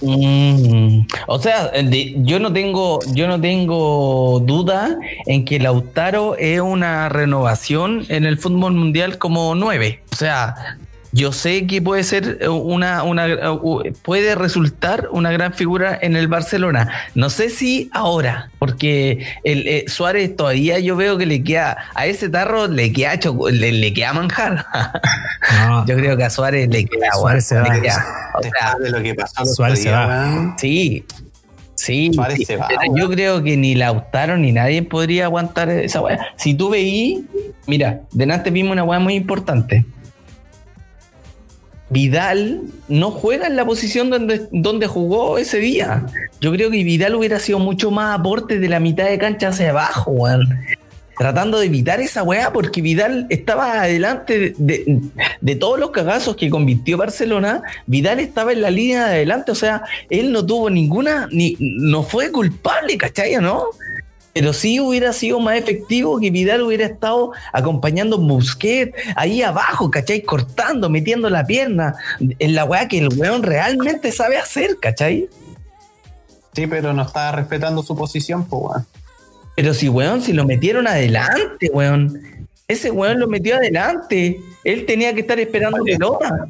[0.00, 1.70] Mm, o sea,
[2.16, 8.38] yo no tengo, yo no tengo duda en que Lautaro es una renovación en el
[8.38, 10.02] fútbol mundial como nueve.
[10.10, 10.78] O sea,
[11.12, 16.16] yo sé que puede ser eh, una, una eh, puede resultar una gran figura en
[16.16, 16.90] el Barcelona.
[17.14, 22.06] No sé si ahora, porque el eh, Suárez todavía yo veo que le queda a
[22.06, 23.18] ese tarro le queda
[23.50, 24.64] le, le, queda manjar.
[25.86, 27.68] Yo creo que a Suárez le queda Suárez se va.
[27.68, 30.56] O sea, de lo que pasó Suárez se va.
[30.58, 31.04] Sí.
[31.74, 32.12] Sí,
[32.46, 36.28] se va, yo creo que ni Lautaro ni nadie podría aguantar esa weá.
[36.36, 37.26] Si tú veí,
[37.66, 39.84] mira, delante vimos una weá muy importante.
[41.92, 46.06] Vidal no juega en la posición donde, donde jugó ese día.
[46.40, 49.70] Yo creo que Vidal hubiera sido mucho más aporte de la mitad de cancha hacia
[49.70, 50.48] abajo, weón.
[51.18, 56.96] Tratando de evitar esa weá, porque Vidal estaba adelante de, todos los cagazos que convirtió
[56.96, 57.62] Barcelona.
[57.86, 62.02] Vidal estaba en la línea de adelante, o sea, él no tuvo ninguna, ni no
[62.02, 63.36] fue culpable, ¿cachai?
[63.36, 63.66] ¿No?
[64.34, 69.90] Pero sí hubiera sido más efectivo que Vidal hubiera estado acompañando a Busquets ahí abajo,
[69.90, 70.22] ¿cachai?
[70.22, 75.28] Cortando, metiendo la pierna en la weá que el weón realmente sabe hacer, ¿cachai?
[76.54, 78.86] Sí, pero no estaba respetando su posición, pues weón.
[79.54, 82.48] Pero si, weón, si lo metieron adelante, weón.
[82.68, 84.40] Ese weón lo metió adelante.
[84.64, 86.46] Él tenía que estar esperando pelota.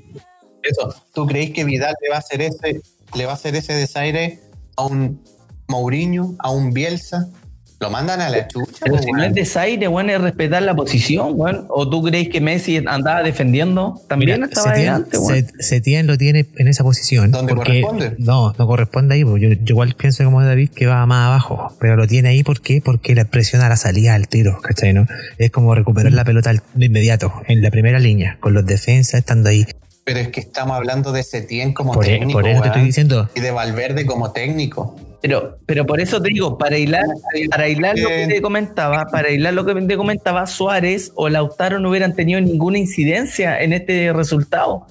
[0.63, 0.95] Eso.
[1.13, 2.81] ¿Tú crees que Vidal le va a hacer ese,
[3.15, 4.39] le va a hacer ese desaire
[4.77, 5.21] a un
[5.67, 7.29] Mourinho, a un Bielsa?
[7.83, 8.71] Lo mandan a la chucha.
[8.81, 11.67] Pero po, si no es desaire, weón, es respetar la posición, weón.
[11.69, 14.01] ¿O tú crees que Messi andaba defendiendo?
[14.09, 15.47] También Mira, estaba Setién, adelante, weón.
[15.59, 17.31] Setién lo tiene en esa posición.
[17.33, 18.15] ¿Dónde porque- corresponde?
[18.19, 19.25] No, no corresponde ahí.
[19.25, 21.75] porque Yo, yo igual pienso como David que va más abajo.
[21.81, 22.81] Pero lo tiene ahí ¿por qué?
[22.85, 24.93] porque le presiona la salida al tiro, ¿cachai?
[24.93, 25.07] ¿no?
[25.39, 29.15] Es como recuperar la pelota al- de inmediato, en la primera línea, con los defensas
[29.15, 29.67] estando ahí.
[30.05, 32.39] Pero es que estamos hablando de Setién como Por, e- técnico.
[32.41, 33.29] por eso te estoy diciendo.
[33.35, 34.97] Y de Valverde como técnico.
[35.23, 37.07] Pero, pero por eso te digo, para hilar,
[37.49, 41.79] para hilar lo que te comentaba, para hilar lo que te comentaba, Suárez o Lautaro
[41.79, 44.85] no hubieran tenido ninguna incidencia en este resultado.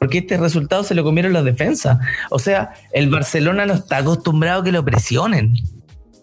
[0.00, 1.98] Porque este resultado se lo comieron las defensas.
[2.30, 5.54] O sea, el Barcelona no está acostumbrado a que lo presionen.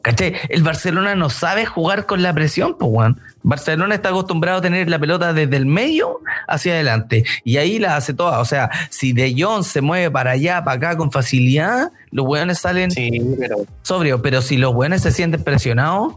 [0.02, 0.36] ¿Cachai?
[0.50, 3.22] El Barcelona no sabe jugar con la presión, pues, weón.
[3.44, 7.24] Barcelona está acostumbrado a tener la pelota desde el medio hacia adelante.
[7.44, 8.40] Y ahí la hace toda.
[8.40, 12.60] O sea, si De Jong se mueve para allá, para acá con facilidad, los weones
[12.60, 16.14] salen Sí, pero, sobrio, pero si los buenos se sienten presionados,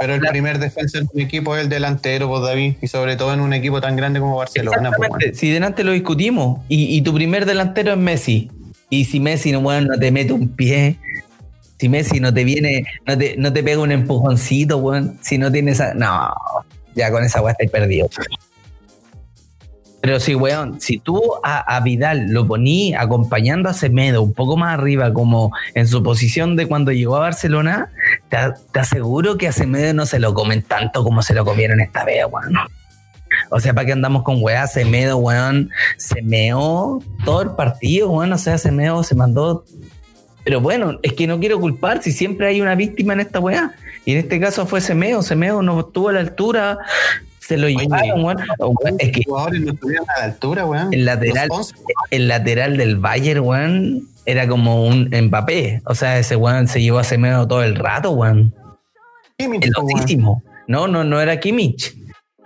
[0.00, 2.74] pero el primer defensa de un equipo es el delantero, pues David.
[2.82, 4.90] Y sobre todo en un equipo tan grande como Barcelona.
[4.96, 8.50] Pues, si delante lo discutimos, y, y tu primer delantero es Messi,
[8.90, 10.98] y si Messi no, bueno, no te mete un pie,
[11.82, 15.50] si Messi no te viene, no te, no te pega un empujoncito, weón, si no
[15.50, 16.32] tienes no,
[16.94, 18.08] ya con esa weá estáis perdido.
[20.00, 24.56] Pero sí, weón, si tú a, a Vidal lo poní acompañando a Semedo un poco
[24.56, 27.90] más arriba, como en su posición de cuando llegó a Barcelona,
[28.28, 28.36] te,
[28.70, 32.04] te aseguro que a Semedo no se lo comen tanto como se lo comieron esta
[32.04, 32.54] vez, weón.
[33.50, 34.68] O sea, ¿para qué andamos con weá?
[34.68, 38.32] Semedo, weón, se meó todo el partido, weón.
[38.32, 39.64] O sea, Semedo se mandó.
[40.44, 43.74] Pero bueno, es que no quiero culpar si siempre hay una víctima en esta weá.
[44.04, 45.22] Y en este caso fue Semeo.
[45.22, 46.78] Semeo no estuvo a la altura.
[47.38, 48.38] Se lo Oye, llevaron, weón.
[48.98, 50.92] Es que no estuvieron a la altura, weón.
[50.92, 51.74] el lateral, Los 11,
[52.10, 55.82] el lateral del Bayern, weón, era como un Mbappé.
[55.84, 58.54] O sea, ese weón se llevó a Semeo todo el rato, weón.
[59.36, 60.42] Pelotísimo.
[60.66, 61.96] No, no, no era Kimmich.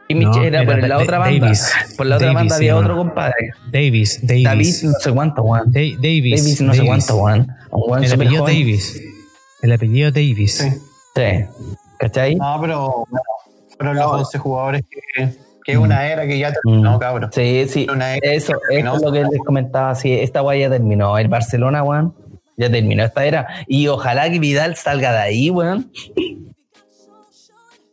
[0.09, 1.41] Kimmich No, era, era por la Da- otra Da- banda.
[1.47, 1.73] Davis.
[1.97, 3.51] Por la otra Davis banda había otro compadre.
[3.73, 4.45] Davis, Davis.
[4.45, 5.73] David no sé cuánto, weón.
[5.73, 6.43] Da- Davis.
[6.45, 6.89] Davis no sé Davis.
[6.89, 7.47] cuánto, weón.
[7.71, 8.55] Un weón El apellido joven.
[8.61, 9.03] Davis.
[9.63, 10.59] El apellido Davis.
[10.59, 10.69] Sí.
[11.17, 11.45] Sí.
[11.99, 12.35] ¿Cachai?
[12.37, 13.25] No, pero bueno,
[13.77, 15.31] fueron los 11 jugadores que,
[15.65, 17.01] que es una era que ya terminó, Mm.
[17.01, 17.31] cabrón.
[17.33, 17.87] Sí, sí.
[17.91, 19.95] Una era Eso, que eso es lo que les comentaba.
[19.95, 21.19] Sí, esta weá ya terminó.
[21.19, 22.15] El Barcelona, weón.
[22.59, 23.47] Ya terminó esta era.
[23.67, 25.91] Y ojalá que Vidal salga de ahí, weón.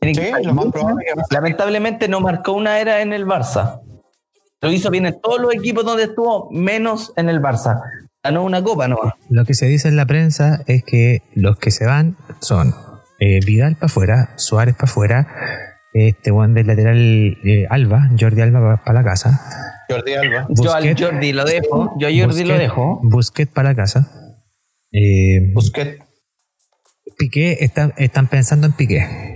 [0.03, 3.81] Tiene que Sí, lo más probable que Lamentablemente no marcó una era en el Barça.
[4.61, 7.81] Lo hizo bien en todos los equipos donde estuvo, menos en el Barça.
[8.23, 8.97] Ganó una copa, ¿no?
[9.29, 12.73] Lo que se dice en la prensa es que los que se van son
[13.19, 15.27] eh, Vidal para afuera, Suárez para afuera,
[15.93, 19.41] este Juan del lateral eh, Alba, Jordi Alba para la casa,
[19.89, 20.47] Jordi Alba.
[20.49, 21.01] Yo al Busquets.
[21.01, 21.93] Jordi lo dejo.
[21.99, 22.99] Yo a Jordi lo Busquets- dejo.
[23.03, 24.09] Busquets para la casa.
[24.93, 25.99] Eh, Busquets.
[27.17, 29.32] Piqué, están, están pensando en Piqué.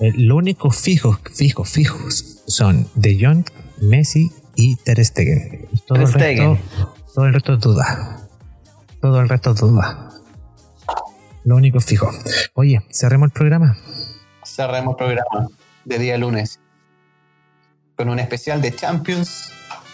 [0.00, 3.44] Eh, lo único fijos, fijos, fijos son De Jong,
[3.80, 5.68] Messi y Ter Stegen.
[5.86, 6.54] Todo Ter el Stegen.
[6.54, 8.20] resto, todo el resto es duda.
[9.00, 10.10] Todo el resto es duda.
[11.44, 12.10] Lo único fijo.
[12.54, 13.76] Oye, cerremos el programa.
[14.44, 15.48] Cerremos programa
[15.84, 16.60] de día lunes
[17.96, 19.50] con un especial de Champions.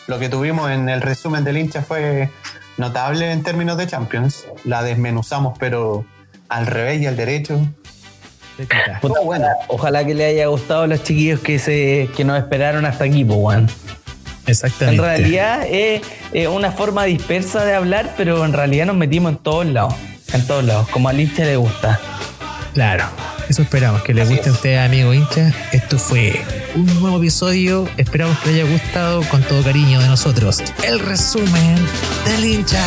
[0.07, 2.31] Lo que tuvimos en el resumen del hincha fue
[2.79, 4.45] notable en términos de Champions.
[4.65, 6.05] La desmenuzamos, pero
[6.49, 7.61] al revés y al derecho.
[9.01, 9.49] Puta, buena.
[9.69, 13.25] Ojalá que le haya gustado a los chiquillos que se que nos esperaron hasta aquí,
[13.25, 13.59] pues.
[14.47, 15.01] Exactamente.
[15.03, 16.03] En realidad es,
[16.33, 19.95] es una forma dispersa de hablar, pero en realidad nos metimos en todos lados.
[20.33, 22.01] En todos lados, como al hincha le gusta.
[22.75, 23.05] Claro.
[23.49, 24.57] Eso esperamos, que les Así guste a es.
[24.57, 25.55] ustedes, amigos hinchas.
[25.73, 26.41] Esto fue
[26.75, 27.89] un nuevo episodio.
[27.97, 30.63] Esperamos que les haya gustado con todo cariño de nosotros.
[30.85, 31.77] El resumen
[32.25, 32.83] del hincha.